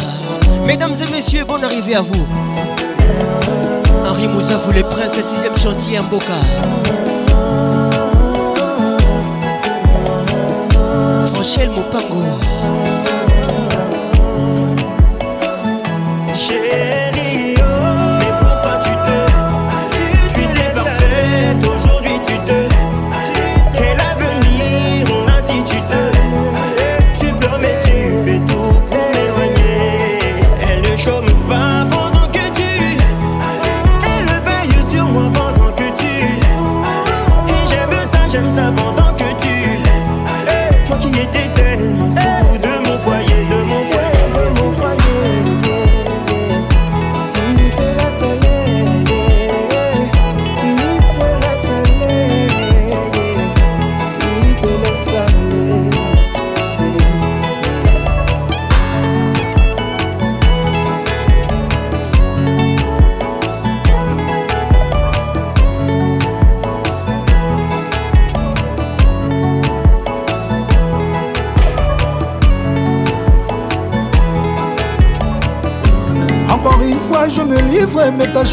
Mesdames 0.66 0.96
et 1.02 1.12
messieurs, 1.12 1.46
bonne 1.46 1.64
arrivée 1.64 1.96
à 1.96 2.02
vous. 2.02 2.28
Henri 4.08 4.28
Moussa, 4.28 4.58
vous 4.58 4.72
les 4.72 4.84
princes, 4.84 5.14
6ème 5.14 5.58
chantier 5.62 6.00
en 6.00 6.04
Boca. 6.04 6.34
Franchel 11.34 11.70
Mopango. 11.70 12.24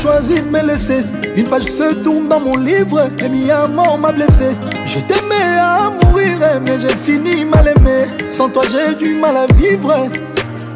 Choisi 0.01 0.43
de 0.43 0.51
me 0.51 0.63
laisser. 0.63 1.05
Une 1.37 1.47
page 1.47 1.65
se 1.65 1.95
tourne 1.95 2.29
dans 2.29 2.41
mon 2.41 2.57
livre, 2.57 3.09
et 3.19 3.29
mi 3.29 3.51
amour 3.51 3.99
m'a 3.99 4.13
blessé. 4.13 4.57
Je 4.87 4.99
t'aimais 5.01 5.59
à 5.59 5.91
mourir, 6.03 6.39
mais 6.63 6.79
j'ai 6.81 6.97
fini 6.97 7.45
mal 7.45 7.69
aimé. 7.69 8.07
Sans 8.31 8.49
toi, 8.49 8.63
j'ai 8.71 8.95
du 8.95 9.15
mal 9.15 9.37
à 9.37 9.47
vivre. 9.55 10.09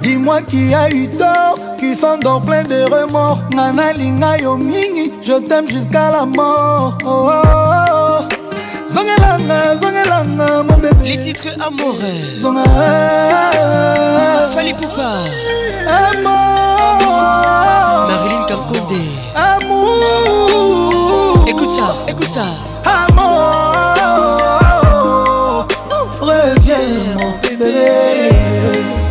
Dis-moi 0.02 0.42
qui 0.42 0.74
a 0.74 0.90
eu 0.90 1.08
tort, 1.08 1.58
qui 1.78 1.94
s'endort 1.96 2.42
plein 2.42 2.62
de 2.62 2.84
remords. 2.84 3.42
Nana 3.54 3.92
linga 3.94 4.38
yo 4.38 4.56
mingi, 4.56 5.12
je 5.22 5.32
t'aime 5.48 5.68
jusqu'à 5.68 6.10
la 6.10 6.26
mort. 6.26 6.98
Oh, 7.04 7.30
oh, 7.30 7.42
oh. 7.92 8.24
Zongelanga, 8.88 9.76
zongelanga, 9.80 10.62
mon 10.68 10.76
bébé. 10.76 11.04
Les 11.04 11.20
titres 11.20 11.48
amoureux. 11.58 12.20
Zonga. 12.40 12.64
Fali 14.54 14.74
Poupa. 14.74 15.10
Amour. 15.88 16.53
Marilyn 18.08 18.44
Kankonde. 18.48 19.02
Amour. 19.34 20.64
Écoute 21.46 21.72
ça, 21.76 21.88
écoute 22.08 22.30
ça. 22.30 22.46
Amour. 22.84 23.24
Reviens, 26.20 26.90
mon 27.18 27.32
bébé. 27.42 27.74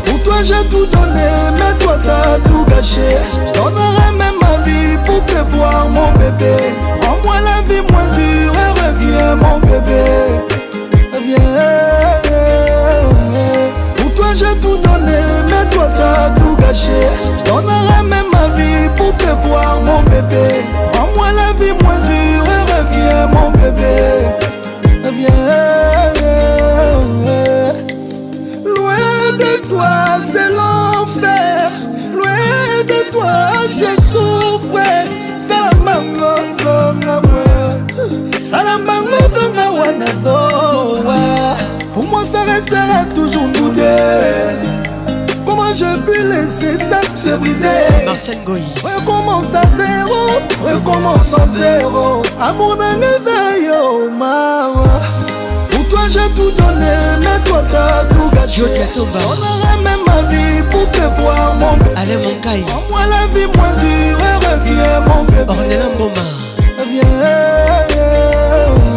Pour 0.05 0.17
toi, 0.23 0.37
j'ai 0.43 0.63
tout 0.69 0.85
donné, 0.85 1.29
mais 1.57 1.73
toi, 1.83 1.95
t'as 2.05 2.39
tout 2.49 2.65
gâché. 2.69 3.17
Je 3.31 3.51
donnerai 3.59 4.11
même 4.17 4.37
ma 4.41 4.57
vie 4.65 4.97
pour 5.05 5.21
te 5.25 5.39
voir, 5.55 5.87
mon 5.89 6.11
bébé. 6.13 6.55
Rends-moi 7.01 7.37
la 7.41 7.61
vie 7.67 7.83
moins 7.91 8.07
dure 8.15 8.53
et 8.53 8.71
reviens, 8.81 9.35
mon 9.35 9.57
bébé. 9.59 10.03
Reviens. 11.13 11.53
Pour 13.97 14.09
toi, 14.15 14.29
j'ai 14.33 14.55
tout 14.59 14.77
donné, 14.77 15.19
mais 15.47 15.65
toi, 15.69 15.87
t'as 15.95 16.29
tout 16.39 16.55
gâché. 16.59 16.99
Je 17.37 17.43
donnerai 17.49 18.01
même 18.03 18.32
la 18.43 18.49
vie 18.55 18.89
pour 18.97 19.15
te 19.17 19.31
voir 19.47 19.79
mon 19.81 20.01
bébé 20.03 20.47
Rends-moi 20.93 21.31
la 21.31 21.53
vie 21.59 21.73
moins 21.81 21.99
dure 22.09 22.47
et 22.57 22.63
reviens 22.73 23.27
mon 23.35 23.49
bébé 23.51 23.95
Reviens 25.05 25.43
Loin 28.65 29.37
de 29.43 29.67
toi 29.67 29.93
c'est 30.31 30.49
l'enfer 30.59 31.71
Loin 32.17 32.83
de 32.91 33.11
toi 33.11 33.35
je 33.79 33.91
souffre 34.11 34.87
Salamango 35.47 36.33
zonga 36.63 37.21
Salamango 38.51 39.19
zonga 39.35 39.65
wana 39.79 40.11
Pour 41.93 42.03
moi 42.03 42.23
ça 42.25 42.41
restera 42.43 43.05
toujours 43.15 43.47
nous 43.47 43.69
deux 43.69 44.72
je 45.75 45.99
peux 46.01 46.27
laisser 46.29 46.77
ça 46.77 47.01
se 47.15 47.35
briser. 47.35 48.05
Marcel 48.05 48.43
Goy. 48.43 48.61
Recommence 48.83 49.53
à 49.53 49.63
zéro 49.75 50.39
Recommence 50.63 51.33
à 51.33 51.47
zéro. 51.47 52.21
Amour 52.39 52.75
d'un 52.75 52.97
éveil 52.97 53.69
mawa 54.17 54.85
Pour 55.71 55.87
toi 55.89 56.01
j'ai 56.09 56.29
tout 56.35 56.51
donné 56.51 56.93
Mais 57.21 57.39
toi 57.43 57.63
t'as 57.71 58.05
tout 58.05 58.29
gâché. 58.33 58.63
On 58.95 59.01
aurait 59.01 59.83
même 59.83 60.03
ma 60.05 60.21
vie 60.29 60.61
pour 60.71 60.89
te 60.91 61.21
voir 61.21 61.55
mon 61.55 61.77
bébé. 61.77 61.91
Allez 61.95 62.17
mon 62.17 62.35
caille 62.41 62.65
Moi 62.89 63.01
la 63.05 63.27
vie 63.33 63.47
moins 63.55 63.73
dure 63.81 64.19
Reviens 64.51 64.99
mon 65.07 65.23
bébé. 65.23 65.45
Ornella 65.47 65.85
Mboma. 65.95 66.21
Viens 66.21 66.52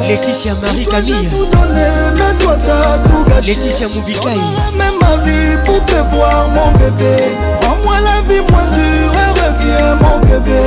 Laetitia 0.09 0.55
Marie 0.63 0.85
Camille. 0.87 1.15
J'ai 1.23 1.29
tout 1.29 1.47
donné 1.47 1.87
mais 2.17 2.39
toi 2.39 2.57
t'as 2.67 2.99
tout 3.09 3.25
gâché. 3.29 3.55
Laetitia 3.55 3.89
Moubikaï 3.89 4.39
Même 4.77 4.95
ma 5.01 5.17
vie 5.25 5.57
pour 5.65 5.85
te 5.85 5.95
voir 6.15 6.49
mon 6.49 6.71
bébé. 6.73 7.25
Rends-moi 7.63 8.01
la 8.01 8.21
vie 8.23 8.41
moins 8.51 8.69
dure 8.69 9.13
et 9.15 9.31
reviens 9.41 9.95
mon 9.97 10.19
bébé. 10.21 10.65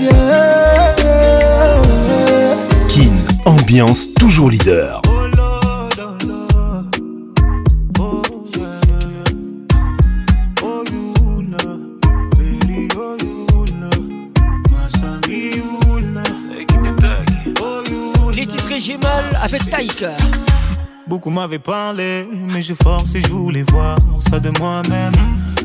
Viens 0.00 0.12
Kin, 2.88 3.14
ambiance 3.44 4.12
toujours 4.14 4.50
leader. 4.50 4.99
J'ai 18.78 18.96
mal 18.96 19.24
avec 19.42 19.68
Taïka 19.68 20.16
Beaucoup 21.06 21.28
m'avaient 21.28 21.58
parlé, 21.58 22.26
mais 22.32 22.62
j'ai 22.62 22.76
forcé, 22.76 23.20
je 23.20 23.32
voulais 23.32 23.64
voir 23.70 23.98
ça 24.30 24.38
de 24.38 24.50
moi-même. 24.58 25.12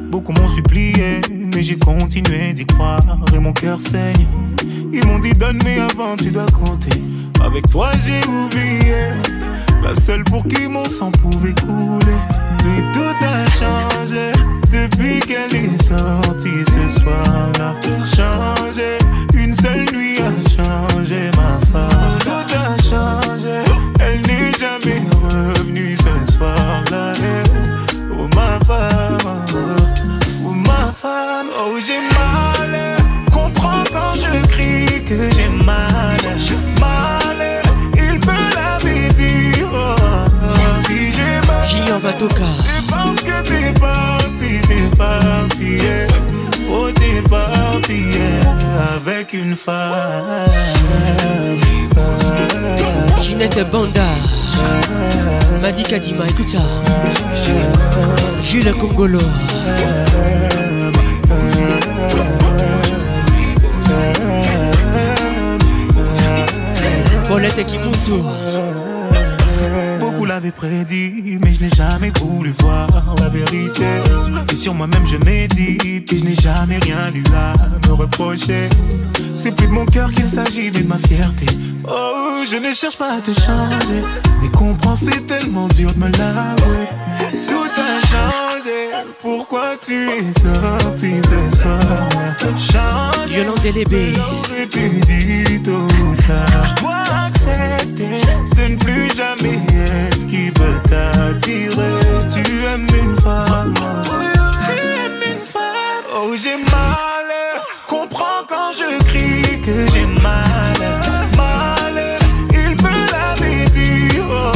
Beaucoup 0.09 0.33
m'ont 0.33 0.47
supplié, 0.47 1.21
mais 1.31 1.61
j'ai 1.63 1.77
continué 1.77 2.51
d'y 2.53 2.65
croire 2.65 3.01
et 3.33 3.39
mon 3.39 3.53
cœur 3.53 3.79
saigne. 3.79 4.27
Ils 4.91 5.05
m'ont 5.05 5.19
dit 5.19 5.33
donne 5.33 5.59
mais 5.63 5.79
avant 5.79 6.17
tu 6.17 6.31
dois 6.31 6.47
compter. 6.47 7.01
Avec 7.41 7.69
toi 7.69 7.91
j'ai 8.05 8.27
oublié, 8.27 9.13
la 9.83 9.95
seule 9.95 10.23
pour 10.23 10.45
qui 10.45 10.67
mon 10.67 10.85
sang 10.85 11.11
pouvait 11.11 11.53
couler. 11.53 12.17
Mais 12.65 12.81
tout 12.91 13.25
a 13.25 13.45
changé 13.51 14.31
depuis 14.73 15.19
qu'elle 15.19 15.55
est 15.55 15.81
sortie 15.81 16.65
ce 16.65 16.99
soir-là. 16.99 17.75
Changé, 18.15 18.97
une 19.35 19.53
seule 19.53 19.85
nuit 19.93 20.17
a 20.19 20.49
changé 20.49 21.29
ma 21.37 21.59
femme. 21.71 21.94
C'est 42.19 42.85
parce 42.89 43.15
que 43.21 43.41
t'es 43.43 43.79
parti, 43.79 44.61
t'es 44.67 44.95
parti. 44.97 45.77
yeah. 45.77 46.07
Oh, 46.69 46.89
t'es 46.93 47.21
parti 47.29 48.03
yeah, 48.11 48.95
avec 48.95 49.33
une 49.33 49.55
femme. 49.55 50.23
Ginette 53.21 53.69
Banda 53.71 54.03
Madi 55.61 55.83
Kadima 55.83 56.25
écoute 56.27 56.47
ça 56.47 56.59
Jules 58.43 58.73
Congolo 58.73 59.19
Paulette 67.27 67.65
L'avaient 70.35 70.51
prédit, 70.51 71.39
mais 71.41 71.53
je 71.53 71.61
n'ai 71.61 71.69
jamais 71.69 72.11
voulu 72.19 72.53
voir 72.59 72.89
la 73.21 73.29
vérité. 73.29 73.85
Et 74.51 74.55
sur 74.57 74.73
moi-même, 74.73 75.05
je 75.05 75.15
médite, 75.15 76.11
et 76.11 76.17
je 76.17 76.25
n'ai 76.25 76.35
jamais 76.35 76.77
rien 76.79 77.09
eu 77.13 77.23
à 77.33 77.53
me 77.87 77.93
reprocher. 77.93 78.67
C'est 79.33 79.55
plus 79.55 79.67
de 79.67 79.71
mon 79.71 79.85
cœur 79.85 80.11
qu'il 80.11 80.27
s'agit, 80.27 80.71
mais 80.73 80.81
de 80.81 80.87
ma 80.89 80.97
fierté. 80.97 81.45
Oh, 81.87 82.43
je 82.51 82.57
ne 82.57 82.73
cherche 82.73 82.97
pas 82.97 83.13
à 83.13 83.21
te 83.21 83.31
changer, 83.31 84.03
mais 84.41 84.49
comprends, 84.49 84.97
c'est 84.97 85.25
tellement 85.25 85.69
dur 85.69 85.93
de 85.93 85.99
me 85.99 86.09
l'avouer. 86.09 86.89
Tout 87.47 87.71
a 87.77 88.05
changé, 88.05 88.89
pourquoi 89.21 89.77
tu 89.77 89.93
es 89.93 90.33
sorti 90.33 91.13
ce 91.23 91.57
soir? 91.61 92.09
Change, 92.57 93.29
Violent 93.29 93.55
Délébé 93.63 94.11
Aurais-tu 94.17 94.89
dit 95.07 95.61
tôt 95.63 95.87
ou 96.03 96.15
tard? 96.27 96.65
Je 96.67 96.81
dois 96.81 97.03
accepter 97.25 98.21
de 98.57 98.73
ne 98.73 98.75
plus 98.75 99.09
jamais 99.15 99.59
être 99.75 100.14
qui 100.27 100.51
peut 100.51 100.79
t'attirer. 100.89 101.99
Tu 102.33 102.65
aimes 102.65 102.87
une 102.93 103.15
femme. 103.21 103.73
Tu 104.65 104.71
aimes 104.71 105.21
une 105.33 105.45
femme. 105.45 106.05
Oh 106.13 106.35
j'ai 106.35 106.57
mal. 106.57 107.29
Comprends 107.87 108.43
quand 108.47 108.71
je 108.73 109.03
crie 109.05 109.61
que 109.61 109.91
j'ai 109.91 110.05
mal. 110.05 110.79
Mal. 111.37 112.17
Il 112.51 112.71
me 112.83 112.95
l'avait 113.11 113.65
oh, 114.29 114.51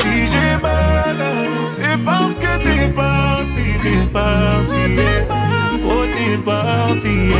Si 0.00 0.26
j'ai 0.26 0.56
mal 0.62 1.16
C'est 1.66 1.98
parce 2.04 2.34
que 2.34 2.52
t'es 2.62 2.88
parti 2.88 3.66
T'es 3.82 4.06
parti. 4.12 4.84
Oh 5.84 6.04
t'es 6.14 6.38
parti 6.38 7.32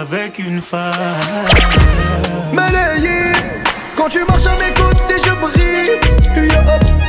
avec 0.00 0.38
une 0.38 0.60
femme. 0.60 0.92
Malayé, 2.52 3.32
quand 3.96 4.08
tu 4.08 4.24
marches 4.24 4.46
à 4.46 4.56
côtés, 5.06 5.18
je 5.24 5.34
brille. 5.40 6.50
Yo. 6.52 7.03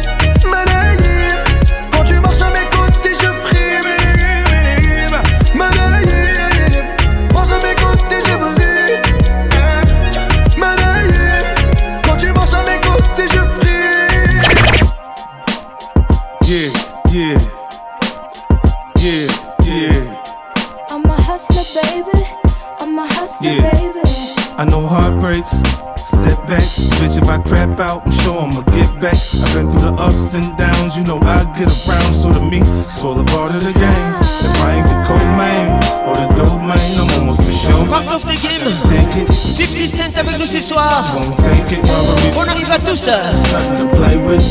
Soir 40.66 41.16
won't 41.16 41.38
take 41.38 41.78
it, 41.78 41.82
robbery. 41.86 42.38
On 42.38 42.48
arrive 42.50 42.72
à 42.72 42.80
tous 42.80 43.08
Nothing 43.08 43.78
to 43.78 43.96
play 43.96 44.18
with. 44.18 44.46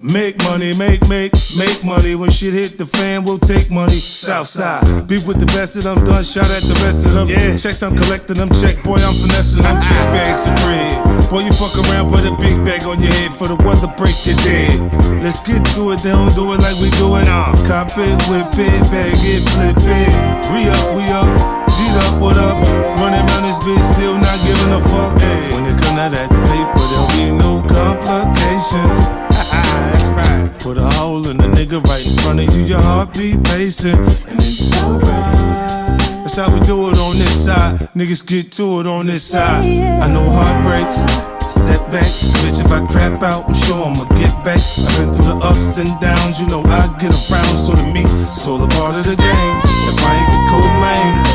Make 0.00 0.38
money, 0.44 0.72
make, 0.74 1.06
make, 1.08 1.32
make 1.56 1.82
money. 1.84 2.14
When 2.14 2.30
shit 2.30 2.54
hit 2.54 2.78
the 2.78 2.86
fan, 2.86 3.24
we'll 3.24 3.38
take 3.38 3.70
money. 3.70 3.96
Southside. 3.96 5.06
Be 5.06 5.18
with 5.26 5.38
the 5.38 5.46
best 5.46 5.76
of 5.76 5.82
them, 5.82 6.04
done 6.04 6.22
shot 6.22 6.50
at 6.50 6.62
the 6.62 6.78
rest 6.84 7.06
of 7.06 7.12
them. 7.12 7.28
Yeah. 7.28 7.56
Checks, 7.56 7.82
I'm 7.82 7.96
collecting 7.96 8.36
them. 8.36 8.50
Check, 8.60 8.82
boy, 8.84 8.98
I'm 8.98 9.14
finessing 9.14 9.62
them. 9.62 9.78
Big 9.80 10.06
bags 10.14 10.46
of 10.46 10.54
bread. 10.62 11.30
Boy, 11.30 11.46
you 11.46 11.52
fuck 11.52 11.74
around, 11.78 12.10
put 12.10 12.24
a 12.26 12.34
big 12.38 12.56
bag 12.64 12.84
on 12.84 13.02
your 13.02 13.12
head 13.12 13.32
for 13.32 13.48
the 13.48 13.56
weather 13.56 13.92
break 13.96 14.14
your 14.26 14.36
dead. 14.46 14.78
Let's 15.22 15.40
get 15.40 15.64
to 15.74 15.90
it, 15.90 16.02
they 16.02 16.10
don't 16.10 16.34
do 16.34 16.52
it 16.52 16.60
like 16.60 16.78
we 16.78 16.90
do 16.98 17.16
it. 17.16 17.26
Uh. 17.26 17.54
Cop 17.66 17.90
it, 17.98 18.14
whip 18.30 18.54
it, 18.58 18.82
bag 18.90 19.18
it, 19.18 19.42
flip 19.54 19.76
it. 19.78 20.10
Re 20.50 20.70
up, 20.70 20.96
we 20.96 21.02
up. 21.10 21.55
What 21.96 22.04
up, 22.04 22.20
what 22.20 22.36
up? 22.36 22.68
Running 22.98 23.20
around 23.26 23.44
this 23.44 23.58
bitch, 23.60 23.80
still 23.94 24.18
not 24.18 24.38
giving 24.44 24.70
a 24.70 24.80
fuck. 24.86 25.18
Hey, 25.18 25.54
when 25.54 25.64
it 25.64 25.80
come 25.82 25.96
to 25.96 26.10
that 26.12 26.28
paper, 26.44 26.84
there'll 26.92 27.08
be 27.16 27.32
no 27.32 27.62
complications. 27.72 28.98
That's 29.32 30.04
right. 30.18 30.54
Put 30.58 30.76
a 30.76 30.90
hole 30.90 31.26
in 31.26 31.38
the 31.38 31.44
nigga 31.44 31.82
right 31.84 32.06
in 32.06 32.18
front 32.18 32.40
of 32.40 32.54
you, 32.54 32.66
your 32.66 32.82
heartbeat 32.82 33.42
pacing. 33.44 33.96
And 34.28 34.38
it's 34.38 34.68
so 34.68 35.00
bad. 35.00 35.98
That's 36.20 36.36
how 36.36 36.52
we 36.52 36.60
do 36.66 36.90
it 36.90 36.98
on 36.98 37.16
this 37.16 37.44
side. 37.44 37.78
Niggas 37.94 38.26
get 38.26 38.52
to 38.52 38.80
it 38.80 38.86
on 38.86 39.06
this 39.06 39.24
side. 39.24 39.64
I 39.64 40.12
know 40.12 40.28
heartbreaks 40.28 41.32
setbacks. 41.48 42.28
Bitch, 42.42 42.64
if 42.64 42.70
I 42.72 42.84
crap 42.86 43.22
out, 43.22 43.48
I'm 43.48 43.54
sure 43.54 43.84
I'ma 43.84 44.04
get 44.20 44.32
back. 44.44 44.60
I've 44.60 44.98
been 44.98 45.14
through 45.14 45.32
the 45.32 45.36
ups 45.42 45.78
and 45.78 45.88
downs, 46.00 46.40
you 46.40 46.46
know 46.46 46.62
I 46.64 46.86
get 46.98 47.14
around. 47.30 47.56
So 47.58 47.74
to 47.74 47.82
me, 47.82 48.04
it's 48.04 48.46
all 48.46 48.62
a 48.62 48.68
part 48.68 48.96
of 48.96 49.04
the 49.06 49.16
game. 49.16 49.56
If 49.90 49.98
I 50.04 50.12
ain't 50.20 50.30
the 50.30 50.40
cold 50.50 50.74
man, 50.82 51.25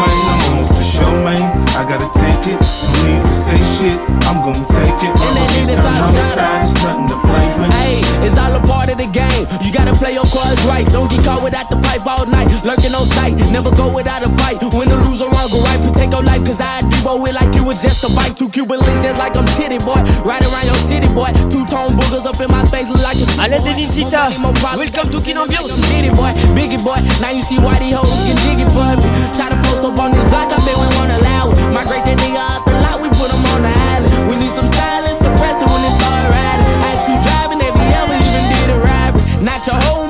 main, 0.00 0.22
I'm 0.30 0.40
almost 0.48 0.72
for 0.74 0.86
your 0.98 1.14
main. 1.24 1.46
I 1.74 1.82
gotta 1.86 2.10
take 2.14 2.44
it, 2.50 2.60
no 2.60 2.98
need 3.06 3.22
to 3.22 3.28
say 3.28 3.58
shit. 3.76 3.98
I'm 4.28 4.40
gonna 4.42 4.66
take 4.70 5.00
it. 5.06 5.12
All 5.14 5.36
of 5.36 5.48
these 5.54 5.74
times 5.74 6.04
homicide, 6.06 6.62
it's 6.62 6.74
nothing 6.82 7.08
to 7.08 7.18
play 7.26 7.46
with. 7.58 7.70
Hey, 7.74 8.00
it's 8.26 8.38
all 8.38 8.54
a 8.54 8.62
part 8.66 8.90
of 8.90 8.98
the 8.98 9.06
game. 9.06 9.46
You 9.62 9.72
gotta 9.72 9.94
play 9.94 10.12
your 10.14 10.28
cards 10.30 10.62
right. 10.64 10.86
Don't 10.88 11.10
get 11.10 11.24
caught 11.24 11.42
without 11.42 11.70
the 11.70 11.76
pipe 11.76 12.06
all 12.06 12.26
night, 12.26 12.48
lurking 12.64 12.94
on 12.94 13.06
sight. 13.18 13.34
Never 13.50 13.70
go 13.70 13.92
without 13.92 14.22
a 14.22 14.30
fight. 14.40 14.62
Win 14.72 14.92
or 14.92 15.00
lose 15.06 15.20
or 15.22 15.30
wrong, 15.30 15.50
go 15.50 15.60
right, 15.62 15.80
protect 15.80 16.12
your 16.12 16.22
life, 16.22 16.44
cause 16.44 16.60
I 16.60 16.83
roll 17.04 17.24
it 17.28 17.34
like 17.34 17.54
you 17.54 17.64
was 17.64 17.80
just 17.82 18.02
a 18.02 18.10
bike. 18.16 18.34
Two 18.34 18.48
Cuban 18.48 18.80
links 18.80 19.02
just 19.04 19.18
like 19.18 19.36
I'm 19.36 19.46
titty 19.60 19.78
boy. 19.78 20.00
Ride 20.24 20.42
around 20.48 20.66
your 20.66 20.80
city 20.88 21.06
boy. 21.12 21.30
Two 21.52 21.64
tone 21.68 21.94
boogers 21.94 22.24
up 22.24 22.40
in 22.40 22.50
my 22.50 22.64
face 22.72 22.88
look 22.88 23.04
like 23.04 23.20
a. 23.20 23.28
Allez, 23.38 23.62
Denisita, 23.62 24.32
welcome 24.40 25.10
to 25.12 25.20
Kin 25.20 25.36
Ambiance. 25.36 25.76
City 25.92 26.08
boy, 26.10 26.32
Biggie 26.56 26.82
boy. 26.82 26.98
Now 27.20 27.30
you 27.30 27.42
see 27.42 27.58
why 27.60 27.78
these 27.78 27.94
hoes 27.94 28.08
get 28.24 28.40
jiggy 28.40 28.64
for 28.72 28.88
me. 28.96 29.04
Try 29.36 29.52
to 29.52 29.58
post 29.68 29.84
up 29.84 29.98
on 30.00 30.16
this 30.16 30.24
block, 30.32 30.48
I 30.48 30.58
bet 30.64 30.76
we 30.80 30.88
won't 30.96 31.12
allow 31.12 31.52
it. 31.52 31.60
Migrate 31.70 32.04
that 32.08 32.18
nigga 32.18 32.40
out 32.40 32.64
the 32.64 32.72
lot, 32.80 32.98
we 33.04 33.08
put 33.12 33.28
him 33.28 33.44
on 33.52 33.62
the 33.62 33.74
island. 33.92 34.12
We 34.30 34.34
need 34.40 34.50
some 34.50 34.66
silence, 34.66 35.18
suppress 35.20 35.60
it 35.60 35.68
when 35.68 35.82
it 35.84 35.92
start 35.92 36.32
riding. 36.32 36.66
Ask 36.88 37.04
you 37.10 37.16
driving, 37.20 37.60
have 37.60 37.76
you 37.76 37.88
ever 38.00 38.16
even 38.16 38.44
did 38.48 38.68
a 38.72 38.78
robbery? 38.80 39.44
Not 39.44 39.60
your 39.66 39.76
whole 39.84 40.08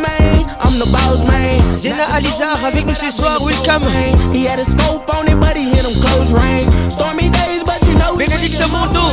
Zena 1.77 2.05
Aliza 2.15 2.55
avec 2.65 2.87
nous 2.87 2.95
ce 2.95 3.11
soir, 3.11 3.43
welcome. 3.43 3.85
He 4.33 4.47
had 4.47 4.59
a 4.59 4.65
scope 4.65 5.09
on 5.15 5.27
it, 5.29 5.39
but 5.41 5.57
he 5.57 5.65
hit 5.69 5.85
him 5.85 6.01
close 6.01 6.33
range. 6.33 6.69
Stormy 6.91 7.29
days, 7.29 7.63
but 7.65 7.83
you 7.87 7.95
know 7.99 8.17
he 8.17 8.27
Benedict 8.27 8.71
Mondo. 8.71 9.11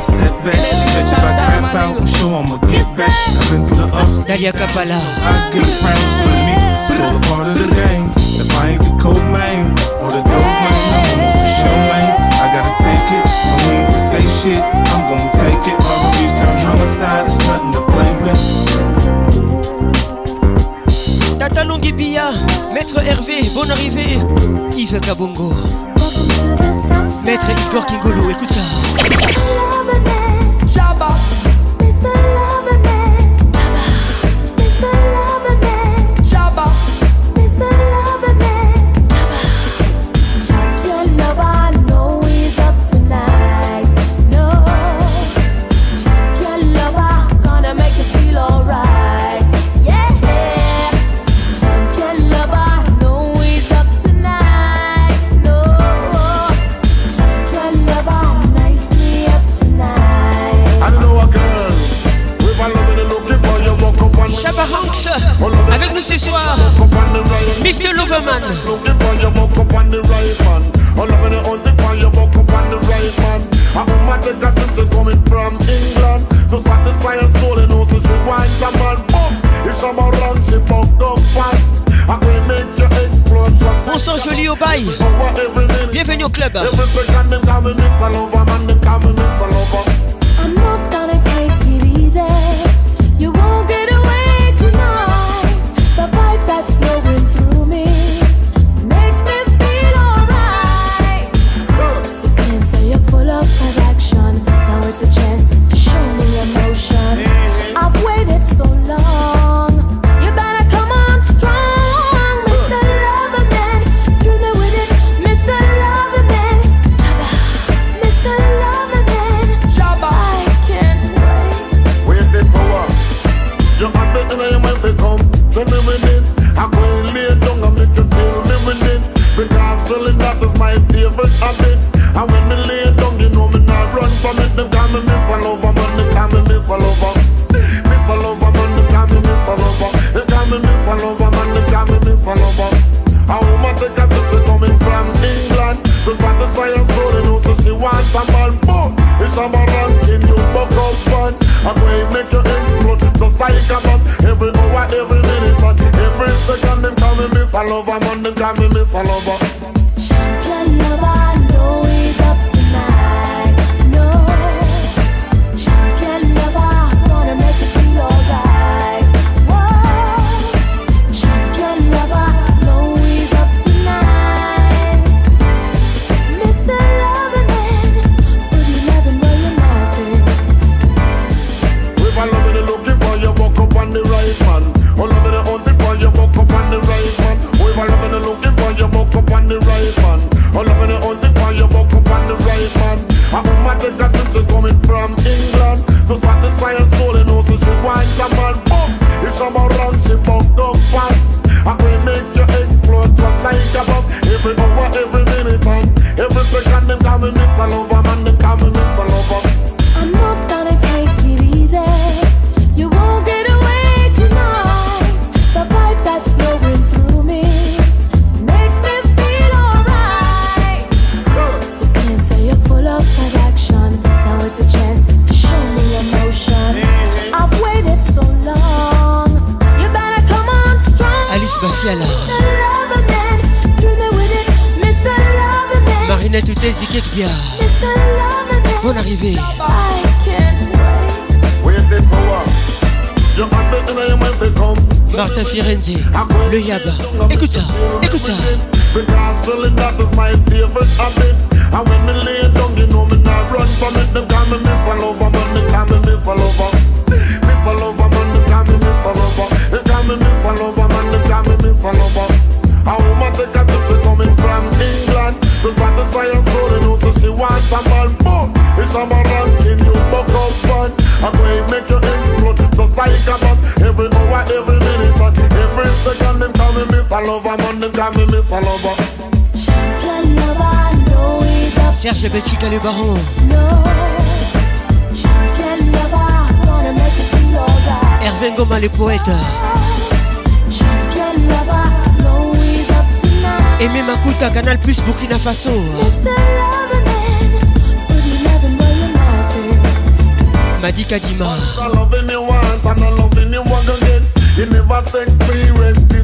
Sit 0.00 0.32
back, 0.44 0.58
bitch, 0.92 1.12
if 1.12 1.18
I 1.18 1.58
crap 1.60 1.74
out, 1.74 1.96
I'm 1.96 2.06
sure 2.06 2.34
I'ma 2.34 2.56
get 2.66 2.86
back. 2.96 3.12
I've 3.12 3.50
been 3.50 3.64
through 3.66 3.86
the 3.86 3.94
ups. 3.94 4.28
Dalia 4.28 4.52
Kapala. 4.52 4.98
I 4.98 5.50
get 5.52 5.66
friends 5.80 6.14
with 6.20 6.40
me, 6.44 6.54
it's 6.90 7.00
all 7.00 7.16
a 7.16 7.20
part 7.30 7.48
of 7.48 7.56
the 7.58 7.68
game. 7.74 8.10
If 8.16 8.52
I 8.58 8.70
ain't 8.70 8.82
the 8.82 8.96
cold 9.00 9.24
man 9.30 9.70
or 10.02 10.10
the 10.10 10.22
dope 10.26 10.50
man, 10.60 10.74
I'm 10.92 11.20
a 11.20 11.28
for 11.30 11.50
sure 11.56 11.80
man. 11.88 12.08
I 12.42 12.46
gotta 12.52 12.74
take 12.82 13.08
it. 13.16 13.26
No 13.46 13.54
need 13.70 13.86
to 13.86 13.94
say 13.94 14.22
shit, 14.42 14.62
I'm 14.62 15.02
gonna 15.08 15.30
take 15.40 15.64
it. 15.72 15.78
All 15.86 16.10
of 16.10 16.16
turn 16.38 16.56
homicide, 16.66 17.26
it's 17.26 17.38
nothing 17.46 17.72
to 17.72 17.85
Tata 21.48 21.64
Maître 22.74 22.98
Hervé, 23.06 23.48
bonne 23.54 23.70
arrivée. 23.70 24.18
Yves 24.76 24.98
Kabongo, 24.98 25.54
Maître 27.24 27.46
Igor 27.68 27.86
Kingolo. 27.86 28.30
Écoute 28.30 28.52
ça. 28.52 30.25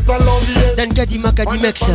I 0.08 0.18
love 0.18 0.48
you. 0.48 0.76
Dan 0.76 0.90
Kadima 0.94 1.32
Kadimex. 1.32 1.86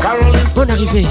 Caroline. 0.00 0.48
Bonne 0.54 0.70
arrivée. 0.70 1.06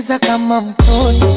Nacheza 0.00 0.18
kama 0.18 0.60
mtoni 0.60 1.29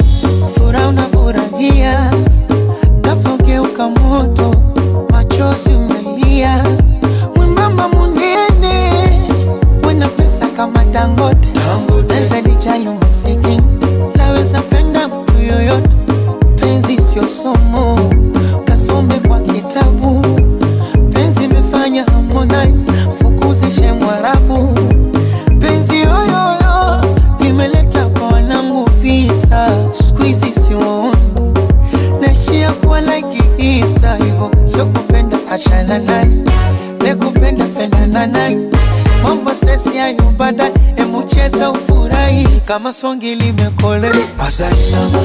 swangili 42.94 43.52
mekole 43.52 44.10
azalama 44.40 45.22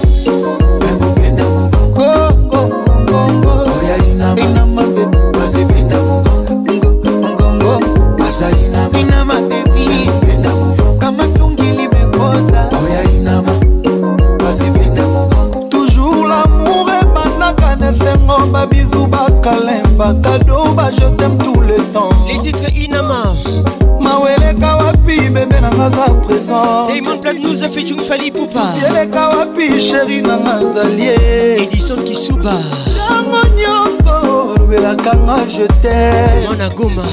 chevalier 30.80 31.62
edison 31.62 32.04
kisuba. 32.04 32.54
Ntango 32.92 33.38
nyonso 33.56 34.52
olobelakanga 34.56 35.46
jete 35.46 36.46
mwana 36.46 36.70
goma. 36.70 37.06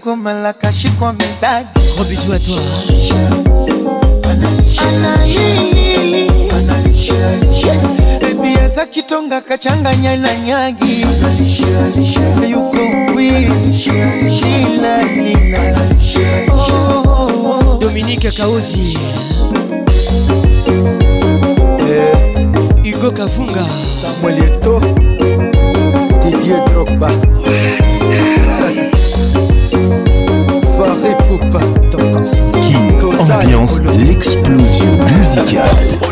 comme 0.00 0.22
malaka 0.22 0.68
cachée 0.68 0.90
comme 0.98 1.16
dad. 1.40 1.66
Gros 1.94 2.04
bisous 2.04 2.32
à 2.32 2.38
toi. 2.38 2.56
Baby 8.20 8.56
aza 8.64 8.86
kitonga 8.86 9.40
kachanganya 9.40 10.16
na 10.16 10.34
nyagi. 10.34 11.04
Yuko 12.50 12.82
wiilaina 13.16 14.20
oh. 16.52 17.78
Dominique 17.80 18.30
Kaozi 18.36 18.98
Hugo 22.84 23.06
eh. 23.06 23.12
Kavunga 23.12 23.66
Samuel 24.00 24.38
Eto 24.44 24.80
Didier 26.20 26.64
Drogba. 26.66 27.08
yeah. 27.46 27.79
l'ambiance, 33.30 33.80
l'explosion 33.96 34.98
musicale. 35.18 36.09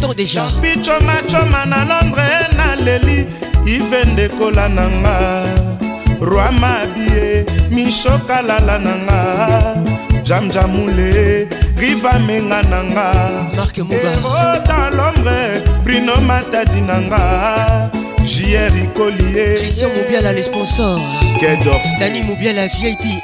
temps 0.00 0.14
déjà. 0.14 0.46
Bichomachoma 0.62 1.66
na 1.66 1.84
londres 1.90 2.48
naleli 2.56 3.26
ive 3.66 4.00
roi 6.20 6.50
mabie 6.52 7.44
riva 11.76 12.18
menga 12.18 12.62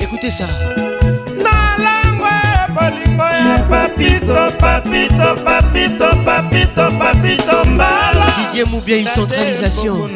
écoutez 0.01 0.31
ça. 0.31 0.47
Bolingo 2.75 3.25
ya 3.25 3.59
papito 3.71 4.41
papito 4.61 5.29
papito 5.45 6.09
papito 6.25 6.91
papito 6.99 7.65
mbala 7.65 8.27
Didier 8.39 8.67
Moubiaï, 8.67 9.05
centralisation. 9.15 10.11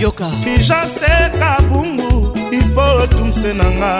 Yoka. 0.00 0.28
fijase 0.44 1.06
kabungu 1.38 2.36
ipo 2.50 3.06
tumse 3.16 3.52
nanga 3.54 3.92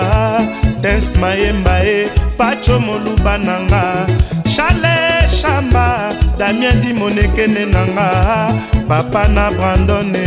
tens 0.82 1.16
mayemba 1.16 1.84
e 1.84 2.08
pacho 2.38 2.80
moluba 2.80 3.38
nanga 3.38 4.06
chale 4.44 5.26
shamba 5.28 6.12
damien 6.38 6.80
dimonekene 6.80 7.64
nanga 7.66 8.52
papa 8.88 9.28
na 9.28 9.50
brandone 9.50 10.24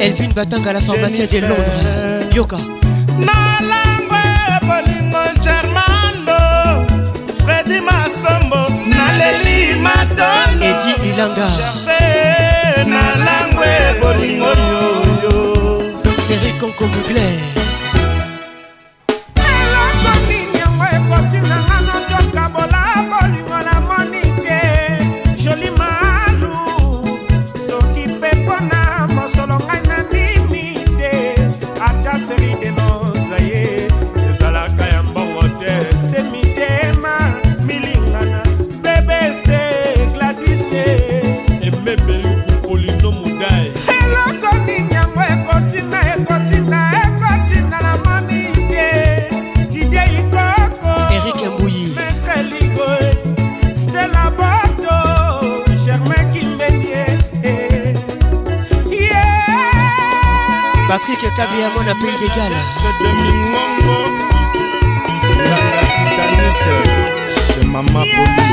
Elvin 0.00 0.32
Batanga, 0.34 0.72
la 0.72 0.80
pharmacienne 0.80 1.26
de 1.30 1.40
Londres. 1.40 2.34
Yoka. 2.34 2.58
nalangwe 3.18 3.65
edi 10.20 11.08
ilanga. 11.08 11.48
Nalangwe 12.92 13.70
bolingo 14.00 14.50
yoyo 14.70 15.34
seri 16.26 16.52
konko 16.60 16.84
mugler 16.86 17.38
ya 61.66 61.72
mwana 61.74 61.94
pays 61.94 62.18
de 62.20 62.28
gala 62.28 62.60
de 63.02 63.10
mingongo 63.22 63.98
nanga 65.48 65.82
titanike 65.96 66.76
chez 67.46 67.66
mama 67.66 68.02
poli. 68.14 68.46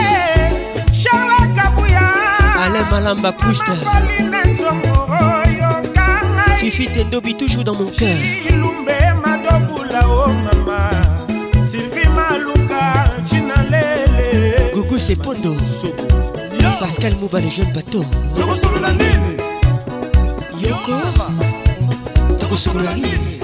Charla 1.02 1.40
kabuya. 1.56 2.06
Alain 2.64 2.86
malamba 2.92 3.32
puste 3.32 3.76
fifi 6.58 6.88
tendobi 6.88 7.36
toujours 7.36 7.64
dans 7.64 7.76
mon 7.76 7.92
cœur. 8.00 8.18
Ilumbe 8.50 8.98
madobula 9.24 10.02
o 10.08 10.28
mama. 10.46 10.80
Sylvie 11.70 12.10
maluka 12.18 12.84
chinalele 13.28 14.72
gugu 14.74 14.98
sepondo. 15.00 15.56
Pascal 16.80 17.14
mouba 17.22 17.40
le 17.42 17.50
jeune 17.50 17.72
bateau. 17.74 18.06
Tokosolola 18.36 18.92
nini? 18.92 19.33
Nini 22.72 23.40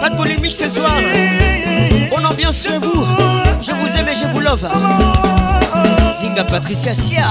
Pas 0.00 0.10
de 0.10 0.16
polémique 0.16 0.54
ce 0.54 0.68
soir. 0.68 0.92
On 2.12 2.24
ambiance 2.24 2.56
sur 2.58 2.78
vous. 2.80 3.06
Je 3.62 3.72
vous 3.72 3.96
aime 3.96 4.08
et 4.08 4.14
je 4.14 4.26
vous 4.26 4.40
love. 4.40 4.68
Zinga 6.20 6.44
Patricia 6.44 6.94
Sia. 6.94 7.24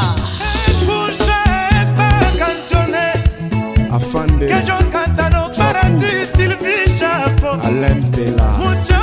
afande 3.94 4.48
kejo 4.48 4.78
kantano 4.92 5.50
paradis 5.58 6.26
sylvie 6.36 6.90
chapo 6.98 7.50
alain 7.64 8.02
pela 8.12 8.48
mucho 8.58 9.03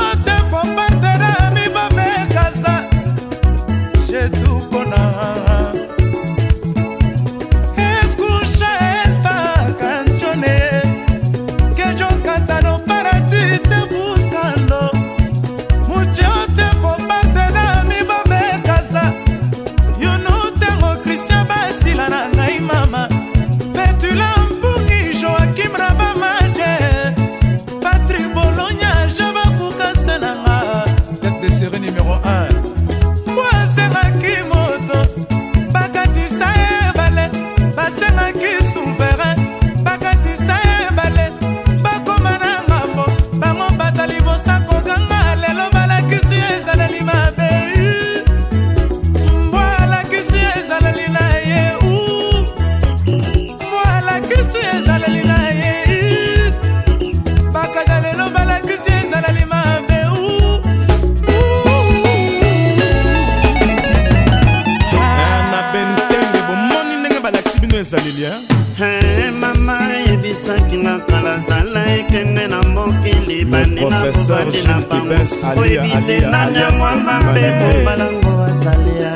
ezaleli 67.91 69.31
mama 69.41 69.79
yebisaki 70.07 70.77
na 70.77 70.99
kalazala 70.99 71.87
ekende 71.97 72.47
na 72.47 72.63
mokili. 72.63 73.45
Baninga 73.45 74.13
kobandi 74.13 74.63
na 74.67 74.81
bango. 74.81 75.61
Oyebite 75.61 76.21
nani 76.21 76.59
yamwa 76.59 76.97
mabe 76.97 77.43
mobalango 77.61 78.45
azalia 78.45 79.13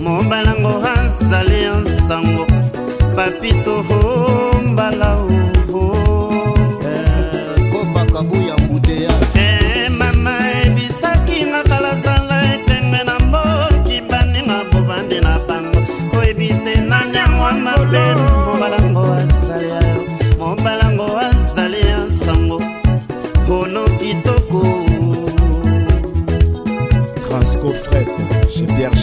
mobalango 0.00 0.84
azalia 0.86 1.74
nsango. 1.74 2.46
Papito 3.16 3.84
o 3.90 4.62
mbalao 4.62 5.30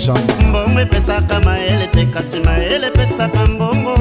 chamba 0.08 0.34
mbongo 0.48 0.80
epesaka 0.80 1.40
mayele 1.40 1.88
te 1.88 2.06
kasi 2.06 2.40
mayele 2.40 2.88
epesaka 2.88 3.48
mbongo. 3.48 3.96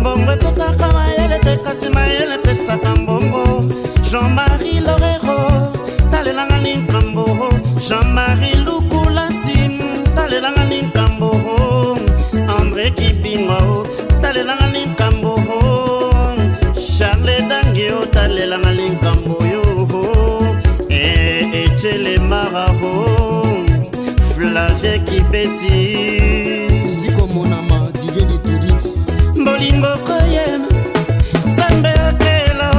Mbongo 0.00 0.32
epesaka 0.32 0.92
mayele 0.92 1.38
te 1.38 1.56
kasi 1.64 1.88
mayele 1.88 2.34
epesaka 2.34 2.96
mbongo. 2.96 3.64
Jean-marie 4.10 4.80
lorero 4.80 5.72
talelanga 6.10 6.58
linkambo 6.58 7.24
jean-marie 7.80 8.56
lukulasi 8.64 9.78
talelanga 10.14 10.64
linkambo 10.70 11.30
andré 12.58 12.90
kipinga 12.90 13.58
o 13.74 13.86
talelanga 14.22 14.66
linkambo 14.74 15.32
charle 16.96 17.36
dange 17.50 17.92
o 17.92 18.06
talelanga 18.06 18.70
linkambo 18.70 19.36
yo. 19.52 19.62
Ecelemaraho 20.88 23.29
parfum 24.80 25.04
kibeti 25.04 25.76
sikomonama 26.88 27.88
didie 28.00 28.24
ditudit 28.24 28.82
bolingo 29.44 29.92
koyena 30.06 30.68
nzambe 31.46 31.88
akela 32.08 32.70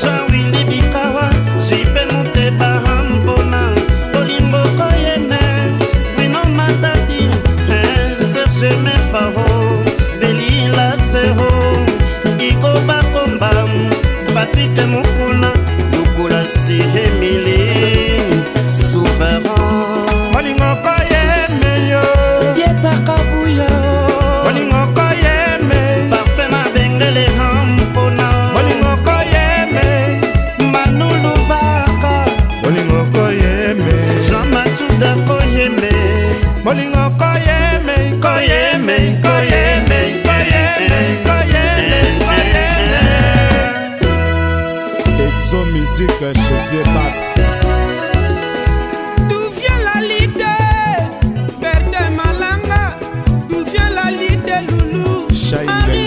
jean-wili 0.00 0.64
bikawa 0.64 1.30
jibe 1.68 2.02
moteba 2.12 2.80
mpona 3.10 3.60
bolingo 4.12 4.62
koyene 4.78 5.40
wino 6.18 6.44
matadi 6.56 7.22
serge 8.32 8.76
mefaro 8.84 9.82
belila 10.20 10.96
sero 11.10 11.52
ikobakomba 12.48 13.50
patrike 14.34 14.84
mokulu 14.84 15.41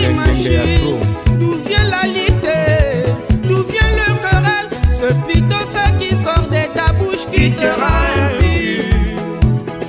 Imagine 0.10 1.00
d'où 1.40 1.54
vient 1.68 1.86
la 1.90 2.08
lité, 2.08 2.60
d'où 3.44 3.64
vient 3.64 3.92
le 4.00 4.10
querelle 4.24 4.70
C'est 5.00 5.18
plutôt 5.28 5.66
ce 5.74 5.84
qui 6.00 6.10
sort 6.24 6.48
de 6.50 6.64
ta 6.74 6.94
bouche 6.94 7.26
qui 7.32 7.52
te 7.52 7.68
remplit 7.82 8.82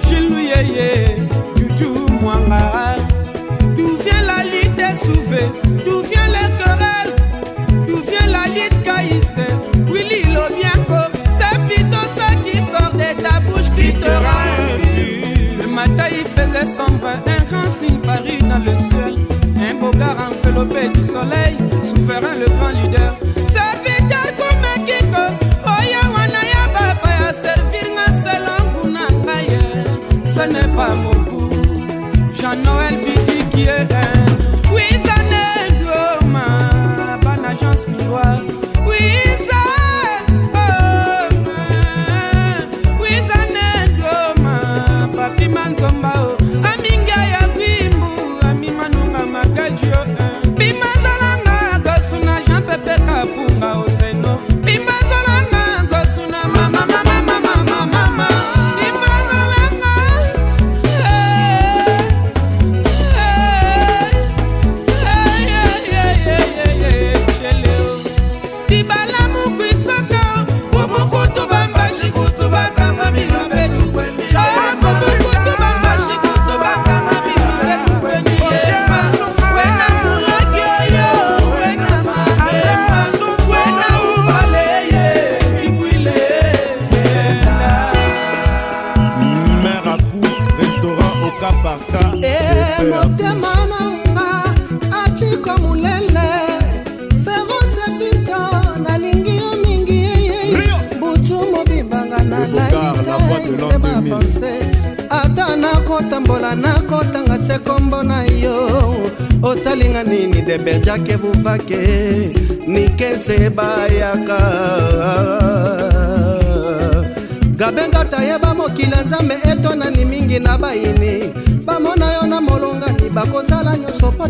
Chilouyeye, 0.06 1.28
du 1.56 1.66
tout 1.78 2.06
mwanga. 2.20 2.97
D'où 3.76 3.97
vient 3.98 4.22
la 4.26 4.43
lité 4.44 4.94
souvée, 5.05 5.51
d'où 5.84 6.01
vient 6.02 6.28
le 6.36 6.44
querelle 6.60 7.12
D'où 7.86 7.98
vient 7.98 8.26
la 8.26 8.47
lite 8.47 8.82
caïsse, 8.82 9.47
Willy 9.93 10.22
Lobianco 10.32 11.02
C'est 11.38 11.59
plutôt 11.68 12.06
ce 12.16 12.28
qui 12.44 12.56
sort 12.70 12.93
de 12.93 13.22
ta 13.22 13.40
bouche 13.40 13.70
qui 13.76 13.93
te 13.93 14.10
remplit 14.26 15.56
Le 15.60 15.66
matin 15.68 16.06
il 16.10 16.24
faisait 16.24 16.70
sombre 16.72 17.12
du 20.93 21.03
soleil. 21.03 21.45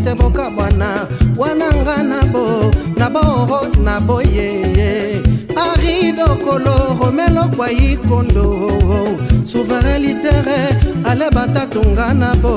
te 0.06 0.14
bokabwana 0.14 1.08
wana 1.36 1.68
nga 1.82 1.96
na 2.10 2.20
bo 2.32 2.70
na 2.98 3.10
boro 3.10 3.60
na 3.86 3.98
boye. 4.06 4.48
Aridokolo 5.66 6.94
romelo 6.98 7.44
kwai 7.56 7.98
kondo 8.06 8.46
souverain 9.50 10.02
litere 10.02 10.60
ale 11.04 11.26
batatunga 11.34 12.14
na 12.14 12.30
bo. 12.42 12.54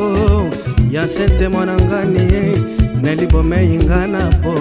Ya 0.92 1.08
sente 1.08 1.48
mwana 1.48 1.74
ngani 1.74 2.26
nelibomei 3.02 3.82
nga 3.84 4.08
na 4.08 4.24
bo. 4.42 4.54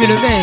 Monsieur 0.00 0.14
le 0.14 0.22
maire. 0.22 0.37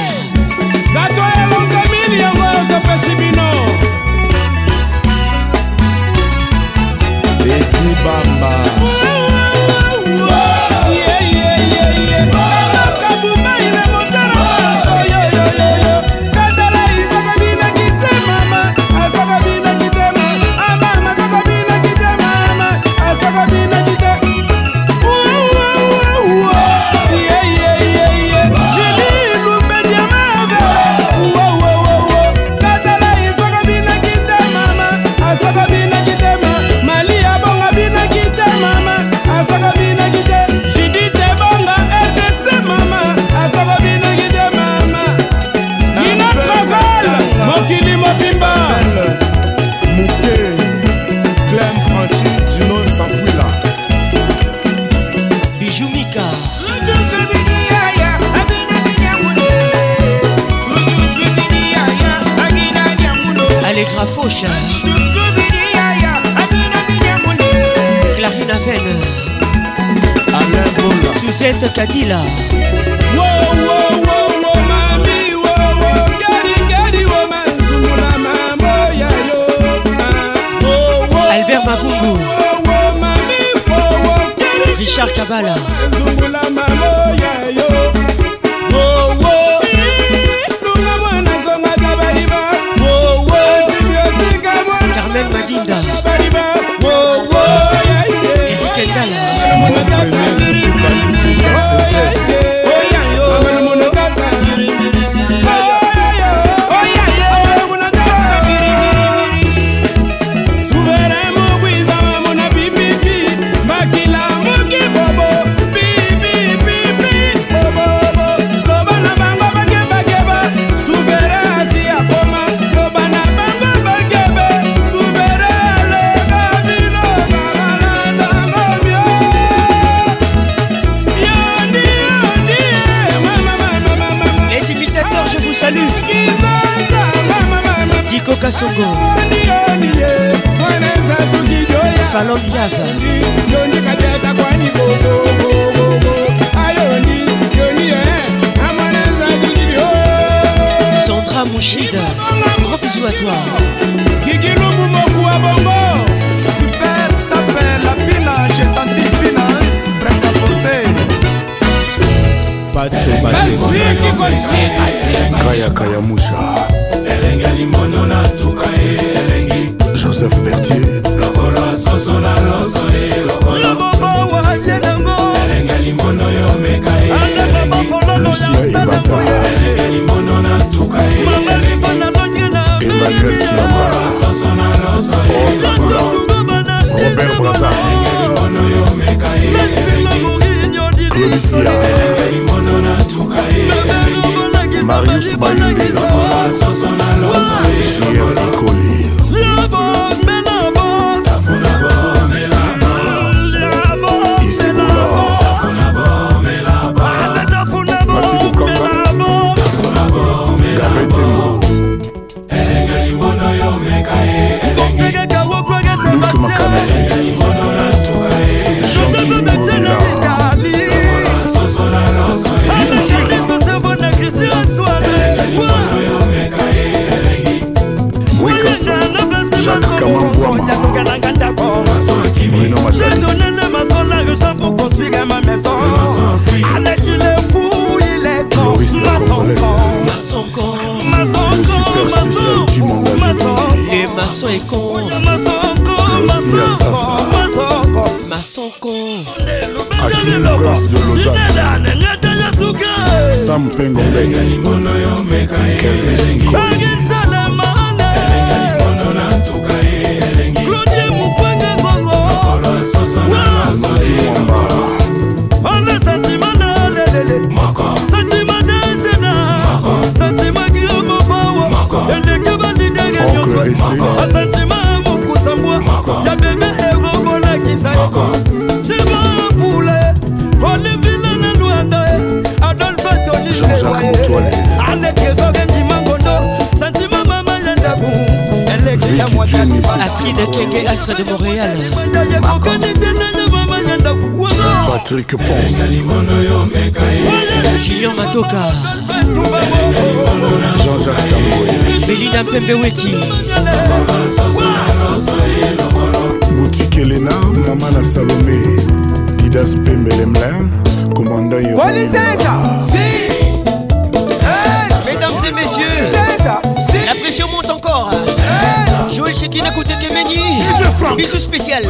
Spécial 321.56 321.84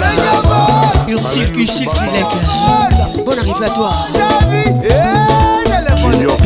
Ursule 1.08 1.52
Ursule 1.58 1.88
Kilek 1.88 3.26
Bonne 3.26 3.40
arrivée 3.40 3.66
à 3.66 3.70
toi 3.70 3.92
Junior 5.98 6.38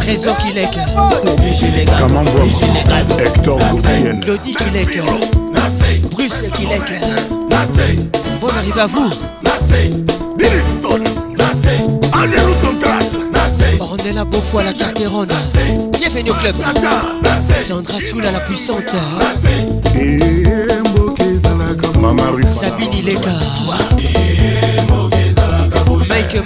Trésor 0.00 0.36
Kilek 0.38 0.70
Kamamvwama 1.98 3.00
Hector 3.18 3.58
Gauthienne 3.58 4.20
Claudie 4.20 4.54
Kilek 4.54 5.00
Bruce 6.10 6.44
Kilek 6.54 6.82
Bonne 8.40 8.56
arrivée 8.58 8.80
à 8.80 8.86
vous 8.86 9.10
Ornella 14.06 14.24
Beaufoy 14.24 14.62
la 14.62 14.72
Carterone. 14.72 15.28
Bienvenue 15.98 16.30
au 16.30 16.34
club. 16.34 16.54
Sandra 17.66 17.98
Soula 17.98 18.30
la 18.30 18.38
puissante 18.40 18.84
Sabine 22.46 22.92
Ileka. 22.98 23.30
Mike 26.08 26.36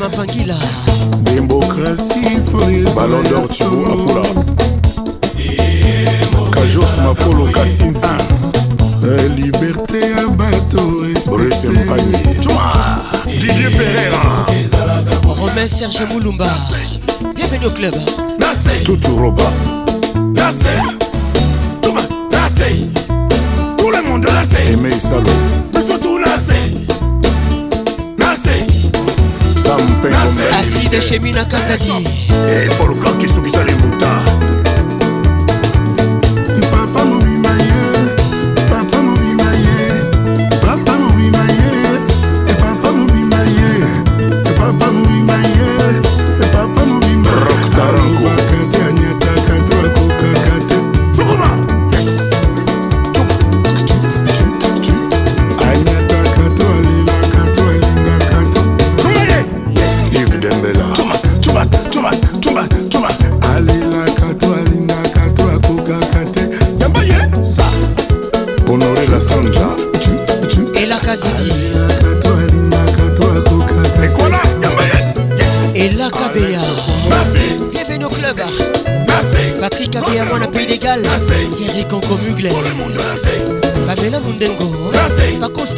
Démocratie 1.22 2.38
Ballon 2.94 3.22
d'or 3.28 3.46
Thibaut 3.48 3.86
Apula 3.92 4.22
Kajos 6.52 6.96
Mafolo 7.02 7.44
Kassinzi 7.52 8.06
Euh, 9.02 9.28
Liberté 9.28 10.12
à 10.18 10.26
bateau 10.28 11.02
Bruce 11.26 11.64
Mpani 11.64 12.12
Didier 13.38 13.70
Pereira 13.70 14.46
Romain 15.24 15.68
Serge 15.68 16.02
Moulumba 16.10 16.48
radio 17.50 17.70
club. 17.70 17.94
Tutu 18.84 19.10
roba. 19.16 19.42
Tout 23.76 23.90
le 23.90 24.02
monde 24.08 24.24
nasei 24.24 24.72
aimé 24.72 24.90
salo. 25.00 25.22
Biso 25.72 25.98
tout 25.98 26.18
nasei 26.18 26.74
nasei 28.18 28.66
sampengombe 29.56 30.44
aside 30.58 31.00
chemi 31.00 31.32
na 31.32 31.44
kazaki 31.44 32.06
efoluka 32.66 33.12
kisukisa 33.12 33.64
limuta 33.64 34.08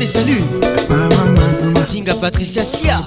te 0.02 0.08
salue 0.08 0.42
zinga 1.86 2.14
patricia 2.14 2.64
sia. 2.64 3.04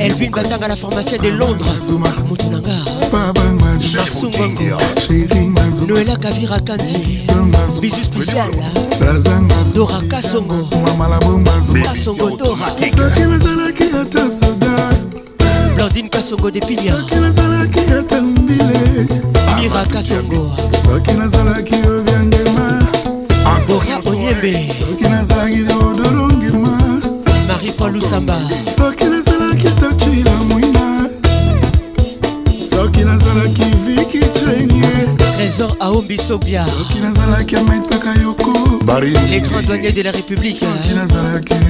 Elvin 0.00 0.30
batanga 0.30 0.68
la 0.68 0.76
pharmacie 0.76 1.18
de 1.18 1.30
londres. 1.30 1.90
Motonanga 2.28 2.78
marsungongonoela 3.92 6.16
kavira 6.16 6.60
kandi. 6.60 7.24
Bisu 7.80 8.04
spécial 8.04 8.50
dora 9.74 10.00
kasongo. 10.08 10.68
Kasongo 11.84 12.30
dora. 12.36 12.74
Blandine 15.74 16.08
kasongo 16.08 16.50
de 16.50 16.60
pinia. 16.60 16.96
Mira 19.56 19.84
kasongo. 19.92 20.56
Oria 23.70 24.00
onyembe 24.04 24.68
marie 27.60 27.72
paul 27.72 27.92
lusamba. 27.92 28.38
Soki 28.76 29.04
nazalaki 29.04 29.68
tokila 29.80 30.34
moina 30.48 31.08
soki 32.70 33.04
nazalaki 33.04 33.64
viki 33.84 34.20
trenie 34.20 35.16
trésor 35.18 35.76
aombisobia 35.80 36.64
soki 36.64 37.00
nazalaki 37.00 37.56
ametaka 37.56 38.14
yoko 38.22 38.52
les 39.30 39.40
grands 39.40 39.62
douaniers 39.62 39.92
de 39.92 40.02
la 40.02 40.10
république 40.10 40.64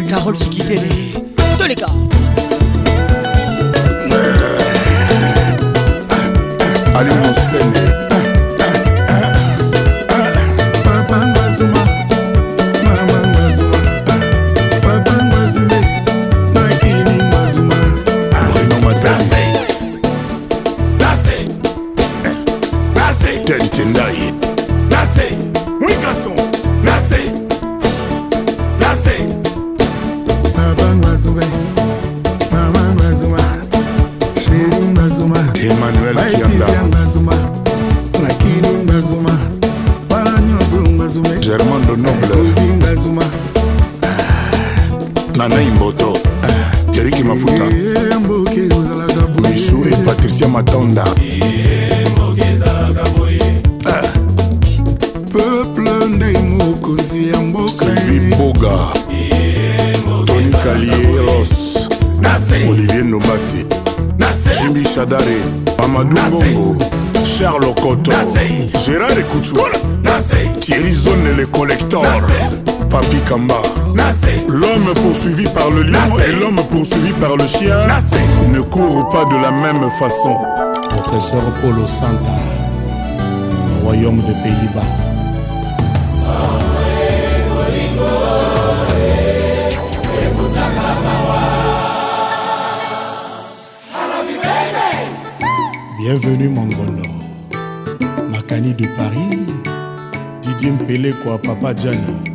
carole 0.08 0.36
sikitele 0.36 0.88
toleka 1.58 1.88
allez 6.94 7.14
mon 7.14 7.34
seigneur 7.50 7.89
gérard 68.84 69.18
ekutu 69.18 69.54
thierry 70.60 70.92
zone 70.92 71.36
le 71.36 71.46
collector 71.46 72.04
papi 72.90 73.16
kamba. 73.28 73.62
L'homme 74.48 74.94
poursuivi 74.94 75.44
par 75.48 75.70
le 75.70 75.82
lion 75.82 76.18
et 76.26 76.32
l'homme 76.32 76.60
poursuivi 76.70 77.12
par 77.20 77.36
le 77.36 77.46
chien 77.46 77.76
ne 78.52 78.60
courent 78.60 79.08
pas 79.08 79.24
de 79.24 79.36
la 79.36 79.50
même 79.50 79.90
façon. 79.90 80.36
Professeur 80.88 81.42
Polo 81.60 81.86
Santa, 81.86 82.38
au 83.80 83.84
royaume 83.84 84.20
des 84.22 84.34
Pays-Bas. 84.42 84.80
Bienvenue 95.98 96.48
Mangono, 96.48 97.02
Makani 98.60 98.74
de 98.74 98.86
Paris, 98.96 99.38
Didier 100.42 100.72
Mpele 100.72 101.12
quoi 101.22 101.38
Papa 101.38 101.74
Gianni. 101.74 102.30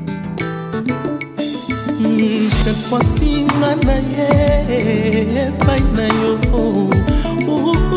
Cette 2.64 2.82
fois-ci 2.90 3.46
nga 3.46 3.76
na 3.86 3.94
ye 3.94 4.30
epai 5.46 5.82
na 5.96 6.06
yo 6.22 6.34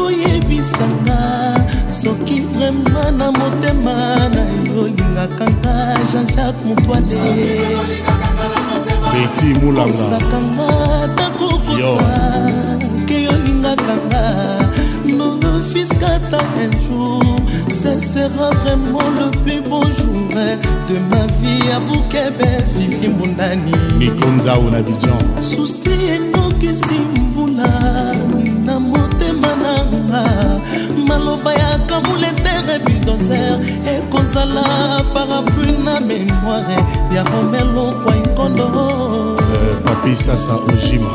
oyebisanga 0.04 1.20
soki 1.90 2.40
vraimen 2.52 3.16
na 3.16 3.32
motema 3.32 3.96
na 4.34 4.44
yo 4.64 4.82
olingaka 4.84 5.46
nga 5.48 5.96
jean-jacques 6.12 6.64
motoale 6.66 7.24
Betty 9.12 9.58
Moulanga. 9.60 9.92
kosakanga 9.92 10.70
nakokosa 11.16 12.04
ke 13.06 13.24
yolingaka 13.24 13.94
nga 14.08 14.24
nofiskata 15.16 16.40
un 16.60 16.70
jour 16.84 17.37
ce 17.70 18.00
sera 18.00 18.50
vraiment 18.64 19.10
le 19.20 19.30
plus 19.42 19.60
beau 19.60 19.82
jour 19.84 20.28
de 20.88 20.94
ma 21.10 21.26
vie 21.40 21.70
à 21.74 21.80
bukebe 21.80 22.48
fifi 22.78 23.08
mbundani 23.08 23.72
Nikonzao 23.98 24.70
na 24.70 24.80
Dijon. 24.82 25.18
susi 25.42 25.90
enokisi 26.14 26.98
mvula 27.16 27.68
na 28.64 28.80
motema 28.80 29.48
nanga 29.62 30.24
maloba 31.06 31.52
ya 31.54 31.78
kamuletere 31.86 32.78
bildozer 32.86 33.58
ekozala 33.96 34.62
parapluie 35.14 35.72
na 35.84 36.00
mémoire. 36.00 36.78
Ya 37.14 37.22
romelo 37.24 37.92
kwa 38.04 38.14
nkondo 38.14 38.68
Papi 39.84 40.16
Sasa 40.16 40.52
Ojima. 40.68 41.08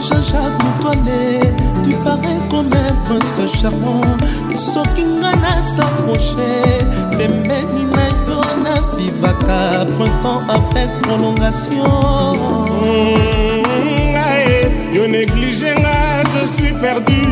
Jean-Jacques 0.00 0.62
Moutouale, 0.64 1.52
tu 1.82 1.94
parais 2.04 2.40
comme 2.50 2.72
un 2.72 2.94
prince 3.04 3.38
charmant. 3.60 4.16
soki 4.56 5.04
nga 5.18 5.32
nasaproche 5.42 6.52
pembeni 7.16 7.84
na 7.94 8.04
yo 8.28 8.40
navivaka 8.64 9.86
printemps 9.96 10.42
avec 10.48 10.90
prolongation. 11.02 11.88
Ngai 14.12 14.68
yo 14.92 15.06
néglige 15.08 15.72
nga 15.82 15.98
je 16.32 16.42
suis 16.54 16.72
perdu. 16.82 17.24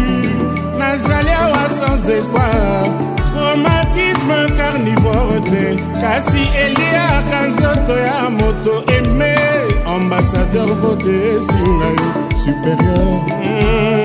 Nazali 0.78 1.32
awa 1.44 1.64
sans 1.78 2.08
espoir. 2.08 2.88
Traumatisme 3.28 4.38
carnivore 4.58 5.40
te 5.50 5.64
kasi 6.00 6.42
eliaka 6.64 7.38
nzoto 7.48 7.94
ya 8.06 8.30
moto 8.30 8.74
eme 8.96 9.34
ambassadeur 9.86 10.70
vote 10.80 11.14
esinga 11.36 11.90
yo 11.98 12.08
supérieur. 12.42 13.20
Mm, 13.28 13.97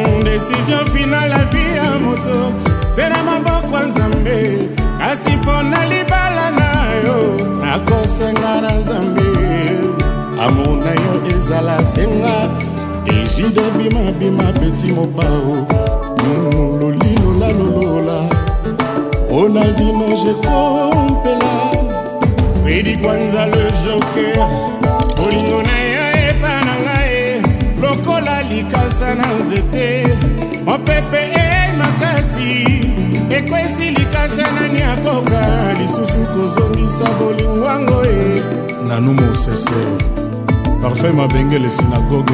décision 0.44 0.86
finale 0.94 1.30
la 1.30 1.44
vie 1.46 1.76
ya 1.76 2.00
moto. 2.00 2.54
Se 2.96 3.10
na 3.10 3.24
maboko 3.24 3.78
ya 3.78 3.86
nzambe 3.86 4.70
kasi 5.00 5.36
mpo 5.38 5.64
na 5.64 5.86
libala 5.86 6.52
na 6.52 6.70
yo. 7.06 7.48
Nakosenga 7.62 8.62
na 8.62 8.72
nzambe 8.72 9.22
amour 10.46 10.78
na 10.78 10.92
yo 10.92 11.38
ezala 11.38 11.86
senga 11.86 12.50
ejide 13.06 13.62
bimabima 13.78 14.52
peti 14.60 14.92
mopao. 14.92 15.68
Mm, 16.18 16.80
lolilola 16.80 17.48
lolola. 17.48 18.30
Ronaldino 19.30 20.08
jekompela 20.24 21.54
fredi 22.64 22.98
kwanza 22.98 23.46
le 23.48 23.72
joker. 23.84 24.48
Bolingo 25.18 25.62
na 25.62 25.78
yo 25.94 26.06
epa 26.30 26.66
na 26.66 26.76
ngai. 26.84 27.42
Lokola 27.82 28.44
likasa 28.44 29.16
na 29.16 29.26
nzete 29.34 30.08
mopepe 30.74 31.18
e 31.18 31.74
makasi 31.78 32.66
ekwesi 33.30 33.92
likasa 33.92 34.52
nani 34.52 34.82
akoka 34.82 35.74
lisusu 35.80 36.20
kozongisa 36.34 37.06
bolingo 37.20 37.66
yango 37.66 38.06
e 38.06 38.42
Nanou 38.88 39.14
Mosese. 39.14 39.82
Parfait 40.82 41.14
Mabengele 41.14 41.70
Synagogue, 41.70 42.34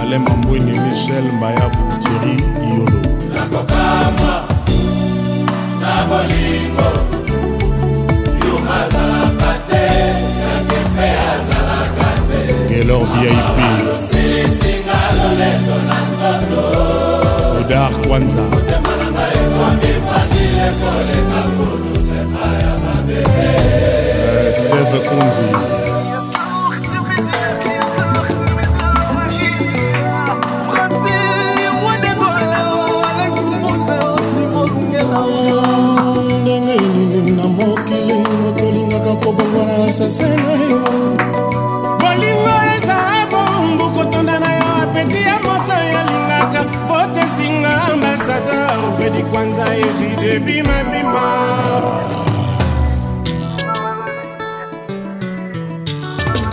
Alain 0.00 0.22
Mambouini, 0.22 0.78
Michel 0.78 1.24
Mbayabu, 1.36 1.78
Thierry 2.02 2.36
Iolo. 2.68 3.00
nakokamwa 3.34 4.44
na 5.80 6.04
bolingo 6.08 6.90
yumazalaka 8.46 9.52
te 9.68 9.82
yake 10.42 10.78
mpe 10.92 11.08
azalaka 11.32 12.08
te 12.28 12.54
Gaylor 12.74 13.04
VIP, 13.06 13.58
silisinga 14.10 14.98
lolendo 15.16 15.76
na 15.88 15.96
nzoto 16.10 17.09
Odar 17.70 17.92
Kwanza, 18.06 18.42
motema 18.50 18.92
na 19.00 19.06
ngai 19.12 19.32
ekomi 19.42 19.92
fasile 20.06 20.66
koleka 20.80 21.40
kutu 21.56 21.94
tema 22.08 22.46
ya 22.62 22.72
mabebe 22.84 23.48
Steve 24.52 24.98
Kunzi, 25.08 25.48
ndenge 36.42 36.76
nini 36.80 37.30
na 37.30 37.48
mokili 37.48 38.14
moto 38.42 38.66
olingaka 38.68 39.14
kobongwana 39.16 39.92
sase 39.92 40.22
na 40.22 40.52
yo 40.70 40.80
bolingo 42.00 42.54
eza 42.74 42.96
bongu 43.30 43.90
kotonda 43.90 44.38
na 44.38 44.50
yo 44.56 44.64
apeti 44.82 45.22
ya 45.22 45.36
moto 45.44 45.72
yalingaka 45.92 46.64
Salvador 48.50 48.92
Freddy 48.96 49.22
Kwanza 49.30 49.64
Ejide 49.76 50.38
bima 50.40 50.82
bima. 50.90 51.26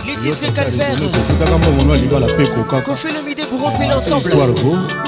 Les 0.06 0.16
titres 0.16 0.52
calvaires 0.54 1.10
Kofutaka 1.12 1.58
mwa 1.58 1.70
mwana 1.70 2.00
libala 2.00 2.26
pe 2.26 2.46
kokaka 2.46 2.80
Kofelomide 2.82 3.46
pour 3.46 3.66
ensemble 3.96 4.20
Histoire 4.20 4.52
go. 4.52 5.07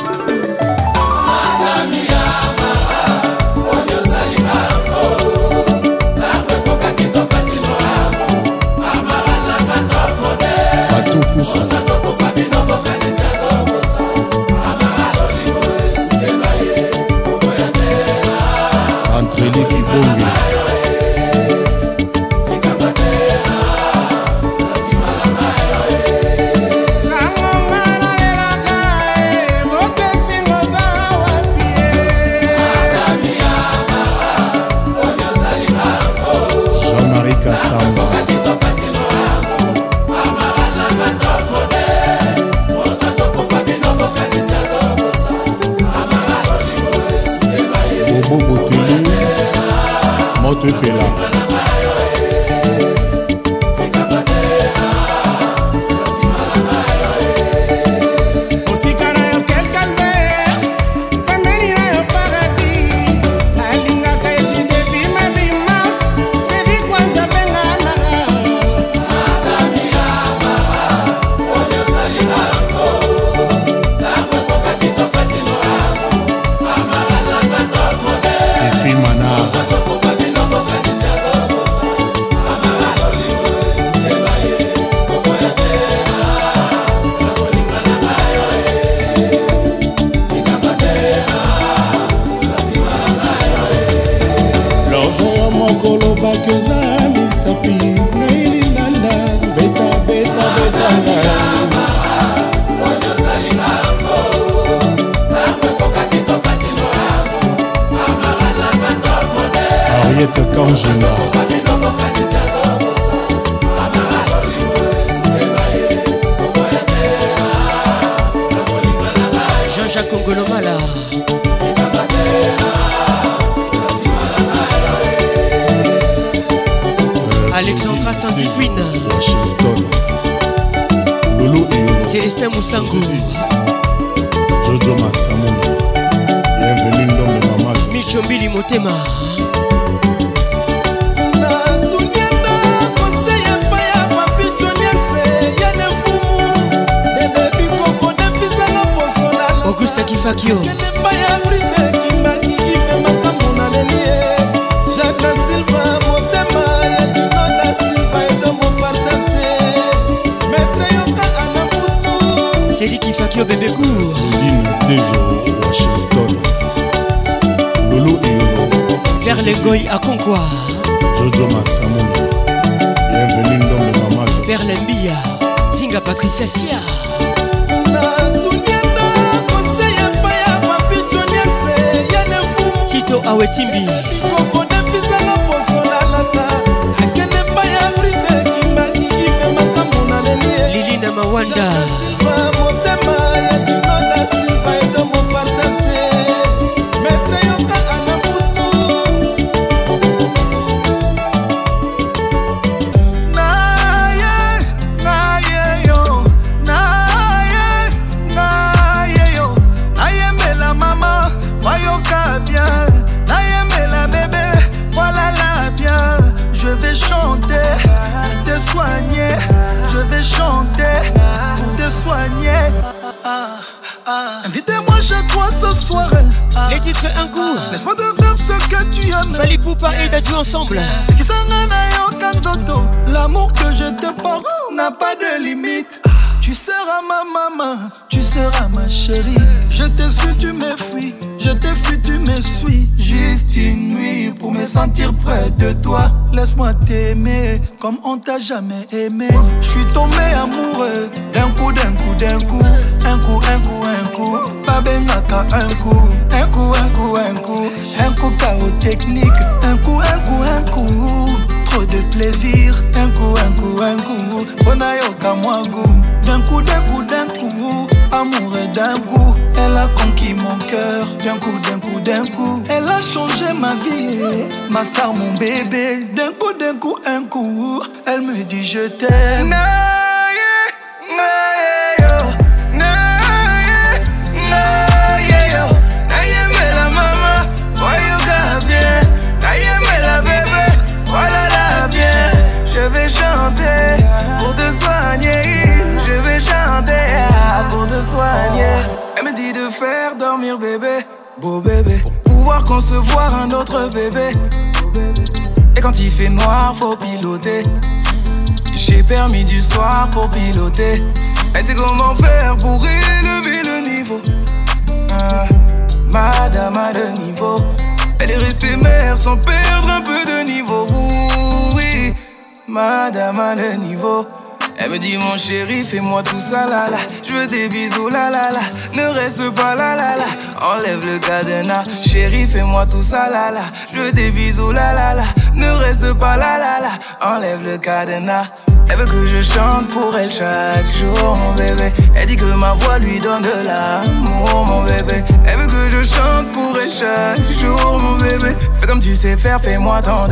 Fais-moi 325.91 326.23
tout 326.23 326.41
ça 326.41 326.69
là 326.69 326.89
là. 326.89 326.99
Je 327.27 327.33
veux 327.35 327.47
des 327.49 327.69
bisous 327.69 328.09
là 328.09 328.31
là 328.31 328.53
là. 328.53 328.61
Ne 328.95 329.09
reste 329.09 329.51
pas 329.51 329.75
là 329.75 329.97
là 329.97 330.17
là. 330.17 330.29
Enlève 330.61 331.05
le 331.05 331.19
cadenas. 331.19 331.85
Chéri, 332.07 332.47
fais-moi 332.47 332.87
tout 332.87 333.03
ça 333.03 333.29
là 333.29 333.51
là. 333.51 333.63
Je 333.93 333.99
veux 333.99 334.13
des 334.13 334.31
bisous 334.31 334.71
là 334.71 334.93
là 334.95 335.15
là. 335.15 335.25
Ne 335.55 335.69
reste 335.73 336.13
pas 336.15 336.37
là 336.37 336.59
là 336.59 336.81
là. 336.81 336.93
Enlève 337.21 337.63
le 337.65 337.77
cadenas. 337.77 338.47
Elle 338.89 338.99
veut 338.99 339.07
que 339.07 339.27
je 339.27 339.43
chante 339.43 339.89
pour 339.89 340.17
elle 340.17 340.31
chaque 340.31 340.87
jour, 340.95 341.37
mon 341.37 341.55
bébé. 341.55 341.93
Elle 342.15 342.27
dit 342.27 342.37
que 342.37 342.45
ma 342.45 342.73
voix 342.75 342.99
lui 342.99 343.19
donne 343.19 343.43
de 343.43 343.67
l'amour, 343.67 344.65
mon 344.67 344.83
bébé. 344.85 345.25
Elle 345.47 345.57
veut 345.59 345.67
que 345.67 345.91
je 345.91 346.05
chante 346.05 346.53
pour 346.53 346.73
elle 346.81 346.93
chaque 346.93 347.59
jour, 347.59 347.99
mon 347.99 348.17
bébé. 348.17 348.55
Fais 348.81 348.87
comme 348.87 349.01
tu 349.01 349.15
sais 349.17 349.37
faire, 349.37 349.61
fais-moi 349.61 350.03
ton 350.03 350.29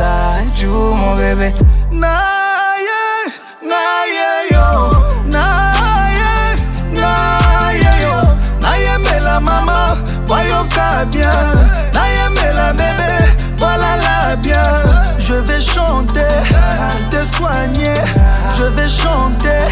jour, 0.57 0.95
mon 0.95 1.15
bébé. 1.15 1.53
Naye, 1.91 2.09
naye, 3.61 4.51
yo. 4.51 4.98
Voyoka 10.29 11.05
bien. 11.11 11.39
Naye, 11.93 12.29
mais 12.35 12.53
la 12.53 12.71
bébé, 12.71 13.13
voilà 13.57 13.97
la 14.05 14.35
bien. 14.35 14.69
Je 15.19 15.33
vais 15.33 15.61
chanter 15.61 16.35
pour 16.91 17.09
te 17.09 17.21
soigner. 17.35 17.99
Je 18.57 18.65
vais 18.75 18.89
chanter 18.89 19.63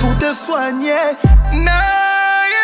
pour 0.00 0.16
te 0.18 0.32
soigner. 0.32 1.06
Naye, 1.52 2.62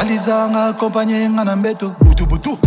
La 0.00 0.04
lisanga 0.04 0.68
accompagné 0.68 1.28
nga 1.28 1.44
na 1.44 1.56
mbeto 1.56 1.94
butu 2.00 2.26
butu. 2.26 2.58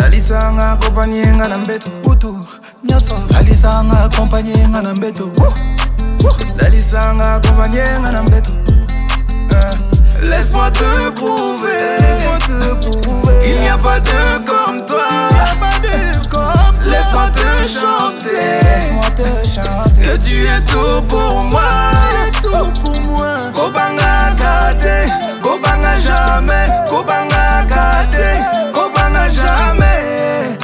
La 0.00 0.08
lisanga 0.08 0.72
accompagné 0.72 1.26
nga 1.26 1.48
na 1.48 1.58
mbeto 1.58 1.90
butu. 2.02 2.36
Nyasa. 2.84 3.14
La 3.30 3.40
lisanga 3.42 4.04
accompagné 4.04 4.54
nga 4.68 4.82
na 4.82 4.92
mbeto. 4.92 5.30
Nga 8.00 8.10
na 8.12 8.22
mbeto. 8.22 8.52
Eh. 9.50 9.76
Laisse-moi 10.22 10.70
te 10.70 11.10
prouver, 11.10 11.98
laisse-moi 12.00 12.38
te 12.38 12.96
prouver 13.02 13.34
qu'il 13.44 13.60
n'y 13.60 13.68
a 13.68 13.76
pas 13.76 14.00
de 14.00 14.38
comme 14.46 14.84
toi. 14.86 15.04
Laisse-moi 16.86 17.30
te 17.30 17.68
chanter, 17.68 18.60
laisse-moi 18.62 19.10
te 19.16 19.46
chanter 19.46 20.02
que 20.02 20.16
tu 20.26 20.46
es 20.46 20.60
tout 20.66 21.02
pour 21.08 21.44
moi, 21.44 21.62
tout 22.42 22.70
pour 22.80 23.00
moi. 23.00 23.34
Kobanga 23.54 24.34
kate, 24.38 25.10
kobanga 25.44 25.92
jamais, 26.06 26.68
kobanga 26.88 27.44
kate, 27.68 28.28
kobanga 28.72 29.24
jamais. 29.28 30.58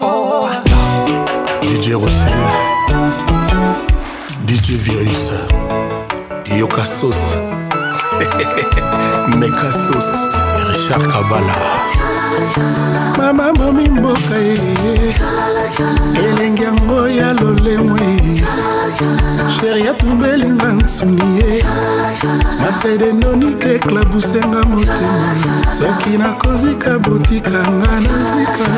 Oh. 0.00 0.48
DJ 1.62 1.94
Rossel 1.94 2.42
DJ 4.46 4.76
Virus 4.84 5.32
Yoka 6.58 6.84
Sauce 6.84 7.36
Meka 9.38 9.70
Sauce 9.72 10.49
Richard 10.68 11.02
Kabala. 11.12 11.54
Mama 13.18 13.52
momi 13.52 13.88
mboka 13.88 14.36
ye. 14.36 14.58
Elengi 16.28 16.62
yango 16.62 17.08
ya 17.08 17.32
lolemo 17.32 17.98
ye 17.98 18.42
sheri 19.60 19.88
atumbelinga 19.88 20.72
nsuni 20.72 21.38
ye. 21.38 21.64
Masede 22.60 23.12
nonike 23.12 23.74
eklabusenga 23.74 24.64
motema 24.64 25.34
soki 25.78 26.18
nakozika 26.18 26.98
botikanga 26.98 27.86
na 27.86 28.00
zika 28.00 28.68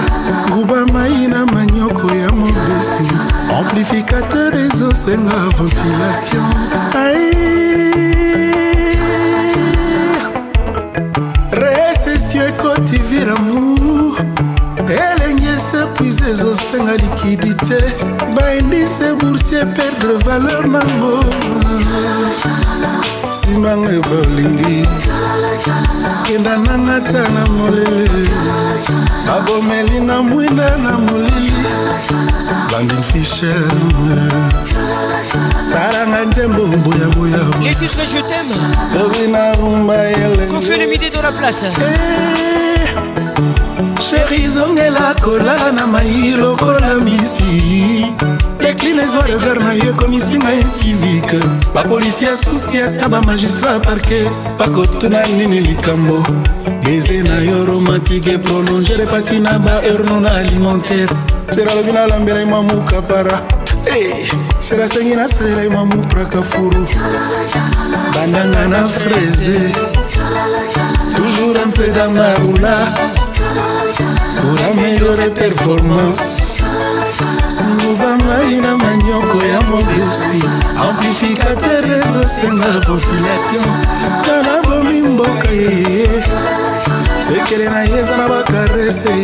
nguba 0.50 0.86
mai 0.86 1.26
na 1.26 1.46
manyoko 1.46 2.14
ya 2.14 2.32
mobesi. 2.32 3.12
Amplificateur 3.59 4.54
ezosenga 4.56 5.36
ventilation. 5.59 6.46
Recesio 6.94 8.11
ekoti 12.52 12.98
viramour 13.10 14.16
elengi 15.02 15.48
esepuise 15.56 16.24
ezosenga 16.32 16.94
likidité 17.02 17.78
baindise 18.36 19.08
boursier 19.20 19.66
perdre 19.76 20.14
valeur 20.26 20.64
nango 20.74 21.14
simanga 23.38 23.96
bolingi 24.08 24.76
kenda 26.26 26.54
nanga 26.66 26.96
ta 27.12 27.22
na 27.34 27.42
molele 27.56 28.24
babomelinga 29.26 30.22
mwinda 30.22 30.76
na 30.84 30.92
molili. 30.98 31.52
Bandin 32.70 33.02
fisher 33.02 33.62
talanga 35.73 36.24
nzembo 36.24 36.65
boyaboya 36.85 37.39
Les 37.62 37.74
titres 37.74 38.07
je 38.12 38.20
t'aime. 38.20 38.55
tobi 38.93 39.28
na 39.31 39.53
rumba 39.55 39.94
fait 40.66 40.77
le 40.78 40.86
midi 40.90 41.11
dans 41.11 41.23
la 41.23 41.32
place. 41.32 41.65
sheri 44.01 44.49
zongela 44.49 45.15
kolala 45.23 45.73
na 45.73 45.86
mai 45.86 46.32
lokola 46.36 46.94
mbisi 47.01 48.07
declinaison 48.59 49.23
regard 49.27 49.61
na 49.62 49.73
yo 49.74 49.90
ekomisi 49.90 50.39
ngai 50.39 50.65
civike 50.65 51.39
bapolisi 51.74 52.24
ya 52.24 52.36
susi 52.36 52.78
ata 52.82 53.09
bamagistrat 53.09 53.82
parke 53.85 54.24
bakotuna 54.59 55.23
nini 55.27 55.61
likambo. 55.61 56.23
Beze 56.85 57.23
na 57.23 57.39
yo 57.40 57.65
romantike 57.65 58.39
prolonge 58.39 58.94
repati 58.97 59.39
na 59.40 59.59
baheure 59.59 60.05
non 60.05 60.27
alimentaire. 60.27 61.09
Sera 61.55 61.70
alobi 61.73 61.93
nalambelai 61.93 62.44
mamuka 62.44 63.03
Eh, 63.86 64.30
sherasengi 64.60 65.16
nasalela 65.16 65.62
yo 65.62 65.70
mamupraka 65.70 66.42
furu. 66.42 66.86
Bandanga 68.14 68.68
na 68.68 68.88
freze. 68.88 69.72
Toujours 71.16 71.56
un 71.64 71.70
peu 71.70 71.88
dans 71.88 72.10
ma 72.12 72.34
roula 72.34 72.78
pour 74.40 74.59
améliorer 74.70 75.30
performance. 75.30 76.62
Lobamai 77.82 78.60
na 78.60 78.76
manioko 78.76 79.38
ya 79.44 79.60
modesti. 79.62 80.42
Amplificateur 80.78 81.84
ezosenga 81.84 82.80
population 82.86 83.74
nga 84.22 84.36
nabomi 84.46 85.02
mboka 85.02 85.50
ye. 85.50 86.09
Sekele 87.26 87.68
na 87.68 87.82
ye 87.82 88.00
eza 88.00 88.16
na 88.16 88.28
bakarese. 88.28 89.14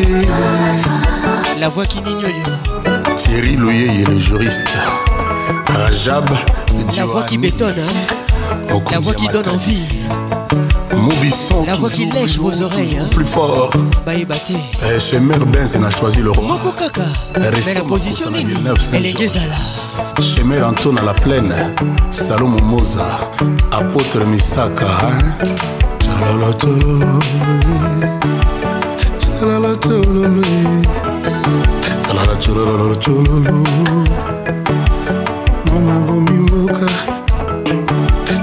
La 1.60 1.68
voix 1.68 1.86
kinignoyo 1.86 2.77
thierry 3.16 3.56
loyeye 3.56 4.04
le 4.04 4.16
juriste 4.18 4.76
rajab 5.66 6.28
La 6.96 7.04
voix 7.06 7.22
qui 7.24 7.38
bétonne. 7.38 7.74
hein. 7.78 8.80
La 8.90 8.98
voix 8.98 9.14
qui 9.14 9.28
donne 9.28 9.48
envie. 9.48 9.84
Movie 10.96 11.30
son 11.30 11.64
La 11.64 11.74
voix 11.76 11.90
qui 11.90 12.06
lèche 12.10 12.38
vos 12.38 12.62
oreilles. 12.62 12.98
hein. 13.00 13.08
plus 13.10 13.24
fort 13.24 13.70
Baye 14.04 14.24
Baté. 14.24 14.54
Eh, 14.84 14.98
chez 14.98 15.20
Mère 15.20 15.44
Benz 15.46 15.76
on 15.78 15.84
a 15.84 15.90
choisi 15.90 16.20
le 16.20 16.30
roi 16.30 16.42
Moko 16.44 16.70
Kaka. 16.78 17.02
Mais 17.64 17.74
la 17.74 17.80
position 17.82 18.30
Villeneuve, 18.30 18.78
Elle 18.92 19.06
est. 19.06 19.16
Gezala. 19.18 19.54
chez 20.20 20.42
Mère 20.44 20.66
Anton 20.68 20.94
à 20.96 21.04
la 21.04 21.14
plaine 21.14 21.54
salomo 22.10 22.58
moza 22.60 23.06
apôtre 23.72 24.24
misaka 24.26 24.86
hein. 24.86 25.46
Tchalala, 26.00 26.52
tchalala, 26.58 27.18
talala 32.08 32.36
colololo 32.36 32.96
cololo 32.96 33.64
mama 35.66 36.00
bomi 36.06 36.30
mboka 36.30 36.86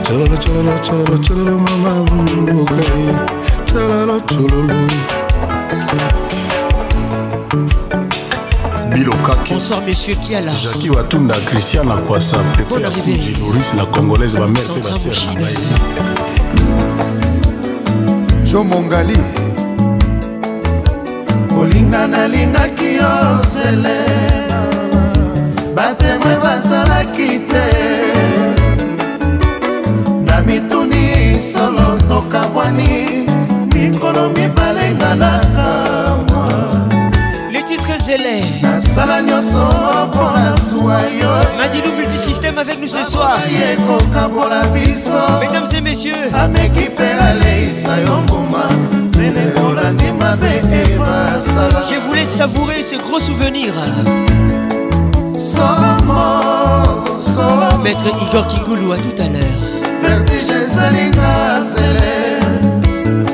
cololo 0.08 0.38
cololo 0.38 0.80
cololo 0.88 1.18
cololo 1.28 1.58
mama 1.58 2.04
bomi 2.06 2.42
mboka 2.42 2.76
talala 3.66 4.20
cololo 4.20 4.76
bilokaki. 8.94 9.54
Bonsoir 9.54 9.82
monsieur 9.82 10.16
kiala 10.18 10.52
jaki 10.64 10.90
watunda 10.90 11.36
christian 11.46 11.88
na 11.88 11.96
kwasa 11.98 12.38
pepe 12.38 12.82
ya 12.84 12.92
kunji 12.92 13.36
loris 13.40 13.74
la 13.74 13.86
congolaise 13.86 14.38
bamere 14.40 14.68
mpe 14.70 14.80
basere 14.90 15.26
na 15.26 15.34
ngai 15.42 15.58
jomongali 18.44 19.18
kolinga 21.56 22.08
nalingaki 22.08 22.90
yo 23.00 23.14
sele 23.52 24.00
batemwe 25.76 26.34
basalaki 26.44 27.30
te. 27.52 27.68
Na 30.28 30.42
mituni 30.42 31.38
solo 31.40 31.98
tokabwani 32.10 33.26
mikolo 33.74 34.30
mibale 34.30 34.92
nganaka 34.96 35.70
mwa. 36.28 36.48
Les 37.52 37.64
titres 37.64 38.02
zélés. 38.08 38.46
nasala 38.62 39.22
nyonso 39.22 39.66
mpo 40.08 40.24
nazwa 40.36 41.00
yo. 41.22 41.32
Madilou 41.58 41.94
multisystème 41.98 42.58
avec 42.58 42.80
nous 42.82 42.88
ce 42.98 43.04
soir. 43.12 43.40
ekokabola 43.74 44.62
biso. 44.74 45.18
Mesdames 45.42 45.72
et 45.78 45.82
messieurs, 45.82 46.32
ameki 46.34 46.90
mpe 46.90 47.08
aleisa 47.30 47.96
yo 48.06 48.22
mbuma 48.24 48.66
je 51.90 52.00
voulais 52.08 52.26
savourer 52.26 52.84
ce 52.84 52.96
gros 52.96 53.20
souvenir. 53.20 53.74
somo 55.40 57.18
somo 57.18 57.78
Maître 57.84 58.08
Igor 58.28 58.48
Kingoulou 58.48 58.92
à 58.94 58.98
tout 58.98 59.16
à 59.20 59.28
l'heure 59.34 59.62
vertige 60.02 60.50
esalinga 60.50 61.62
zele 61.74 62.40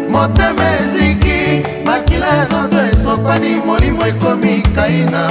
motema 0.10 0.64
eziki 0.80 1.64
makila 1.86 2.28
ya 2.28 2.46
nzoto 2.46 2.80
esopani 2.92 3.56
molimo 3.66 4.06
ekomi 4.06 4.62
kaina 4.76 5.24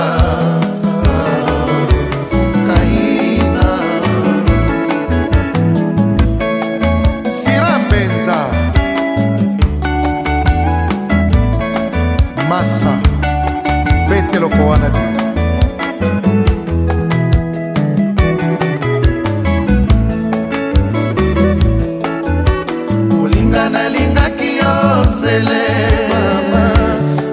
zele 25.31 25.65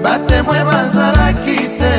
batemwe 0.02 0.58
bazalaki 0.70 1.58
te. 1.78 1.94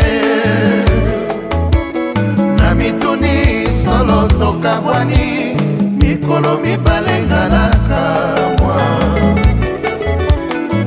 Na 2.58 2.76
mituni 2.76 3.68
solo 3.84 4.28
tokabwani 4.40 5.56
mikolo 6.02 6.58
mibale 6.64 7.16
nga 7.26 7.44
nakamwa 7.54 8.82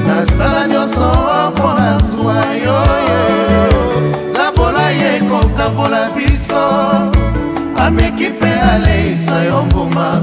nasala 0.06 0.68
nyonso 0.68 1.12
mpo 1.50 1.68
na 1.78 1.98
zwa 1.98 2.44
yoyo 2.66 3.22
zabola 4.34 4.90
ye 4.90 5.20
kokabola 5.20 6.08
biso. 6.16 6.64
Ameki 7.76 8.28
mpe 8.28 8.50
aleisa 8.72 9.42
yo 9.44 9.64
mbuma 9.64 10.20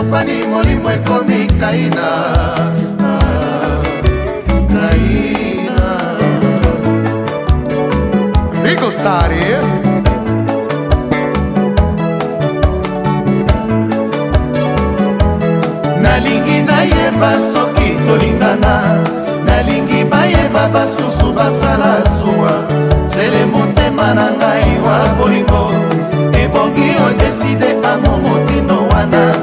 nzoto 0.00 0.16
esopani 0.16 0.46
molimo 0.46 0.90
ekomi 0.90 1.46
kaina. 1.60 2.08
Kaina. 4.68 5.78
Rico 8.62 8.90
Stari 8.90 9.56
nalingi 16.02 16.62
nayeba 16.62 17.36
soki 17.52 17.96
tolingana. 18.06 19.04
Nalingi 19.44 20.04
bayeba 20.04 20.68
basusu 20.68 21.32
basala 21.32 22.02
zuwa 22.18 22.64
sele 23.02 23.44
motema 23.44 24.14
na 24.14 24.30
ngai 24.32 24.78
wa 24.84 25.08
bolingo. 25.18 25.72
Ebongi 26.32 26.90
odeside 27.06 27.76
amo 27.84 28.16
motindo 28.18 28.88
wana 28.88 29.34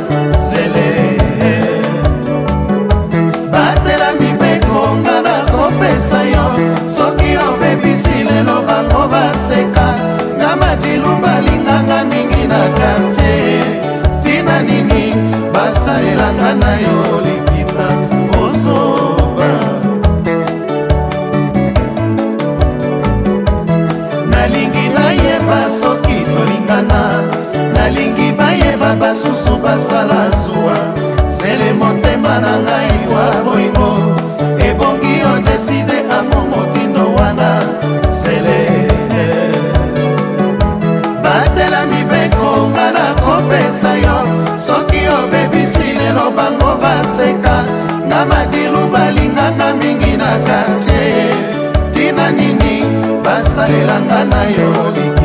baseka 9.48 9.90
nga 10.36 10.52
madilu 10.60 11.16
balinganga 11.24 12.04
mingi 12.04 12.44
na 12.52 12.68
kartier 12.76 13.64
tina 14.20 14.60
nini 14.60 15.16
basalelanga 15.56 16.52
na 16.60 16.72
yo 16.84 17.24
likita 17.24 17.88
ozoba. 18.44 19.52
Nalingi 24.28 24.86
nayeba 24.92 25.72
soki 25.72 26.28
tolingana 26.28 27.24
nalingi 27.72 28.36
bayeba 28.36 29.00
basusu 29.00 29.56
basala 29.64 30.28
zuwa 30.44 30.76
sele 31.32 31.72
motema 31.74 32.40
na 32.44 32.54
ngai 32.60 33.00
wa 33.08 33.26
bolingo 33.44 33.92
nakopesa 43.68 43.96
yo. 43.96 44.58
Soki 44.58 45.08
obebisi 45.08 45.94
lelo 46.00 46.32
bango 46.32 46.78
baseka. 46.82 47.64
Nga 48.08 48.26
madilu 48.26 48.88
balinganga 48.92 49.74
mingi 49.74 50.18
na 50.18 50.40
kartier 50.40 51.36
tina 51.94 52.32
nini 52.32 52.84
basalelanga 53.24 54.24
na 54.24 54.44
yo 54.44 54.92
likita 54.96 55.17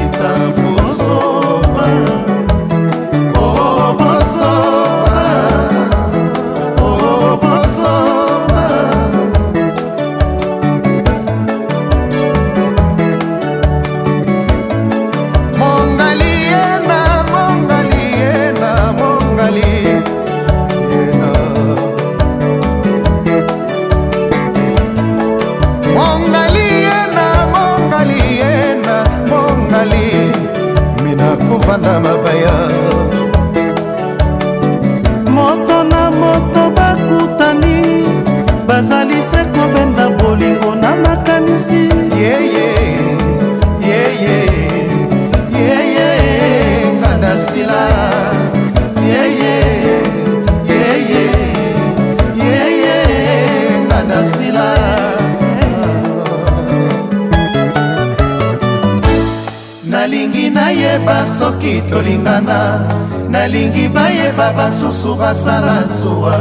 nalingi 63.43 63.89
bayeba 63.89 64.53
basusu 64.53 65.15
basala 65.15 65.83
zuwa 65.83 66.37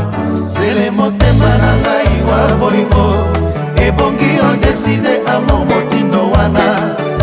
zele 0.48 0.92
motema 0.92 1.52
na 1.62 1.72
ngai 1.82 2.16
wa 2.30 2.56
bolingo. 2.56 3.08
Ebongi 3.76 4.32
odeside 4.50 5.14
amour 5.34 5.66
motindo 5.66 6.32
wana. 6.32 6.68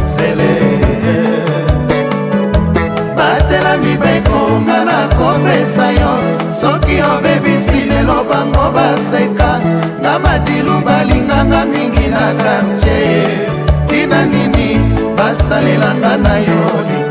Zele 0.02 0.52
batela 3.16 3.76
mibeko 3.76 4.40
nga 4.60 4.84
nakopesa 4.84 5.90
yo. 5.90 6.12
Soki 6.50 6.96
obebisi 7.12 7.80
lelo 7.90 8.24
bango 8.30 8.72
baseka. 8.74 9.60
Nga 10.00 10.18
madilu 10.18 10.80
balinganga 10.86 11.64
mingi 11.64 12.08
na 12.08 12.34
kartier 12.42 13.28
tina 13.86 14.24
nini 14.26 14.68
basalelanga 15.16 16.16
na 16.16 16.34
yo 16.38 16.62
likita 16.88 17.07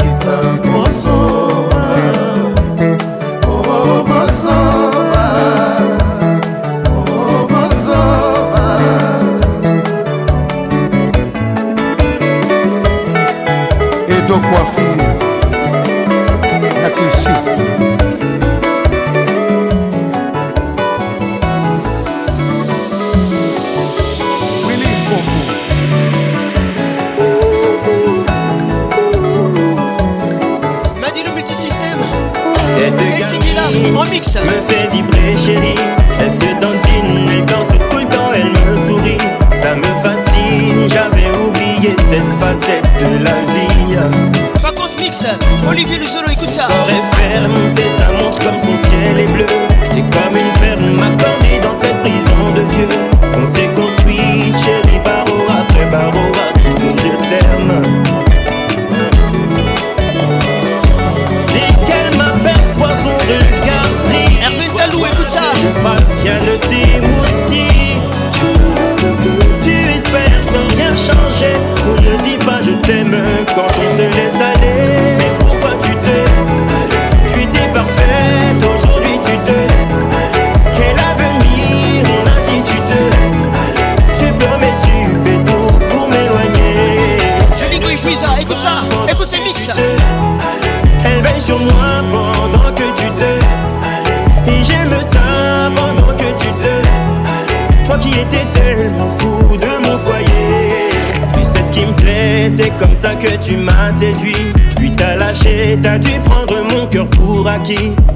again. 107.70 108.07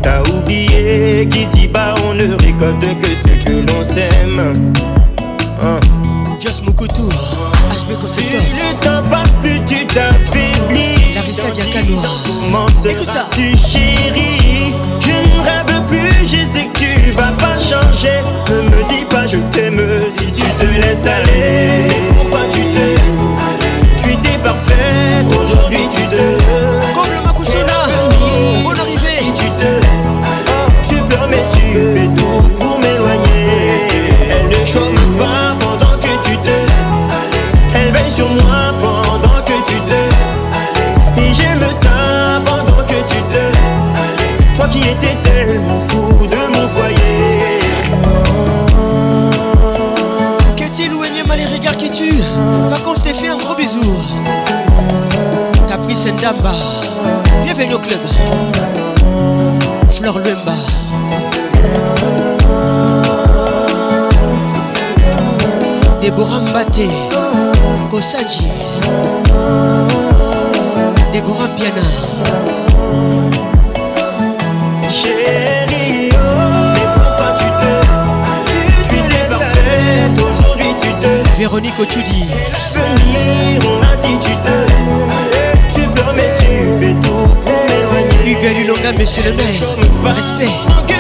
Déborah 66.72 66.88
Mbate. 66.88 67.90
Kosaji. 67.90 68.48
Déborah 71.12 71.50
Piana. 71.56 71.82
Chérie, 74.90 76.10
oh, 76.14 76.18
mais 76.74 76.88
pourquoi 76.96 77.36
tu 77.38 77.46
te 77.46 77.72
Tu 78.90 78.96
étais 78.96 79.28
parfaite, 79.30 80.18
aujourd'hui 80.18 80.76
tu 80.82 80.90
te 80.94 81.38
Véronique 81.38 81.80
Ochudi. 81.80 82.28
Venir, 82.74 83.62
on 83.68 83.82
a 83.82 83.98
si 83.98 84.18
tu 84.20 84.36
te. 84.36 84.56
Tu 85.74 85.82
mais 86.16 86.32
tu 86.40 86.52
fais 86.80 86.94
tout 87.02 87.28
pour 87.42 87.64
m'éloigner. 87.66 88.32
Hugues 88.32 88.58
Lulonga, 88.58 88.92
monsieur 88.94 89.24
le 89.24 89.34
maire. 89.34 89.62
Respect. 90.04 90.91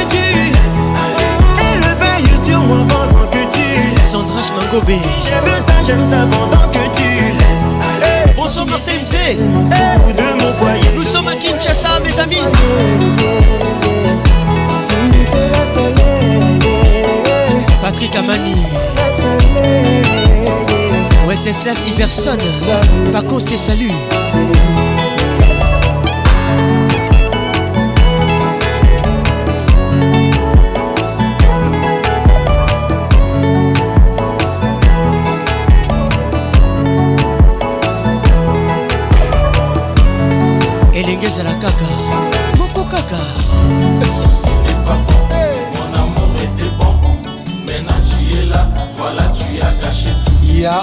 Mangobé. 4.72 5.00
J'aime 5.24 5.44
ça, 5.68 5.74
j'aime 5.86 6.04
ça 6.04 6.28
pendant 6.32 6.68
que 6.70 6.96
tu 6.96 7.04
laisses 7.04 7.72
aller. 7.82 8.34
Bonsoir 8.36 8.66
Mzé. 8.66 9.38
Fou 9.38 10.14
de 10.14 10.44
mon 10.44 10.54
foyer. 10.54 10.90
Nous 10.96 11.04
sommes 11.04 11.28
à 11.28 11.36
Kinshasa, 11.36 12.00
mes 12.00 12.18
amis. 12.18 12.38
Patrick 17.82 18.16
Amani. 18.16 18.56
Wenceslas 21.28 21.84
Iverson. 21.88 22.38
Vacances 23.12 23.46
tes 23.46 23.58
saluts. 23.58 23.92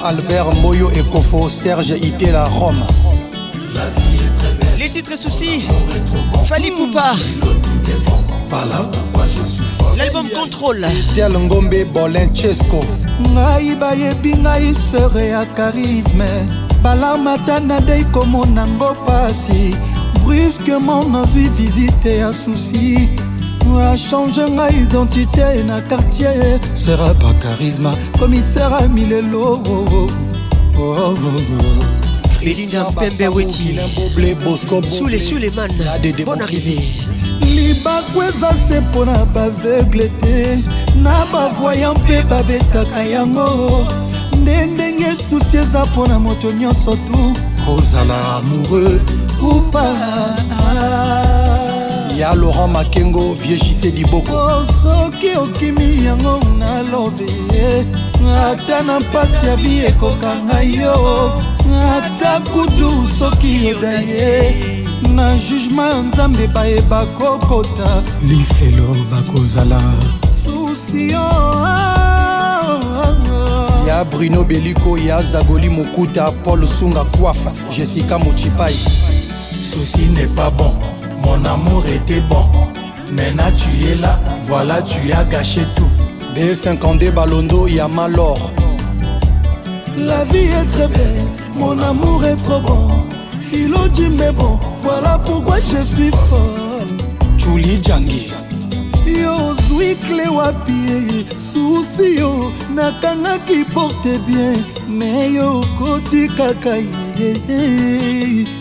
Albert 0.09 0.55
Moyo 0.63 0.91
et 0.93 1.03
Kofo, 1.13 1.51
Serge 1.51 1.91
Itela, 1.91 2.45
Rome. 2.45 2.83
les 4.79 4.89
titres 4.89 5.13
et 5.13 5.17
soucis. 5.19 5.67
Fali 6.47 6.71
Poupa. 6.71 7.15
Voilà. 8.49 8.91
l'album 9.99 10.31
contrôle. 10.31 10.87
Tel 11.15 11.33
Ngombe 11.37 11.85
Bolenchesco. 11.93 12.81
ngai 13.35 13.77
bayebi 13.77 14.33
ngai 14.33 14.75
sere 14.75 15.29
ya 15.29 15.45
charisme. 15.55 16.31
Balarmata 16.83 17.61
nadei 17.61 18.05
komona 18.05 18.65
ngo 18.67 18.97
pasi. 19.05 19.75
Brusquement 20.25 21.05
nazwi 21.13 21.51
visite 21.59 22.17
ya 22.17 22.33
susi 22.33 23.11
achange 23.77 24.51
ngai 24.51 24.75
identité 24.83 25.63
na 25.65 25.81
quartier 25.83 26.33
sera 26.89 27.13
ba 27.21 27.35
charisme 27.43 27.91
commissaire 28.19 28.73
a 28.73 28.89
milelo 28.89 29.61
belinda 32.41 32.91
mpembe 32.91 33.29
weti. 33.29 33.79
Sule 34.91 35.21
suleman 35.21 35.69
bonne 36.25 36.41
arrivée. 36.41 36.97
Libaku 37.43 38.23
eza 38.23 38.55
se 38.69 38.81
mpo 38.81 39.05
na 39.05 39.27
baveugle 39.27 40.09
te 40.21 40.65
na 41.03 41.27
bavoya 41.33 41.93
mpe 41.93 42.23
babetaka 42.23 43.03
yango. 43.05 43.87
Nde 44.41 44.67
ndenge 44.67 45.15
susi 45.29 45.57
eza 45.57 45.85
mpo 45.85 46.07
na 46.07 46.19
moto 46.19 46.53
nyonso 46.53 46.97
tu 46.97 47.33
kozala 47.67 48.15
amoureux 48.37 49.01
ou 49.43 49.61
pas 49.71 49.93
ya 52.19 52.35
laurent 52.35 52.73
makengo 52.73 53.37
jc 53.37 53.95
diboko. 53.95 54.35
Oh, 54.35 54.67
soki 54.83 55.37
okimi 55.37 56.05
yango 56.05 56.41
na 56.59 56.83
love 56.83 57.25
ye 57.53 57.87
ata 58.51 58.83
na 58.83 59.01
mpasi 59.01 59.47
ya 59.47 59.57
vi 59.57 59.79
ekokanga 59.79 60.61
yo. 60.63 61.33
Ata 61.97 62.41
kutu 62.41 63.09
soki 63.19 63.67
yoda 63.67 63.93
ye 63.93 64.55
na 65.15 65.39
jugema 65.39 65.87
ya 65.87 66.03
nzambe 66.03 66.47
bayeba 66.47 67.07
kokota. 67.07 68.03
Lifelo 68.23 68.97
bakozala. 69.11 69.81
Susio 70.45 71.29
ya 73.87 74.05
bruno 74.05 74.45
beliko 74.45 74.99
ya 74.99 75.23
zagoli 75.23 75.69
mokuta 75.69 76.31
paul 76.31 76.67
sunga 76.67 77.05
kwafa 77.05 77.53
jessica 77.77 78.19
mochipai 78.19 78.75
Souci 79.73 80.07
n'est 80.15 80.35
pas 80.35 80.51
bon, 80.51 80.73
mon 81.29 81.45
amour 81.45 81.85
était 81.87 82.21
bon. 82.21 82.45
Maintenant 83.13 83.53
tu 83.57 83.87
es 83.87 83.95
là, 83.95 84.19
voilà 84.43 84.81
tu 84.83 85.13
as 85.13 85.25
gâché 85.25 85.63
tout. 85.77 85.91
b52 86.35 87.11
balondo 87.11 87.67
ya 87.67 87.89
malor 87.89 88.39
La 89.97 90.25
vie 90.25 90.51
est 90.59 90.71
très 90.73 90.89
belle, 90.89 91.27
mon 91.57 91.79
amour 91.81 92.25
est 92.25 92.37
trop 92.37 92.61
bon. 92.61 92.89
Philo 93.51 93.89
dit 93.89 94.11
mais 94.11 94.33
bon, 94.33 94.59
voilà 94.83 95.19
pourquoi 95.25 95.57
je 95.61 95.83
suis 95.85 96.11
folle. 96.29 96.97
Julie 97.37 97.81
Djangi. 97.83 98.33
yo 99.09 99.35
ozwi 99.51 99.95
kle 100.05 100.27
wapi 100.29 100.75
ye 100.89 101.25
susi 101.41 102.19
yo 102.19 102.53
nakangaki 102.77 103.65
porte 103.75 104.19
bien 104.27 104.53
me 104.87 105.33
yo 105.33 105.61
okoti 105.61 106.29
kaka 106.37 106.77
ye 106.77 107.08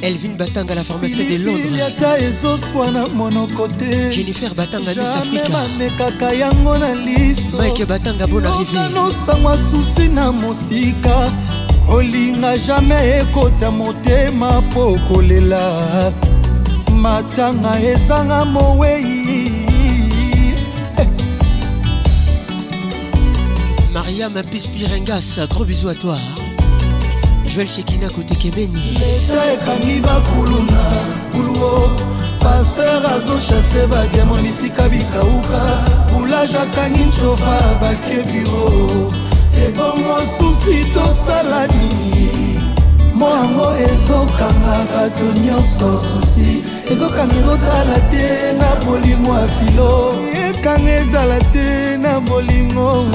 Elvin 0.02 0.36
Batanga, 0.36 0.74
la 0.74 0.84
pharmacienne 0.84 1.30
de 1.30 1.44
Londres. 1.44 1.82
ata 1.86 2.18
ezoswana 2.18 3.06
monoko 3.14 3.68
te 3.68 4.12
Jennifer 4.12 4.54
Batanga, 4.56 4.90
Miss 4.90 4.96
Jamais 4.96 5.42
Africa. 5.42 5.52
bamekaka 5.52 6.34
yango 6.34 6.78
na 6.78 6.94
liso 6.96 7.58
Mike 7.58 7.86
Batanga, 7.86 8.26
bon 8.26 8.44
arrivé. 8.44 8.74
yokanosangwa 8.74 9.58
susi 9.58 10.08
na 10.10 10.32
mosika 10.32 11.32
kolinga 11.86 12.58
jamai 12.58 13.10
ekota 13.10 13.72
motema 13.72 14.62
mpo 14.62 14.98
kolela 15.08 16.12
matanga 16.96 17.80
ezanga 17.80 18.46
mowei 18.46 19.52
Mariam 23.94 24.34
Pispirengas, 24.52 25.40
gros 25.50 25.66
bisous 25.66 25.90
à 25.90 25.96
toi. 25.96 26.18
Joël 27.58 27.68
Shekina 27.68 28.08
côté 28.10 28.36
Kemeni. 28.36 29.00
leta 29.00 29.54
ekangi 29.54 30.00
bakulu 30.00 30.62
na 30.70 30.84
buluo 31.32 31.90
paster 32.40 33.02
azoshase 33.16 33.88
bademo 33.90 34.36
bisika 34.44 34.88
bikauka. 34.88 35.62
Boulage 36.14 36.56
akangi 36.56 37.04
ncova 37.06 37.58
bakie 37.82 38.22
biro 38.28 39.10
ebongo 39.66 40.18
susi 40.38 40.86
tosala 40.94 41.66
nini 41.68 42.30
mo 43.16 43.28
yango 43.28 43.74
ezokanga 43.90 44.78
bato 44.94 45.26
nyonso 45.42 45.98
susi 45.98 46.62
ezokanga 46.92 47.36
ezotala 47.36 48.00
te 48.12 48.54
na 48.60 48.76
bolingo 48.86 49.34
ya 49.34 49.48
filo. 49.48 50.14
Ekanga 50.50 50.92
ezala 50.92 51.40
te 51.54 51.98
na 51.98 52.20
bolingo 52.20 53.06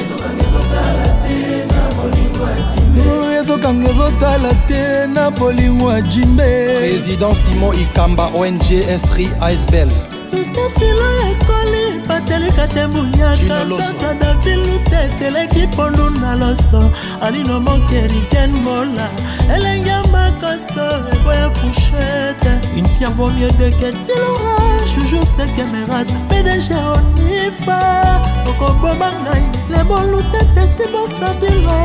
ezokanga 0.00 0.42
ezotala 0.48 1.08
te 1.22 1.36
na 1.68 1.82
bolingo 1.96 2.44
ya 2.44 3.25
tokanga 3.46 3.88
ezotala 3.90 4.52
te 4.68 5.06
na 5.06 5.30
bolingo 5.30 5.92
ya 5.92 6.02
jimbe. 6.02 6.78
Président 6.78 7.34
simon 7.34 7.74
ikamba 7.74 8.26
ong 8.34 8.60
sri 8.62 9.28
icebel 9.52 9.90
susefilo 10.10 11.08
ekoli 11.30 12.00
batialika 12.08 12.66
te 12.66 12.86
muyakatata 12.86 14.14
davilute 14.20 14.98
eteleki 15.06 15.66
pondu 15.76 16.10
na 16.20 16.34
loso. 16.36 16.90
Alino 17.22 17.60
mokeriken 17.60 18.50
mola 18.50 19.08
elenge 19.54 19.96
makoso 20.12 20.86
eboya 21.12 21.50
fushete 21.50 22.52
intiavo 22.76 23.30
miedeke 23.30 23.92
tilora 24.04 24.56
juju 24.94 25.24
sekemera 25.24 26.04
pdg 26.28 26.70
onifa 26.94 28.35
okoboma 28.48 29.10
ngai. 29.22 29.42
Lebolute 29.70 30.40
te 30.54 30.64
sibosabilo 30.74 31.78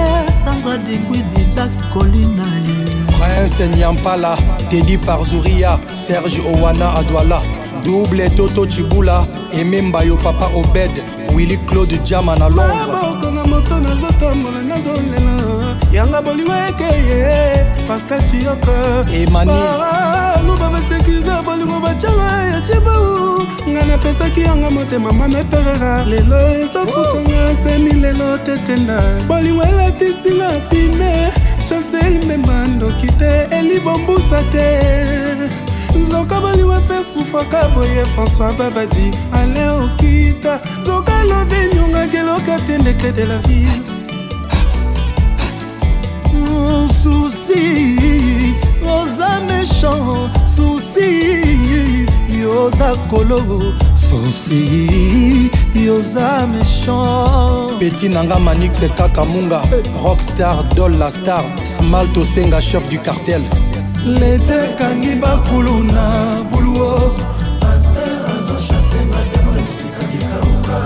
sandra 0.43 0.77
digwidi 0.77 1.45
dax 1.56 1.83
kolina 1.93 2.45
ye 2.65 3.01
prince 3.22 3.67
nyampala 3.77 4.38
tedi 4.69 4.98
par 4.98 5.23
zuria 5.23 5.80
serge 6.06 6.41
owana 6.41 6.93
adwala 6.99 7.41
double 7.83 8.29
toto 8.35 8.65
chibula 8.65 9.27
ememba 9.51 10.03
yo 10.03 10.17
papa 10.17 10.45
obed 10.55 10.91
willi 11.35 11.57
claude 11.57 11.97
jama 12.03 12.35
na 12.35 12.47
londres. 12.47 12.87
maboko 12.87 13.31
na 13.31 13.43
moto 13.43 13.79
nazotambola 13.79 14.61
nazolela. 14.61 15.77
Yanga 15.91 16.21
bolingo 16.21 16.53
ekeye 16.53 17.65
pascal 17.87 18.21
chioka 18.23 19.05
Emani. 19.13 19.51
luba 20.47 20.69
basekiza 20.69 21.41
bolingo 21.41 21.79
bacanga 21.79 22.43
ya 22.51 22.61
cibu 22.61 23.47
nga 23.69 23.85
napesaki 23.85 24.41
yanga 24.41 24.69
motema 24.69 25.11
mameperera 25.13 26.05
lelo 26.05 26.39
ezafutanga 26.39 27.55
seni 27.55 27.91
lelo 27.93 28.37
tetenda. 28.37 29.01
Bolingo 29.27 29.63
elatisinga 29.63 30.49
pine 30.69 31.31
chasel 31.69 32.25
mbemba 32.25 32.67
ndoki 32.67 33.07
te 33.07 33.47
elibombusa 33.51 34.43
te 34.51 35.70
nzoka 35.95 36.39
bolingo 36.41 36.73
efe 36.73 37.03
sufaka 37.13 37.67
boye 37.75 38.03
françois 38.15 38.53
babadi. 38.57 39.11
Ale 39.33 39.69
okita 39.69 40.59
nzoka 40.81 41.23
lobi 41.23 41.75
nyongaki 41.75 42.17
eloka 42.17 42.57
te 42.67 42.77
ndeke 42.77 43.11
de 43.11 43.25
la 43.25 43.37
ville 43.37 43.81
susi 47.01 48.55
oza 48.83 49.41
méchant 49.47 50.29
susi 50.47 51.09
yoza 52.41 52.93
kolo 53.09 53.39
susi 53.95 55.49
yoza 55.75 56.47
méchant 56.47 57.79
peti 57.79 58.09
nanga 58.09 58.39
manix 58.39 58.79
kaka 58.97 59.25
munga. 59.25 59.61
Rockstar 60.03 60.63
dol 60.75 60.97
la 60.97 61.09
star 61.11 61.43
smal 61.77 62.07
tosenga 62.13 62.61
chef 62.61 62.87
du 62.89 62.99
cartel 62.99 63.41
lete 64.05 64.55
ekangi 64.65 65.15
bakulu 65.15 65.83
na 65.83 66.43
buluo. 66.51 67.15
Paster 67.59 68.25
azochase 68.35 68.97
mademo 69.11 69.51
na 69.51 69.61
bisika 69.61 70.03
bikauka 70.11 70.77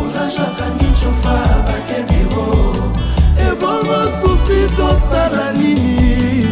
olage 0.00 0.42
akangi 0.42 0.84
ncofa 0.84 1.36
bake 1.66 2.02
biro. 2.08 2.74
Ebongo 3.48 3.98
susi 4.20 4.66
tosala 4.76 5.52
nini? 5.52 6.48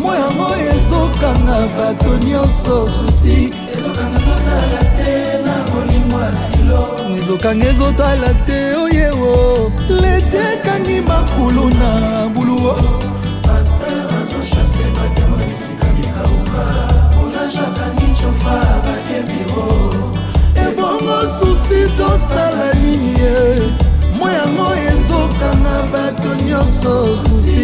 Mo 0.00 0.14
yango 0.14 0.48
ezokanga 0.74 1.68
bato 1.76 2.16
nyonso 2.26 2.88
susi. 2.88 3.50
Ezokanga 3.74 4.18
ezotala 4.18 4.80
te 4.96 5.12
na 5.44 5.54
bolingo 5.72 6.20
ya 6.20 6.32
filo 6.32 6.82
ezokanga 7.16 7.66
ezotala 7.66 8.34
te 8.46 8.76
oyewo 8.76 9.72
lete 9.88 10.38
ekangi 10.54 11.00
makulu 11.00 11.70
na 11.70 12.28
buluo 12.28 12.76
tosala 22.06 22.74
nini 22.74 23.12
ye 23.20 23.34
mo 24.18 24.28
yango 24.38 24.68
ezokanga 24.88 25.76
bato 25.92 26.30
nyonso 26.44 26.94
susi 27.22 27.58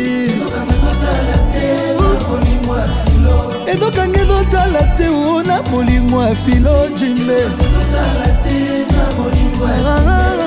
ezokanga 3.72 4.18
ezotala 4.20 4.82
te 4.96 5.08
o 5.08 5.42
na 5.42 5.62
bolingo 5.62 6.22
ya 6.22 6.34
filo 6.34 6.88
jimbe 6.98 7.38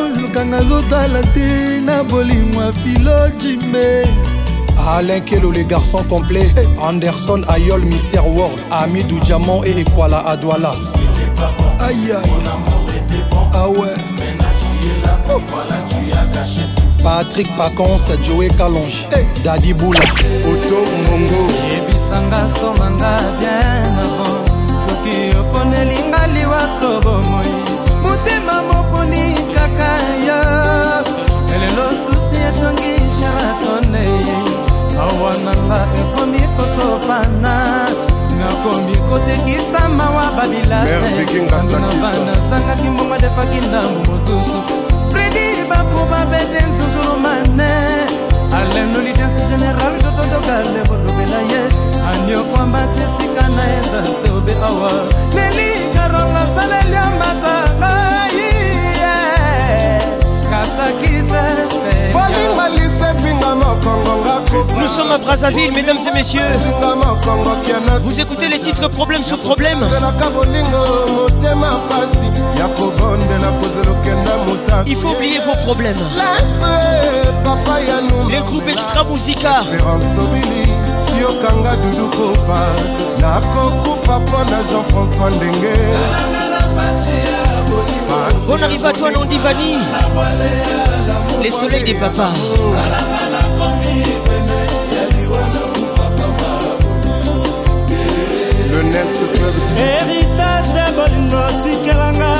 ezokanga 0.09 0.57
ezotala 0.57 1.21
te 1.33 1.79
na 1.85 2.03
bolingo 2.03 2.61
ya 2.61 2.73
filo 2.73 3.29
jimbe 3.39 4.05
Alain 4.87 5.21
Kelo, 5.21 5.49
les 5.49 5.65
garçons 5.65 6.03
complets. 6.07 6.53
Anderson, 6.79 7.41
Ayol, 7.47 7.81
Mister 7.85 8.23
World. 8.23 8.53
Amidou 8.69 9.19
Diamant 9.21 9.63
et 9.63 9.79
Ekwala 9.79 10.19
Adwala. 10.27 10.73
Aïe 11.79 12.11
aïe. 12.11 12.74
enfant. 13.35 13.49
Ah 13.53 13.69
ouais. 13.69 13.95
Maintenant 14.17 14.55
tu 14.59 14.87
es 14.87 15.05
là, 15.05 15.19
oh. 15.29 15.41
voilà 15.47 15.81
tu 15.89 16.11
as 16.11 16.25
caché 16.37 16.61
tout. 16.75 17.03
Patrick 17.03 17.55
Pacon, 17.57 17.97
c'est 18.05 18.23
Joey 18.23 18.47
Kalonji. 18.57 19.05
Hey. 19.11 19.25
Daddy 19.43 19.73
Boula. 19.73 19.99
Auto 19.99 20.77
Mbongo. 21.01 21.41
ebisanga 21.75 22.41
sonanga 22.59 23.17
bien 23.39 23.93
avant 24.03 24.45
soki 24.87 25.37
oponeli 25.39 25.99
nga 26.09 26.27
liwako 26.33 27.01
bomoi 27.03 27.51
motema 28.03 28.61
moponi 28.69 29.35
kaka 29.53 29.91
yo 30.27 30.41
elelo 31.55 31.87
susi 32.03 32.37
etongi 32.49 32.93
sharatonei 33.17 34.25
awa 34.99 35.31
nanga 35.45 35.79
ekomi 36.01 36.39
kosopana 36.57 37.55
nakomi 38.39 38.95
kotekisa 39.09 39.81
mawa 39.89 40.31
babilasenasangaki 40.37 42.89
mbongo 42.89 43.13
adefaki 43.13 43.59
ndambo 43.67 43.99
mosusu. 44.11 44.59
Fredi 45.11 45.45
bakuba 45.69 46.25
bete 46.25 46.61
nzuzulu 46.65 47.19
mane 47.19 47.71
alenolitensi 48.57 49.41
general 49.49 49.93
totondokale 49.97 50.81
bolobela 50.87 51.39
ye. 51.51 51.61
Aniokwambati 52.11 52.99
esika 53.05 53.45
na 53.49 53.63
ezase 53.77 54.29
obe 54.37 54.53
awa. 54.65 54.91
Nelikaronga 55.35 56.43
saleli 56.55 56.95
ambatanga 56.95 57.91
Nous 64.79 64.87
sommes 64.87 65.11
à 65.11 65.17
Brazzaville, 65.17 65.71
mesdames 65.71 65.97
et 66.07 66.11
messieurs. 66.13 66.41
Vous 68.03 68.19
écoutez 68.19 68.47
les 68.47 68.59
titres 68.59 68.87
Problème 68.89 69.23
sur 69.23 69.39
Problème. 69.39 69.79
Il 74.87 74.95
faut 74.95 75.09
oublier 75.09 75.39
vos 75.39 75.55
problèmes. 75.63 75.95
Les 78.29 78.39
groupes 78.39 78.67
extra 78.67 79.03
musica. 79.03 79.63
jean-françois 84.69 85.29
Bon 88.47 88.61
arrive 88.61 88.85
à 88.85 88.93
toi, 88.93 89.11
non 89.11 89.25
Divani. 89.25 89.77
Les 91.41 91.51
soleils 91.51 91.83
des 91.83 91.93
papas. 91.95 92.31
héritage 99.77 100.75
ya 100.75 100.91
bolingo 100.95 101.43
tikelanga 101.63 102.33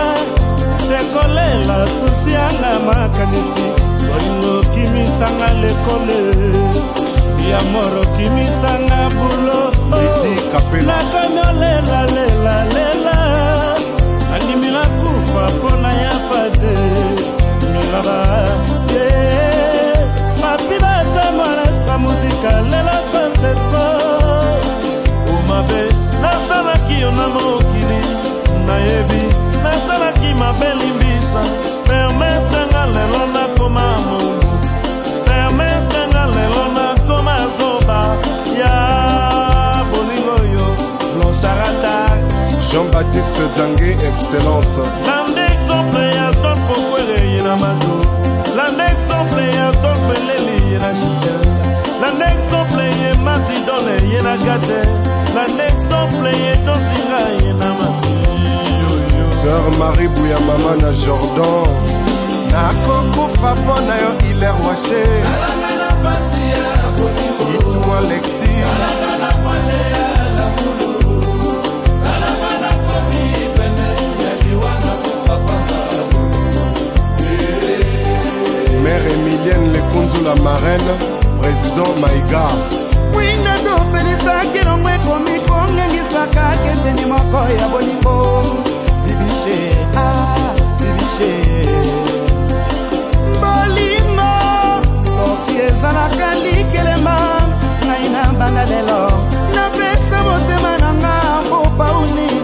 sekolela 0.88 1.88
susi 1.88 2.32
yanga 2.34 2.80
makanisi. 2.86 3.68
Bolingo 4.08 4.62
kimisanga 4.74 5.50
lekole. 5.62 6.22
Ya 7.50 7.60
moro 7.72 8.04
kimisanga 8.16 9.10
bulo. 9.18 9.72
Nakomi 10.86 11.40
olelalelela 11.50 12.56
andimi 12.64 13.15
nalimila 14.40 14.86
kufa 14.86 15.50
mpona 15.50 15.94
ya 15.94 16.12
fate. 16.12 16.76
Milaba 17.74 18.48
ye. 18.94 19.08
Mapibasta 20.42 21.32
molesta 21.32 21.98
muzika 21.98 22.52
lelo 22.72 22.98
konseto 23.12 23.86
omabe 25.34 25.84
nasalaki 26.22 27.02
yo 27.02 27.12
na 27.12 27.28
mokili. 27.28 28.02
Nayebi 28.68 29.24
nasalaki 29.64 30.34
mabe 30.34 30.70
limbisa 30.80 31.42
permetanga 31.88 32.86
lelo 32.86 33.26
na 33.34 33.48
jean-baptiste 42.96 43.44
zange 43.58 43.92
excellence. 44.08 44.78
Landa 45.08 45.46
exemple 45.54 46.16
ya 46.16 46.28
adolfe 46.28 46.74
okwere 46.80 47.32
ye 47.32 47.42
na 47.42 47.56
mato. 47.56 47.96
Landa 48.56 48.86
exemple 48.88 49.44
ya 49.56 49.68
adolfe 49.68 50.14
eleli 50.22 50.72
ye 50.72 50.80
na 50.80 50.94
gisel 50.94 51.42
landa 52.02 52.26
exemple 52.26 52.84
ye 52.84 53.14
matidole 53.14 53.96
ye 54.12 54.22
na 54.22 54.38
gate. 54.38 54.88
Landa 55.36 55.66
exemple 55.68 56.30
ye 56.30 56.56
dotinga 56.66 57.44
ye 57.44 57.54
na 57.54 57.74
mati. 57.74 58.16
Sœur 59.26 59.78
marie 59.78 60.08
bouya 60.08 60.40
mama 60.40 60.76
na 60.76 60.92
jordan. 60.94 61.68
Nakokufa 62.52 63.56
mpo 63.56 63.82
na 63.88 63.96
yo 63.96 64.12
hiler 64.20 64.56
washe 64.66 65.04
itu 67.54 67.92
alexi 67.98 68.56
mère 79.46 79.56
emilienne 79.56 79.74
lekunzu 79.74 80.24
la 80.24 80.36
marraine 80.44 80.92
président 81.40 81.94
maïga. 82.02 82.48
Mwinda 83.14 83.54
topelisaki 83.66 84.66
longo 84.66 84.90
ekomi 84.90 85.40
kongengisaka 85.48 86.56
keseni 86.64 87.06
moko 87.06 87.40
ya 87.60 87.68
bolingo 87.68 88.66
bibishe 89.06 89.60
ah, 89.98 90.54
bibishe 90.80 91.32
bolingo 93.42 94.32
soki 95.16 95.58
ezalaka 95.68 96.36
likelema 96.44 97.18
ngai 97.86 98.10
na 98.10 98.32
banda 98.40 98.66
lelo 98.66 99.12
napesa 99.56 100.24
motema 100.24 100.78
na 100.78 100.94
nga 100.94 101.16
bopauni 101.50 102.35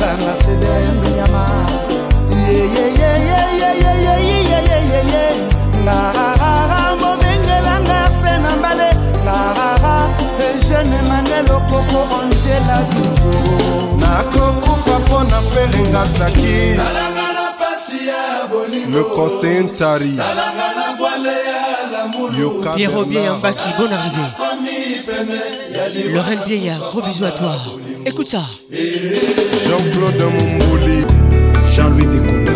ngai 0.00 0.16
nazanga 0.16 0.34
sedere 0.44 0.88
mbinyama 0.96 1.42
yeyeyeyeyeyeyeyeyeye 2.48 5.24
ngarara 5.82 6.80
mobengelanga 7.00 8.00
se 8.20 8.32
na 8.42 8.50
mbale 8.56 8.88
ngarara 9.24 9.96
ejeune 10.46 10.98
manuel 11.08 11.48
okoko 11.56 12.00
angela 12.18 12.78
dubo 12.90 13.34
nakokufa 14.00 14.94
mpo 14.98 15.18
na 15.30 15.38
ferenga 15.50 16.02
saki 16.18 16.56
le 26.02 26.46
vieillard, 26.46 26.78
gros 26.90 27.02
bisous 27.02 27.24
à 27.24 27.30
toi. 27.30 27.52
Écoute 28.06 28.28
ça. 28.28 28.42
Jean-claude 29.70 30.24
mombouli 30.34 31.04
jean-louis 31.74 32.06
bikunda 32.06 32.52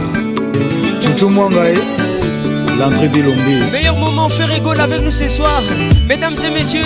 chuchu 1.01 1.31
mwangae 1.31 1.75
l'andré 2.79 3.09
bilombe 3.09 3.71
Meilleur 3.73 3.97
moment, 3.97 4.29
faire 4.29 4.49
rigole 4.49 4.81
avec 4.81 5.01
nous 5.01 5.13
ce 5.13 5.29
soir. 5.29 5.63
Mesdames 6.09 6.35
et 6.45 6.51
messieurs, 6.51 6.83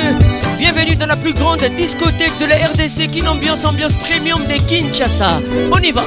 bienvenue 0.58 0.96
dans 0.96 1.06
la 1.06 1.16
plus 1.16 1.32
grande 1.32 1.64
discothèque 1.78 2.38
de 2.40 2.44
la 2.44 2.56
RDC, 2.68 3.06
qui 3.06 3.26
ambiance 3.26 3.64
ambiance 3.64 3.92
premium 4.06 4.40
de 4.46 4.58
Kinshasa. 4.66 5.40
On 5.72 5.78
y 5.82 5.92
va. 5.92 6.02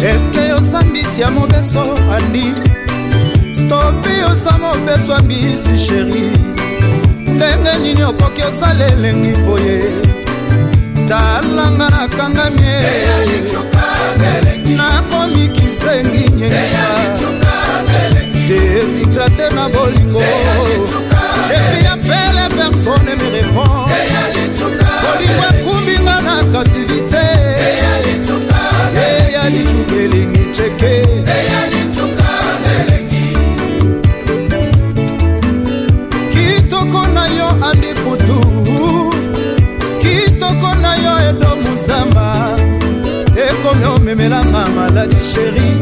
eske 0.00 0.52
osambisi 0.58 1.20
ya 1.20 1.30
mobeso 1.30 1.82
andi? 2.14 2.54
Topi 3.68 4.22
osa 4.32 4.58
mobeso 4.58 5.12
ya 5.12 5.18
mbisi 5.18 5.78
sheri 5.86 6.30
ndenge 7.22 7.78
nini 7.82 8.02
okoki 8.04 8.42
osala 8.42 8.86
elengi 8.86 9.32
boye 9.46 9.82
talanga 11.10 11.90
nakangami 11.90 12.74
nakomi 14.76 15.48
kisengi 15.48 16.30
nyengisa 16.30 16.86
desigrate 18.48 19.54
na 19.54 19.68
bolingo. 19.68 20.22
Jefi 21.48 21.86
apele 21.86 22.48
personne 22.56 23.14
me 23.18 23.28
répond. 23.34 23.90
Bolingo 25.02 25.44
ekumbinga 25.50 26.16
na 26.22 26.44
kativité 26.52 27.26
eya 28.96 29.48
licuka 29.50 29.94
elingi 29.94 30.44
ceke 30.54 30.94
edo 41.80 42.04
muzamba 42.04 42.56
ekomi 43.36 43.84
omemelanga 43.84 44.66
maladi 44.76 45.16
sheri 45.16 45.76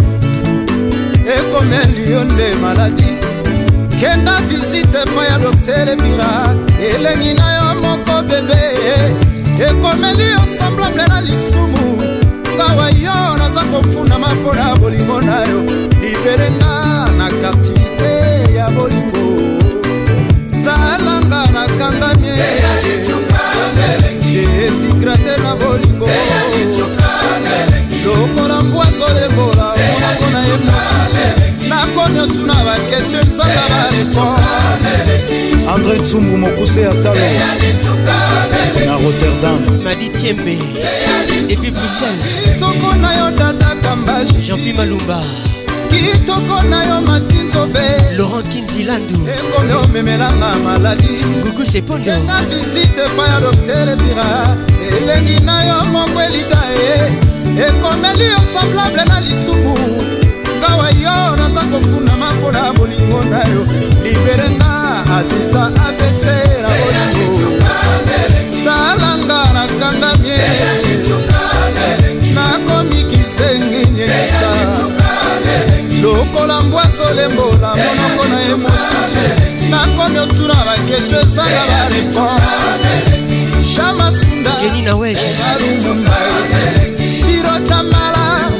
ekomeli 1.37 2.13
yo 2.13 2.25
nde 2.25 2.55
maladi. 2.63 3.19
Kenda 4.01 4.41
visite 4.49 4.99
epai 5.03 5.27
ya 5.27 5.39
doktere 5.39 5.97
bira 5.97 6.55
elengi 6.81 7.35
na 7.35 7.53
yo 7.57 7.81
moko 7.83 8.23
bebe 8.23 8.61
ekomeli 9.59 10.31
yo 10.31 10.41
semblable 10.59 11.07
na 11.09 11.21
lisumu. 11.21 12.03
Ngawa 12.55 12.91
yo 12.91 13.37
naza 13.39 13.61
kofunama 13.61 14.35
mpo 14.35 14.55
na 14.55 14.77
bolingo 14.77 15.21
na 15.21 15.41
yo. 15.41 15.63
Liberenga 16.01 17.09
na 17.19 17.29
captivité 17.43 18.55
ya 18.55 18.71
bolingo. 18.71 19.59
Talanga 20.65 21.47
nakangami 21.53 22.29
na 25.49 25.57
bolingo. 25.57 26.07
Lokola 28.05 28.63
mbwazolembola 28.63 29.65
monako 29.65 30.27
na 30.33 30.41
ye 30.41 30.57
mosusu. 30.65 31.25
nakomi 31.69 32.21
otuna 32.21 32.55
bakestio 32.65 33.21
esanga 33.21 33.63
bareponse 33.71 34.95
andré 35.75 36.01
tsumbu 36.03 36.37
mokuse 36.39 36.81
ya 36.81 36.95
talo. 37.03 37.21
Na 38.87 38.93
rotterdam. 38.97 39.81
Madi 39.85 40.09
Tiembe, 40.09 40.59
depuis 41.49 41.71
Bruxelles. 41.71 42.25
kitoko 42.45 42.97
na 42.97 43.13
yo 43.19 43.31
dada 43.31 43.75
kambashi 43.83 44.35
Jean-Pierre 44.47 44.77
Malumba, 44.77 45.21
kitoko 45.99 46.63
na 46.63 46.85
yo 46.85 47.01
matinzobe 47.01 47.87
Laurent 48.17 48.49
Kinzilandu, 48.49 49.19
ekomi 49.29 49.73
omemelanga 49.73 50.53
maladi. 50.65 51.09
Gugu 51.43 51.67
Sepondo, 51.67 52.05
kenda 52.05 52.43
visite 52.49 53.03
epai 53.05 53.31
ya 53.31 53.41
doktere 53.41 53.97
bira 53.97 54.57
elengi 54.97 55.45
na 55.45 55.65
yo 55.65 55.85
moko 55.93 56.23
elida 56.23 56.63
ye 56.79 56.95
ekomeli 57.67 58.25
yo 58.25 58.41
semblable 58.53 59.05
na 59.05 59.21
lisumu. 59.21 59.75
Ngawa 60.59 60.89
kofunama 61.71 62.31
mpona 62.35 62.73
bolingo 62.73 63.23
na 63.31 63.39
yo. 63.39 63.67
Liberenga 64.03 65.05
aziza 65.17 65.67
apesera 65.89 66.69
bolingo. 66.69 67.59
talanga 68.65 69.41
nakangamie 69.55 70.39
nakomi 72.35 73.05
kisengi 73.05 73.78
nyesa 73.78 73.78
lokola 76.29 76.61
mbwaso 76.61 77.15
lembola 77.15 77.77
monoko 77.77 78.29
na 78.29 78.41
ye 78.41 78.55
mosusu. 78.55 79.23
Nakomi 79.71 80.19
otuna 80.19 80.55
bakesio 80.55 81.21
ezanga 81.21 81.63
bareponse 81.71 82.93
shamasunda 83.75 84.53
shiro 87.11 87.67
chamala. 87.67 88.51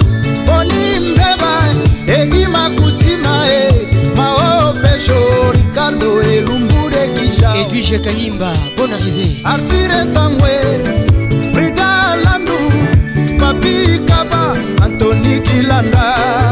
Olimbeba 0.59 1.75
egima 2.07 2.71
kutima 2.71 3.47
e 3.47 3.89
maopesho 4.17 5.53
ricardo 5.53 6.23
elumbude 6.23 7.09
kisha 7.15 7.55
edwige 7.57 7.99
kayimba 7.99 8.53
bonne 8.77 8.95
arrivée. 8.95 9.41
Atire 9.45 10.05
tangwe. 10.15 10.53
Brida 11.53 12.17
landu. 12.25 12.59
Papi 13.39 14.01
kaba. 14.07 14.57
Antoni 14.83 15.41
kilandas 15.41 16.48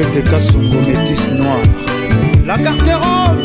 igete 0.00 0.22
kasongo 0.30 0.78
métis 0.86 1.28
noir. 1.28 1.60
La 2.46 2.56
carteron 2.58 3.36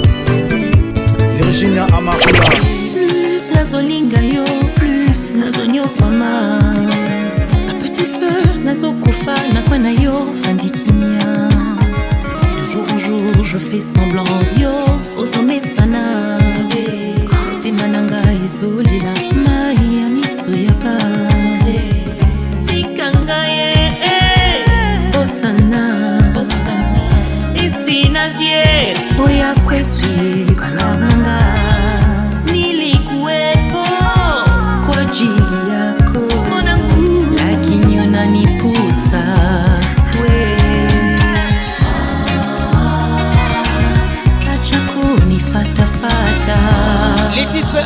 virginia 1.38 1.86
amarula. 1.94 2.50
Plus 2.94 3.44
nazolinga 3.54 4.22
yo 4.22 4.46
plus 4.76 5.34
nazonyokama 5.36 6.62
na 7.68 7.74
petit 7.82 8.08
feu 8.20 8.64
nazokufa 8.64 9.36
nakwa 9.54 9.78
na 9.78 9.90
yo 9.90 10.28
fandi 10.44 10.70
kimia. 10.70 11.50
De 12.56 12.72
jour 12.72 12.86
en 12.94 12.98
jour 12.98 13.44
je 13.44 13.58
fais 13.58 13.82
semblant. 13.82 14.24
Yo 14.58 14.72
osomesana 15.18 16.40
motema 17.52 17.88
na 17.88 18.02
ngai 18.02 18.40
ezolela 18.46 19.14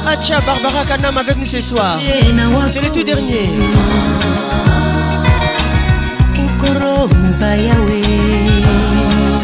Hacha 0.10 0.42
Barbara 0.42 0.86
Kanam 0.86 1.18
avec 1.18 1.38
nous 1.38 1.46
ce 1.46 1.62
soir. 1.62 2.00
C'est 2.72 2.82
le 2.82 2.90
tout 2.90 3.04
dernier. 3.04 3.50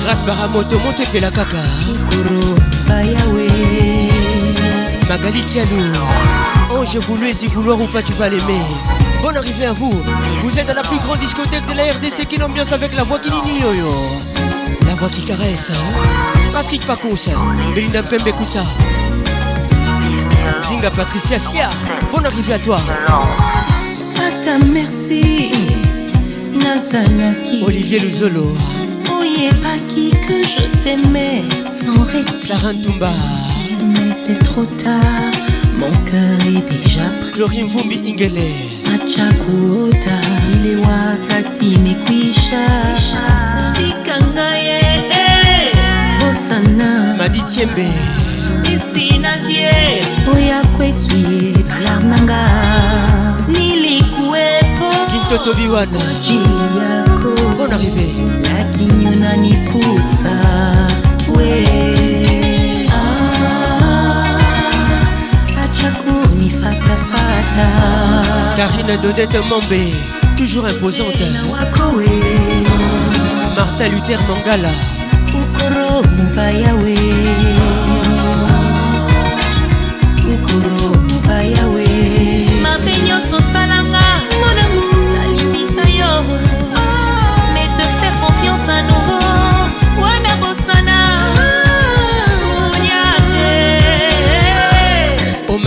Grâce 0.04 0.24
Baramoto, 0.24 0.80
monte 0.80 1.04
fait 1.06 1.20
la 1.20 1.32
caca. 1.32 1.58
Magali 5.10 5.44
Kialou. 5.46 5.94
Oh, 6.72 6.84
j'ai 6.92 7.00
voulu 7.00 7.30
y 7.32 7.48
vouloir 7.48 7.80
ou 7.80 7.88
pas, 7.88 8.02
tu 8.02 8.14
vas 8.14 8.30
l'aimer. 8.30 8.62
Bonne 9.22 9.38
arrivée 9.38 9.66
à 9.68 9.74
vous. 9.74 9.94
Vous 10.44 10.60
êtes 10.60 10.68
dans 10.68 10.74
la 10.74 10.82
plus 10.82 10.98
grande 10.98 11.20
discothèque 11.20 11.66
de 11.68 11.74
la 11.74 11.84
RDC 11.94 12.26
qui 12.28 12.38
l'ambiance 12.38 12.72
avec 12.72 12.94
la 12.96 13.04
voix 13.04 13.20
qui 13.20 13.30
nini 13.32 13.60
yo 13.62 13.74
yo. 13.74 13.94
La 14.88 14.96
voix 14.96 15.10
qui 15.10 15.22
caresse. 15.24 15.72
hein. 15.72 16.50
Patrick 16.54 16.86
Pacons. 16.86 17.16
Belinda 17.74 18.04
Pembe 18.04 18.28
écoute 18.28 18.50
ça. 18.50 18.64
Zinga 20.64 20.92
Patricia 20.92 21.40
Sia. 21.40 21.70
Bonne 22.12 22.26
arrivée 22.26 22.54
à 22.54 22.60
toi. 22.60 22.80
ata 24.18 24.58
merci 24.74 25.52
nazalaki 26.64 27.64
Olivier 27.66 28.00
Luzolo. 28.00 28.56
oyebaki 29.20 30.12
que 30.12 30.42
je 30.48 30.66
t'aimais 30.82 31.44
sans 31.70 32.02
répit 32.04 32.34
Sarah 32.34 32.74
Ntumba. 32.74 33.12
mais 33.82 34.14
c'est 34.14 34.40
trop 34.44 34.66
tard 34.66 35.32
mon 35.78 35.92
cœur 36.06 36.40
est 36.48 36.66
déjà 36.70 37.04
pris 37.22 37.32
Chlorine 37.32 37.68
Vumbi 37.68 37.98
Ingele. 38.10 38.48
acha 38.94 39.28
kuota 39.44 40.18
ile 40.54 40.78
wakati 40.78 41.78
mekwisha 41.80 42.66
tikangaye 43.74 44.82
bosana 46.20 47.16
Madi 47.18 47.42
Tiembe. 47.44 47.88
Isina 49.26 49.38
jie 49.48 50.02
oya 50.36 50.62
kweswie 50.78 51.54
balamnanga 51.70 52.48
nilikuwepo 53.48 54.90
Kintoto 55.12 55.54
Biwana. 55.54 56.00
ajili 56.20 56.44
yako 56.80 57.36
Bonne 57.58 57.76
arrivée. 57.76 58.16
lakini 58.44 59.08
unanipusa 59.08 60.36
we 61.38 61.66
Ah, 62.92 64.40
acha 65.64 65.92
kunifatafata 65.92 67.68
Karine 68.58 68.98
Dodette 68.98 69.40
Mombe. 69.40 69.94
Toujours 70.38 70.70
imposante. 70.72 71.26
Martin 73.56 73.92
Luther 73.92 74.20
Mangala. 74.28 74.70
ukoro 75.34 76.04
mubaya 76.04 76.74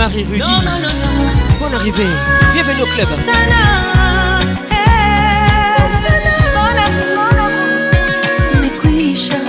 Omar 0.08 0.16
et 0.16 0.24
Rudy. 0.24 0.38
Non, 0.38 0.46
non, 0.46 0.78
non, 0.80 0.88
non. 0.88 1.30
Bonne 1.58 1.74
arrivée. 1.74 2.06
Bienvenue 2.54 2.82
au 2.82 2.86
club. 2.86 3.08
imekwisha 8.58 9.40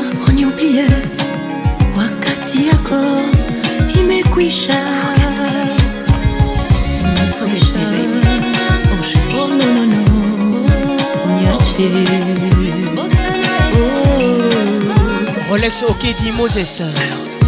wakati 1.98 2.68
yako 2.68 3.22
imekwisha 4.00 4.80
Oh, 9.42 9.48
no, 9.48 9.66
no, 9.74 9.86
no. 9.86 10.04
Niache. 11.40 11.90
Oh. 13.78 13.90
Rolex 15.50 15.84
Okedi 15.84 16.32
Moses. 16.32 17.39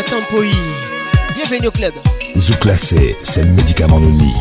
Nathan 0.00 0.22
Poi. 0.30 0.46
Bienvenue 1.34 1.68
au 1.68 1.70
club. 1.70 1.92
Zouklacé, 2.34 3.18
c'est 3.22 3.42
le 3.42 3.50
médicament 3.50 4.00
Nouni. 4.00 4.32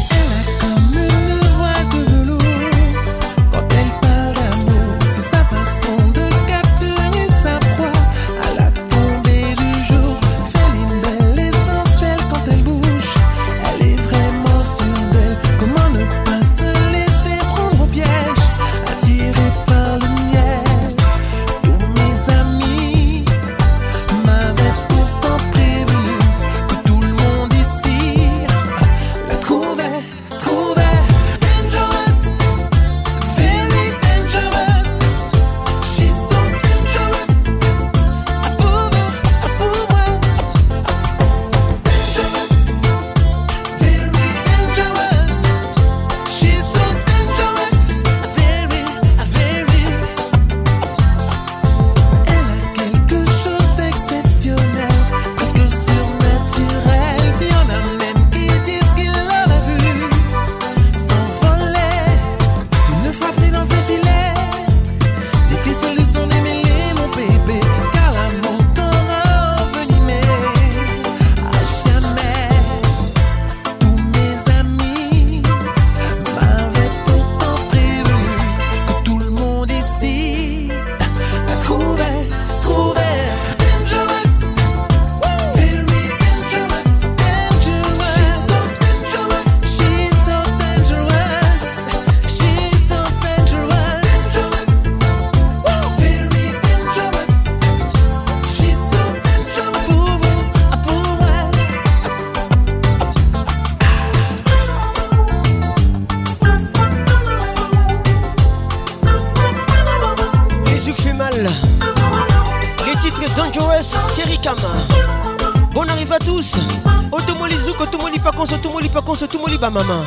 Bamama. 119.60 120.06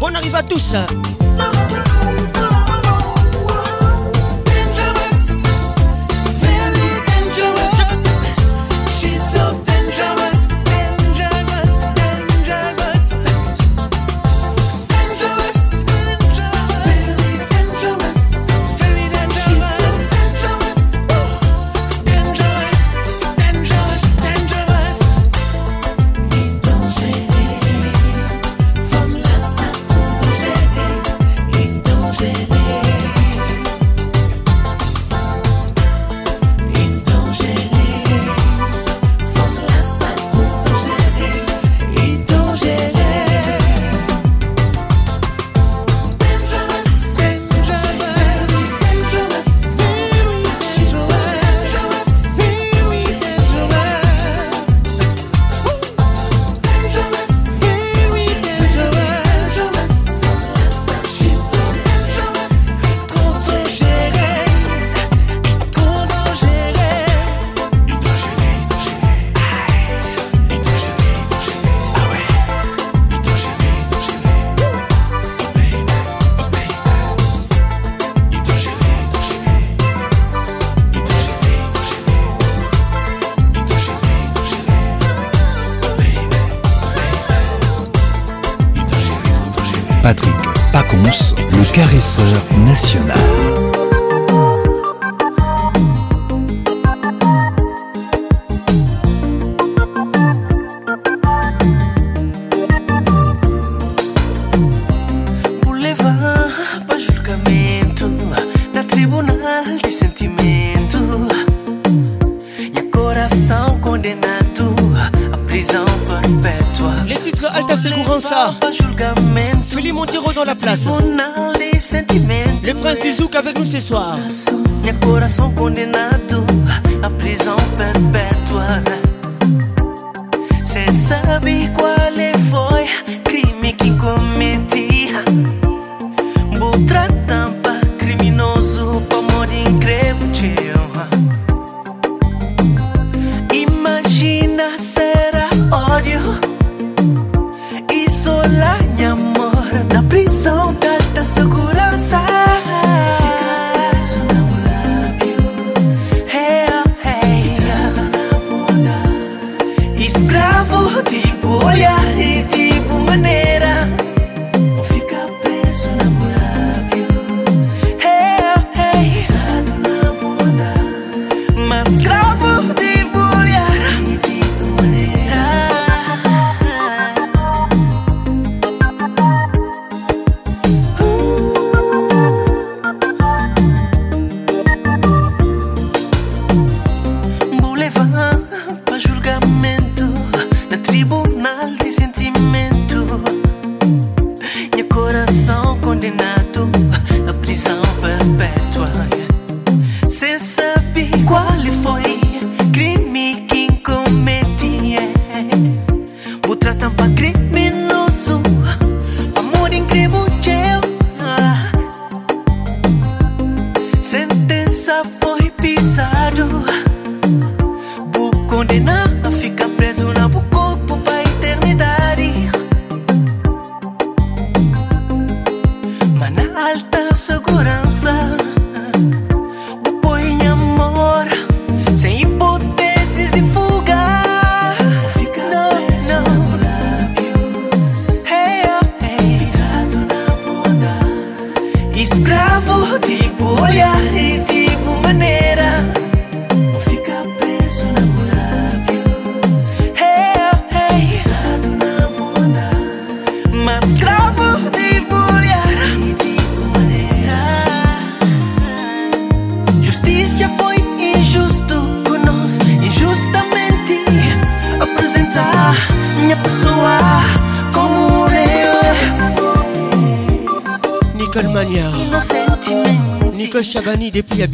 Bonne 0.00 0.16
arrivée 0.16 0.38
à 0.38 0.42
tous. 0.42 0.74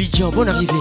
Abidjan. 0.08 0.30
Bonne 0.30 0.48
arrivée. 0.48 0.77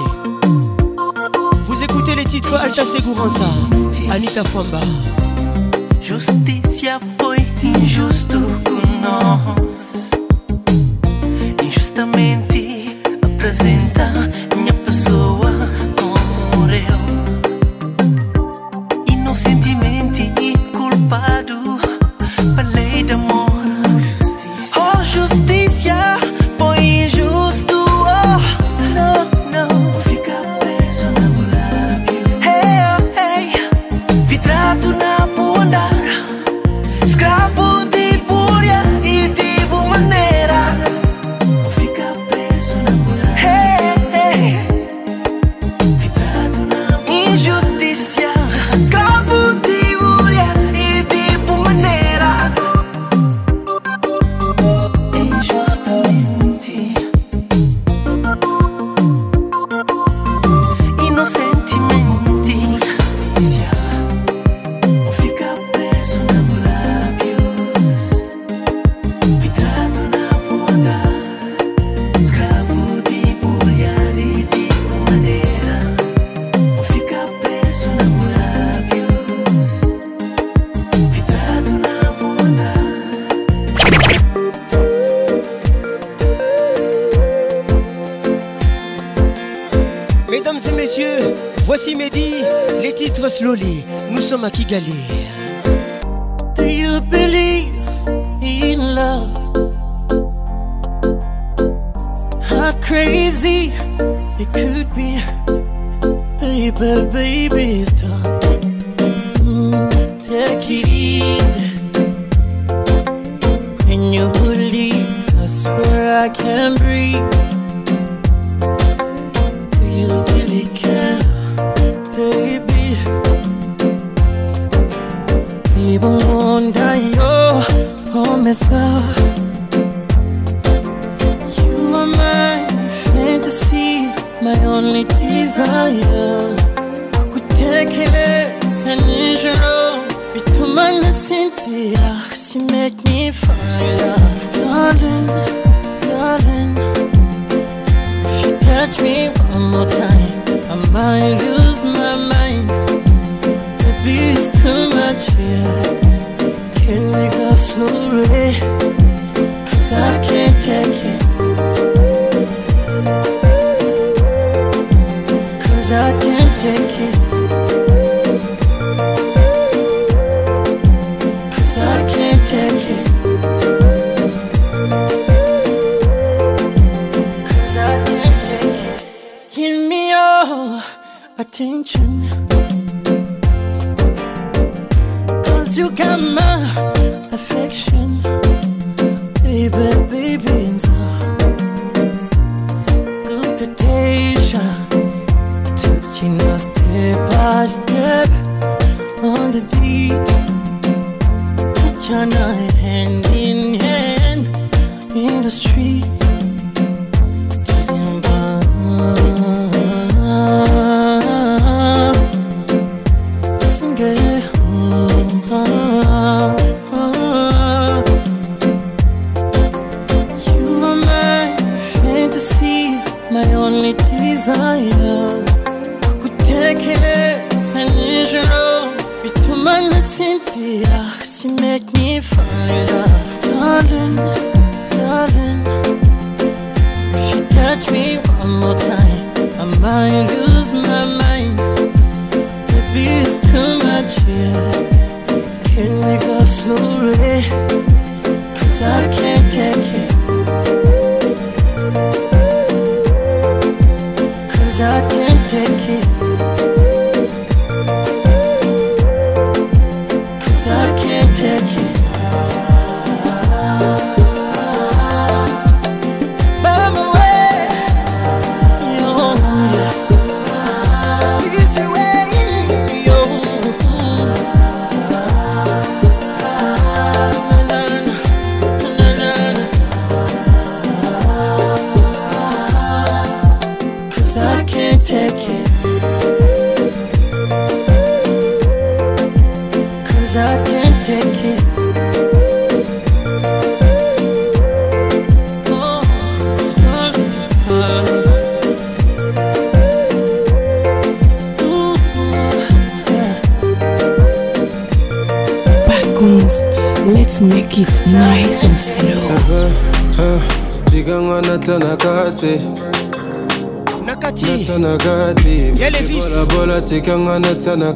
feel 244.37 244.96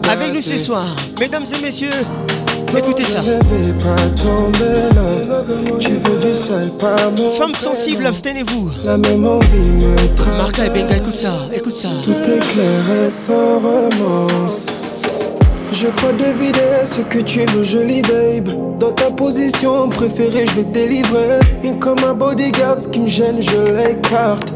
Avec 0.09 0.33
nous 0.33 0.41
ce 0.41 0.57
soir, 0.57 0.95
mesdames 1.19 1.45
et 1.55 1.61
messieurs, 1.61 1.89
écoutez 2.77 3.05
ça. 3.05 3.21
Tu 5.79 5.89
veux 5.89 6.19
du 6.19 6.33
sale, 6.33 6.71
pas 6.77 6.97
Femme 7.37 7.55
sensible, 7.55 8.05
abstenez-vous. 8.05 8.71
La 8.83 8.97
même 8.97 9.25
envie 9.25 9.57
me 9.57 10.37
Marca 10.37 10.65
et 10.65 10.69
Benga, 10.69 10.97
écoute 10.97 11.13
ça, 11.13 11.33
écoute 11.55 11.75
ça. 11.75 11.89
Tout 12.03 12.11
est 12.11 12.39
clair 12.53 13.07
et 13.07 13.11
sans 13.11 13.59
romance 13.59 14.67
Je 15.71 15.87
crois 15.87 16.11
deviner 16.11 16.83
ce 16.83 17.01
que 17.01 17.19
tu 17.19 17.39
veux, 17.39 17.63
jolie 17.63 18.01
babe. 18.01 18.49
Dans 18.79 18.91
ta 18.91 19.11
position 19.11 19.87
préférée, 19.87 20.45
je 20.47 20.55
vais 20.55 20.63
te 20.63 20.73
délivrer. 20.73 21.39
Et 21.63 21.77
comme 21.79 21.99
un 22.03 22.13
bodyguard, 22.13 22.79
ce 22.79 22.87
qui 22.89 22.99
me 22.99 23.07
gêne, 23.07 23.41
je 23.41 23.57
l'écarte. 23.77 24.51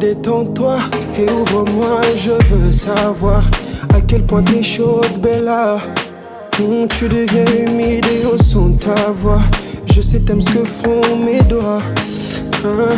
Détends-toi 0.00 0.78
et 1.18 1.30
ouvre-moi, 1.30 2.00
je 2.16 2.32
veux 2.54 2.72
savoir 2.72 3.42
À 3.94 4.00
quel 4.00 4.22
point 4.24 4.42
t'es 4.42 4.62
chaude, 4.62 5.18
Bella 5.20 5.78
Hum, 6.60 6.86
Tu 6.88 7.08
deviens 7.08 7.44
humide 7.66 8.04
et 8.06 8.26
au 8.26 8.36
son 8.36 8.68
de 8.70 8.78
ta 8.78 9.10
voix 9.10 9.40
Je 9.92 10.00
sais 10.00 10.20
t'aimes 10.20 10.40
ce 10.40 10.50
que 10.50 10.64
font 10.64 11.16
mes 11.16 11.40
doigts 11.42 11.80
Hein? 12.64 12.96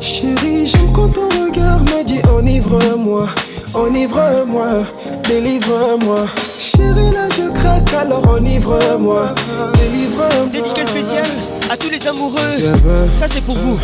Chérie, 0.00 0.66
j'aime 0.66 0.92
quand 0.92 1.08
ton 1.08 1.28
regard 1.28 1.80
me 1.80 2.04
dit 2.04 2.20
enivre-moi, 2.36 3.26
enivre-moi, 3.72 4.84
délivre-moi. 5.26 6.26
Chérie, 6.58 7.10
là 7.12 7.26
je 7.36 7.50
craque, 7.52 7.92
alors 7.94 8.28
enivre-moi, 8.28 9.34
délivre-moi. 9.74 10.46
Dédicace 10.52 10.88
spéciale 10.90 11.30
à 11.70 11.76
tous 11.76 11.88
les 11.88 12.06
amoureux. 12.06 12.38
Ça 13.18 13.26
c'est 13.28 13.40
pour 13.40 13.56
vous. 13.56 13.80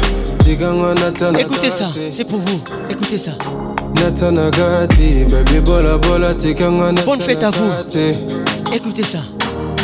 Écoutez 0.52 1.70
ça, 1.70 1.90
c'est 2.12 2.24
pour 2.24 2.40
vous. 2.40 2.60
Écoutez 2.90 3.18
ça. 3.18 3.30
Bonne 7.06 7.20
fête 7.20 7.42
à 7.44 7.50
vous. 7.50 7.72
Écoutez 8.74 9.04
ça. 9.04 9.18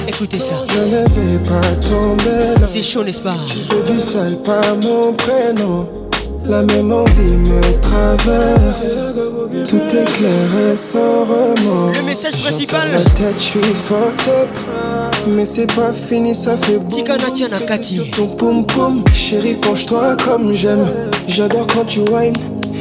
Écoutez 0.09 0.39
ça. 0.41 0.55
Je 0.69 0.79
ne 0.79 1.05
vais 1.09 1.39
pas 1.39 1.77
tomber 1.77 2.61
là. 2.61 2.67
C'est 2.67 2.83
chaud, 2.83 3.05
n'est-ce 3.05 3.23
pas? 3.23 3.37
Tu 3.49 3.59
veux 3.75 3.85
du 3.85 4.01
sale, 4.01 4.37
pas 4.43 4.75
mon 4.83 5.13
prénom. 5.13 5.89
La 6.45 6.63
même 6.63 6.93
envie 6.93 7.37
me 7.37 7.61
traverse. 7.81 8.97
Tout 9.69 9.77
est 9.77 10.13
clair 10.17 10.73
et 10.73 10.77
sans 10.77 11.25
remords. 11.25 11.93
Le 11.95 12.03
message 12.03 12.41
principal. 12.43 12.91
La 12.93 13.05
tête, 13.11 13.39
je 13.39 13.43
suis 13.43 13.61
fucked 13.61 14.29
up. 14.29 14.49
Mais 15.27 15.45
c'est 15.45 15.67
pas 15.67 15.93
fini, 15.93 16.35
ça 16.35 16.57
fait 16.57 16.79
boum. 16.79 16.89
Tika 16.89 17.17
Nakati. 17.17 17.95
Sur 17.97 18.11
ton 18.11 18.27
poum 18.29 18.65
poum. 18.65 19.03
Chérie, 19.13 19.55
penche-toi 19.55 20.17
comme 20.25 20.53
j'aime. 20.53 20.87
J'adore 21.27 21.67
quand 21.67 21.85
tu 21.85 22.01
whines. 22.01 22.35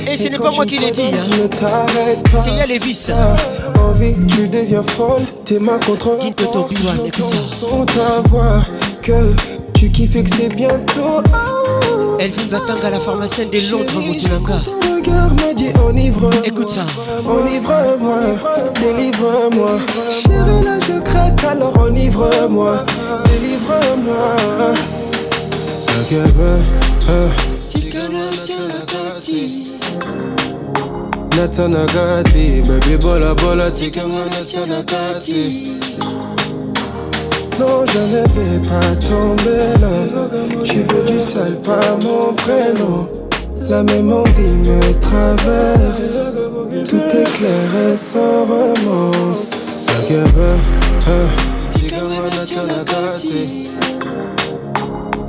Et 0.07 0.15
ce 0.15 0.27
n'est 0.27 0.38
pas 0.38 0.51
moi 0.51 0.65
qui 0.65 0.77
l'ai 0.77 0.91
dit. 0.91 1.01
Hein. 1.01 1.38
Ne 1.41 1.48
t'arrête 1.48 2.30
pas. 2.32 2.43
C'est 2.43 2.51
Yalévis. 2.51 3.07
Envie, 3.82 4.15
tu 4.27 4.48
deviens 4.48 4.83
folle. 4.83 5.24
Tes 5.43 5.59
mains 5.59 5.80
contre 5.80 6.17
Qui 6.19 6.33
te 6.33 6.43
écoute 6.43 7.25
ça. 7.30 7.48
Sans 7.48 7.85
ta 7.85 8.22
voix. 8.30 8.61
Que 9.01 9.33
tu 9.74 9.90
kiffes 9.90 10.15
et 10.15 10.24
que 10.24 10.35
c'est 10.35 10.49
bientôt. 10.49 11.22
Oh. 11.33 12.17
Elvin 12.19 12.45
Batanga, 12.51 12.90
la 12.91 12.99
pharmacienne 12.99 13.49
de 13.49 13.72
Londres, 13.72 13.91
Moutoulanga. 13.93 14.61
Regard 15.06 15.34
me 15.35 15.53
dit 15.53 15.72
enivre. 15.88 16.30
Écoute 16.43 16.69
ça. 16.69 16.85
Enivre-moi, 17.27 18.19
délivre-moi. 18.82 19.80
Chérie, 20.09 20.64
là 20.64 20.80
je 20.80 21.00
craque, 21.00 21.43
alors 21.43 21.77
enivre-moi. 21.77 22.85
Délivre-moi. 23.25 24.35
Natanagati, 31.35 32.61
baby 32.61 32.98
bola 32.98 33.34
bola, 33.35 33.69
tikanga 33.69 34.25
natanagati. 34.25 35.77
Non, 37.59 37.85
je 37.85 38.00
ne 38.00 38.22
vais 38.34 38.59
pas 38.67 38.95
tomber 38.95 39.80
là. 39.80 40.64
Tu 40.64 40.80
veux 40.80 41.03
du 41.06 41.19
sale, 41.19 41.58
pas 41.61 41.95
mon 42.01 42.34
prénom. 42.34 43.14
La 43.67 43.83
même 43.83 44.11
envie 44.11 44.55
me 44.63 44.79
traverse. 45.01 46.17
Tout 46.87 46.97
est 46.97 47.37
clair 47.37 47.93
et 47.93 47.97
sans 47.97 48.45
romance. 48.45 49.51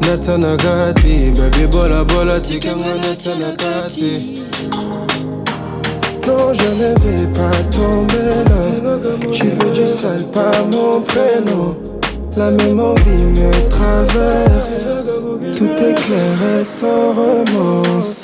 Natanagati, 0.02 1.30
baby 1.30 1.66
bola 1.66 2.04
bola, 2.04 2.40
tikanga 2.40 2.94
natanagati. 3.00 4.42
Non, 6.26 6.52
je 6.52 6.68
ne 6.82 6.90
vais 7.02 7.26
pas 7.32 7.56
tomber 7.70 8.44
là. 8.48 9.30
Tu 9.32 9.46
veux 9.46 9.72
du 9.72 9.88
sale, 9.88 10.24
pas 10.32 10.62
mon 10.70 11.00
prénom. 11.00 11.85
La 12.36 12.50
même 12.50 12.78
envie 12.78 13.24
me 13.34 13.50
traverse. 13.70 14.86
Tout 15.56 15.70
est 15.70 16.60
et 16.60 16.64
sans 16.64 17.14
romance. 17.14 18.20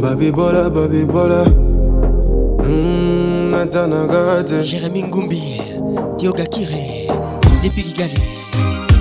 Baby 0.00 0.30
bola, 0.30 0.70
baby 0.70 1.04
bola. 1.04 1.42
Natanagati. 3.50 4.62
Jérémy 4.62 5.02
Ngumbi, 5.02 5.60
Dioga 6.16 6.46
Kire, 6.46 7.12
depuis 7.64 7.82
Kigali. 7.82 8.14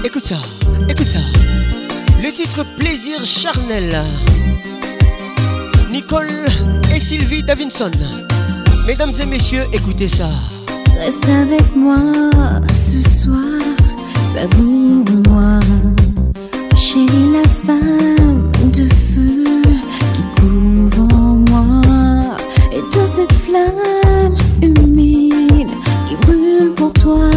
Écoute 0.04 0.26
ça, 0.26 0.38
écoute 0.90 1.08
ça. 1.08 1.20
Le 2.24 2.32
titre 2.32 2.66
Plaisir 2.76 3.24
charnel. 3.24 3.96
Nicole 5.92 6.48
et 6.92 7.00
Sylvie 7.00 7.44
Davinson. 7.44 7.92
Mesdames 8.88 9.12
et 9.20 9.26
messieurs, 9.26 9.66
écoutez 9.74 10.08
ça. 10.08 10.30
Reste 11.00 11.28
avec 11.28 11.76
moi 11.76 11.98
ce 12.72 13.02
soir, 13.02 13.60
savoure-moi. 14.34 15.60
Chérie, 16.78 17.32
la 17.34 17.50
femme 17.66 18.52
de 18.72 18.88
feu 19.14 19.44
qui 20.14 20.42
couvre 20.42 21.08
en 21.16 21.36
moi. 21.50 21.82
Et 22.72 22.82
dans 22.96 23.08
cette 23.16 23.34
flamme 23.34 24.38
humide 24.62 25.68
qui 26.08 26.16
brûle 26.22 26.72
pour 26.76 26.94
toi, 26.94 27.30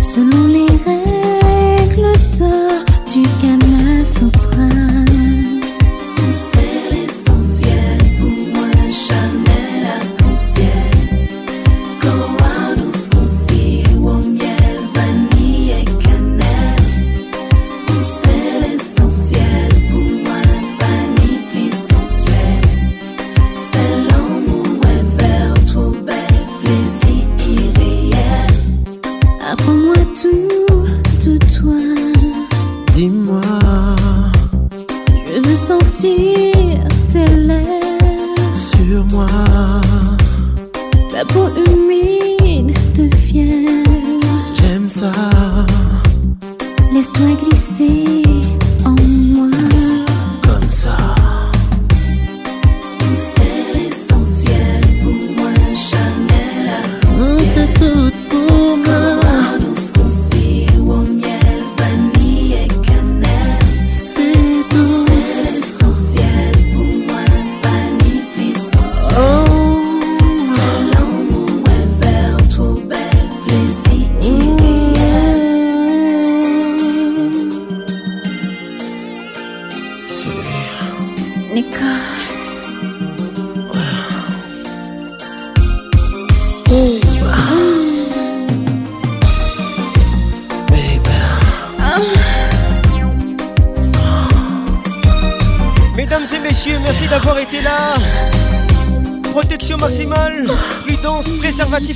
selon 0.00 0.47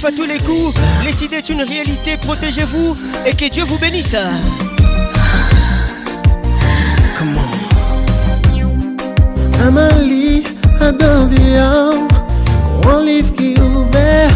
à 0.04 0.10
tous 0.10 0.26
les 0.26 0.38
coups. 0.38 0.74
Les 1.04 1.24
est 1.24 1.48
une 1.48 1.62
réalité, 1.62 2.16
protégez-vous 2.16 2.96
et 3.26 3.34
que 3.34 3.48
Dieu 3.48 3.64
vous 3.64 3.78
bénisse. 3.78 4.16
Amalie, 9.64 10.42
attention, 10.80 12.08
grand 12.82 13.00
livre 13.00 13.32
qui 13.34 13.54
est 13.54 13.60
ouvert. 13.60 14.30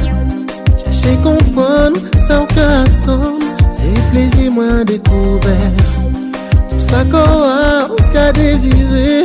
Cherchez 0.85 1.17
comprendre, 1.23 1.99
ça 2.27 2.43
au 2.43 2.47
carton, 2.47 3.39
c'est 3.73 4.11
plaisir 4.13 4.53
moins 4.53 4.85
découvert. 4.85 5.73
Tout 6.71 6.81
ça 6.81 7.05
qu'on 7.11 7.19
a, 7.19 8.33
désiré, 8.33 9.25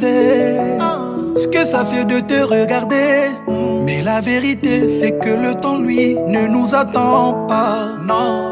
ce 0.00 1.48
que 1.48 1.64
ça 1.64 1.84
fait 1.84 2.04
de 2.04 2.20
te 2.20 2.42
regarder, 2.42 3.30
mais 3.84 4.02
la 4.02 4.20
vérité 4.20 4.88
c'est 4.88 5.18
que 5.18 5.30
le 5.30 5.54
temps 5.54 5.78
lui 5.78 6.14
ne 6.26 6.46
nous 6.46 6.74
attend 6.74 7.46
pas. 7.46 7.96
Non, 8.06 8.51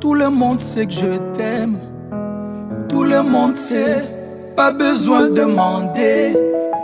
tout 0.00 0.14
le 0.14 0.28
monde 0.28 0.60
sait 0.60 0.86
que 0.86 0.92
je 0.92 1.18
t'aime. 1.36 1.78
Tout 2.88 3.04
le 3.04 3.22
monde 3.22 3.56
sait, 3.56 4.08
pas 4.56 4.72
besoin 4.72 5.28
de 5.28 5.34
demander. 5.34 6.36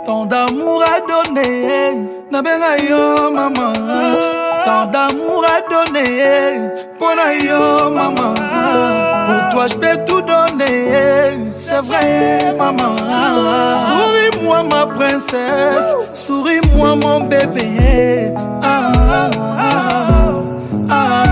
Tant 0.05 0.25
d'amour 0.25 0.83
à 0.83 0.99
donner, 1.01 2.07
na 2.31 2.41
benga 2.41 2.77
yo 2.89 3.31
maman. 3.31 3.73
Tant 4.65 4.85
d'amour 4.87 5.45
à 5.55 5.59
donner, 5.69 6.69
pour 6.97 7.13
yo 7.47 7.89
maman. 7.89 8.33
Pour 9.27 9.49
toi 9.51 9.67
je 9.67 9.75
peux 9.75 9.97
tout 10.07 10.21
donner, 10.21 11.51
c'est 11.51 11.81
vrai 11.81 12.55
maman. 12.57 12.95
Souris-moi 13.87 14.63
ma 14.63 14.85
princesse, 14.87 15.93
souris-moi 16.15 16.95
mon 16.95 17.19
bébé. 17.21 18.33
Ah, 18.63 18.91
ah, 19.11 19.29
ah, 19.59 20.33
ah, 20.89 21.28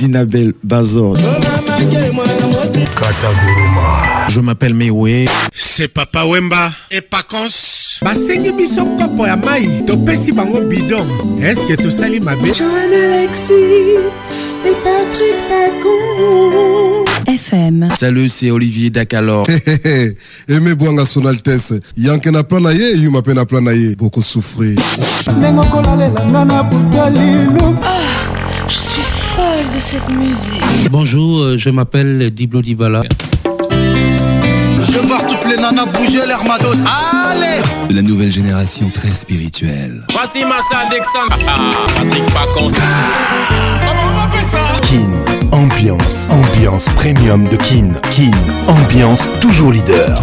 Dinabel 0.00 0.54
Bazor. 0.64 1.14
Je 4.28 4.40
m'appelle 4.40 4.72
Mewe. 4.72 5.26
C'est 5.52 5.88
Papa 5.88 6.24
Wemba 6.24 6.72
et 6.90 7.02
Pacons. 7.02 7.98
basengi 8.02 8.50
biso 8.52 8.86
kopo 8.96 9.26
ya 9.26 9.36
mai 9.36 9.84
topesi 9.86 10.32
bango 10.32 10.60
bidon 10.60 11.06
eske 11.42 11.76
tosali 11.76 12.18
mabe? 12.18 12.54
Joanne 12.54 12.94
Alexis 12.94 14.00
et 14.64 14.76
Patrick 14.82 15.36
Pacons. 15.50 17.04
FM. 17.26 17.88
Salut, 17.98 18.30
c'est 18.30 18.50
Olivier 18.50 18.88
Dakalor. 18.88 19.46
eme 20.48 20.74
bwanga 20.74 21.04
son 21.04 21.26
altesse 21.26 21.74
yanke 21.94 22.30
na 22.32 22.42
plan 22.42 22.60
na 22.60 22.72
ye 22.72 22.96
yuma 23.02 23.20
mpe 23.20 23.34
na 23.34 23.44
plan 23.44 23.60
na 23.60 23.72
ye 23.74 23.94
bokosouffrir 23.96 24.78
ndenge 25.36 25.60
okolalela 25.60 26.24
nga 26.24 26.44
na 26.44 26.62
buta 26.62 27.10
Je 27.10 27.16
suis 27.16 28.39
cette 29.80 30.08
musique. 30.10 30.62
Bonjour, 30.90 31.38
euh, 31.40 31.56
je 31.56 31.70
m'appelle 31.70 32.30
Diblo 32.30 32.60
Dibala. 32.60 33.02
Je 33.44 34.92
veux 34.92 35.06
voir 35.06 35.26
toutes 35.26 35.48
les 35.48 35.56
nanas 35.56 35.86
bouger 35.86 36.26
l'air 36.26 36.40
Allez 36.44 37.62
De 37.88 37.94
la 37.94 38.02
nouvelle 38.02 38.30
génération 38.30 38.88
très 38.92 39.12
spirituelle. 39.12 40.04
Voici 40.12 40.44
Massa. 40.44 40.86
Patrick 41.96 42.24
Pacons. 42.26 42.70
Kin, 44.82 45.10
ambiance, 45.52 46.28
ambiance 46.30 46.84
premium 46.96 47.48
de 47.48 47.56
Kin. 47.56 47.92
Kin, 48.10 48.30
ambiance 48.68 49.28
toujours 49.40 49.72
leader. 49.72 50.14